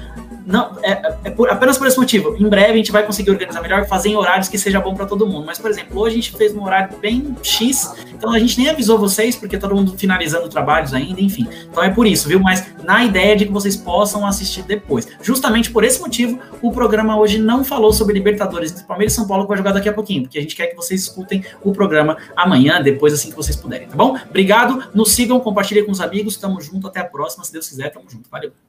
não, 0.46 0.78
é, 0.80 1.16
é 1.24 1.30
por, 1.30 1.50
apenas 1.50 1.76
por 1.76 1.88
esse 1.88 1.98
motivo. 1.98 2.36
Em 2.38 2.48
breve 2.48 2.72
a 2.72 2.76
gente 2.76 2.92
vai 2.92 3.04
conseguir 3.04 3.32
organizar 3.32 3.60
melhor, 3.60 3.84
fazer 3.86 4.10
em 4.10 4.16
horários 4.16 4.48
que 4.48 4.56
seja 4.56 4.80
bom 4.80 4.94
para 4.94 5.04
todo 5.04 5.26
mundo. 5.26 5.44
Mas, 5.44 5.58
por 5.58 5.68
exemplo, 5.68 6.00
hoje 6.00 6.12
a 6.12 6.22
gente 6.22 6.36
fez 6.36 6.54
um 6.54 6.62
horário 6.62 6.96
bem 6.98 7.36
X, 7.42 7.92
então 8.14 8.32
a 8.32 8.38
gente 8.38 8.56
nem 8.56 8.68
avisou 8.68 8.96
vocês, 8.96 9.34
porque 9.34 9.58
todo 9.58 9.74
mundo 9.74 9.98
finalizando 9.98 10.48
trabalhos 10.48 10.94
ainda, 10.94 11.20
enfim. 11.20 11.48
Então 11.68 11.82
é 11.82 11.90
por 11.90 12.06
isso, 12.06 12.28
viu? 12.28 12.38
Mas 12.38 12.64
na 12.84 13.04
ideia 13.04 13.34
de 13.34 13.46
que 13.46 13.52
vocês 13.52 13.76
possam 13.76 14.24
assistir 14.24 14.62
depois. 14.62 15.08
Justamente 15.20 15.70
por 15.70 15.82
esse 15.82 16.00
motivo, 16.00 16.38
o 16.62 16.70
programa 16.70 17.18
hoje 17.18 17.38
não 17.38 17.64
falou 17.64 17.92
sobre 17.92 18.14
Libertadores 18.14 18.70
entre 18.70 18.84
Palmeiras 18.84 19.14
e 19.14 19.16
São 19.16 19.26
Paulo, 19.26 19.42
que 19.44 19.48
vai 19.48 19.58
jogar 19.58 19.72
daqui 19.72 19.88
a 19.88 19.92
pouquinho, 19.92 20.22
porque 20.22 20.38
a 20.38 20.40
gente 20.40 20.54
quer 20.54 20.68
que 20.68 20.76
vocês 20.76 21.02
escutem 21.02 21.44
o 21.62 21.72
programa 21.72 22.16
amanhã, 22.36 22.80
depois, 22.80 23.12
assim 23.12 23.30
que 23.30 23.36
vocês 23.36 23.56
puderem, 23.56 23.88
tá 23.88 23.96
bom? 23.96 24.16
Obrigado, 24.28 24.84
nos 24.94 25.12
sigam, 25.12 25.40
compartilhem 25.40 25.84
com 25.84 25.90
os 25.90 26.00
amigos, 26.00 26.36
tamo 26.36 26.60
junto, 26.60 26.86
até 26.86 27.00
a 27.00 27.04
próxima, 27.04 27.44
se 27.44 27.52
Deus 27.52 27.68
quiser, 27.68 27.90
tamo 27.90 28.08
junto. 28.08 28.30
Valeu. 28.30 28.65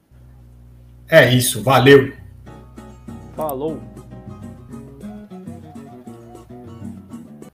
É 1.09 1.33
isso, 1.33 1.63
valeu. 1.63 2.13
Falou. 3.35 3.81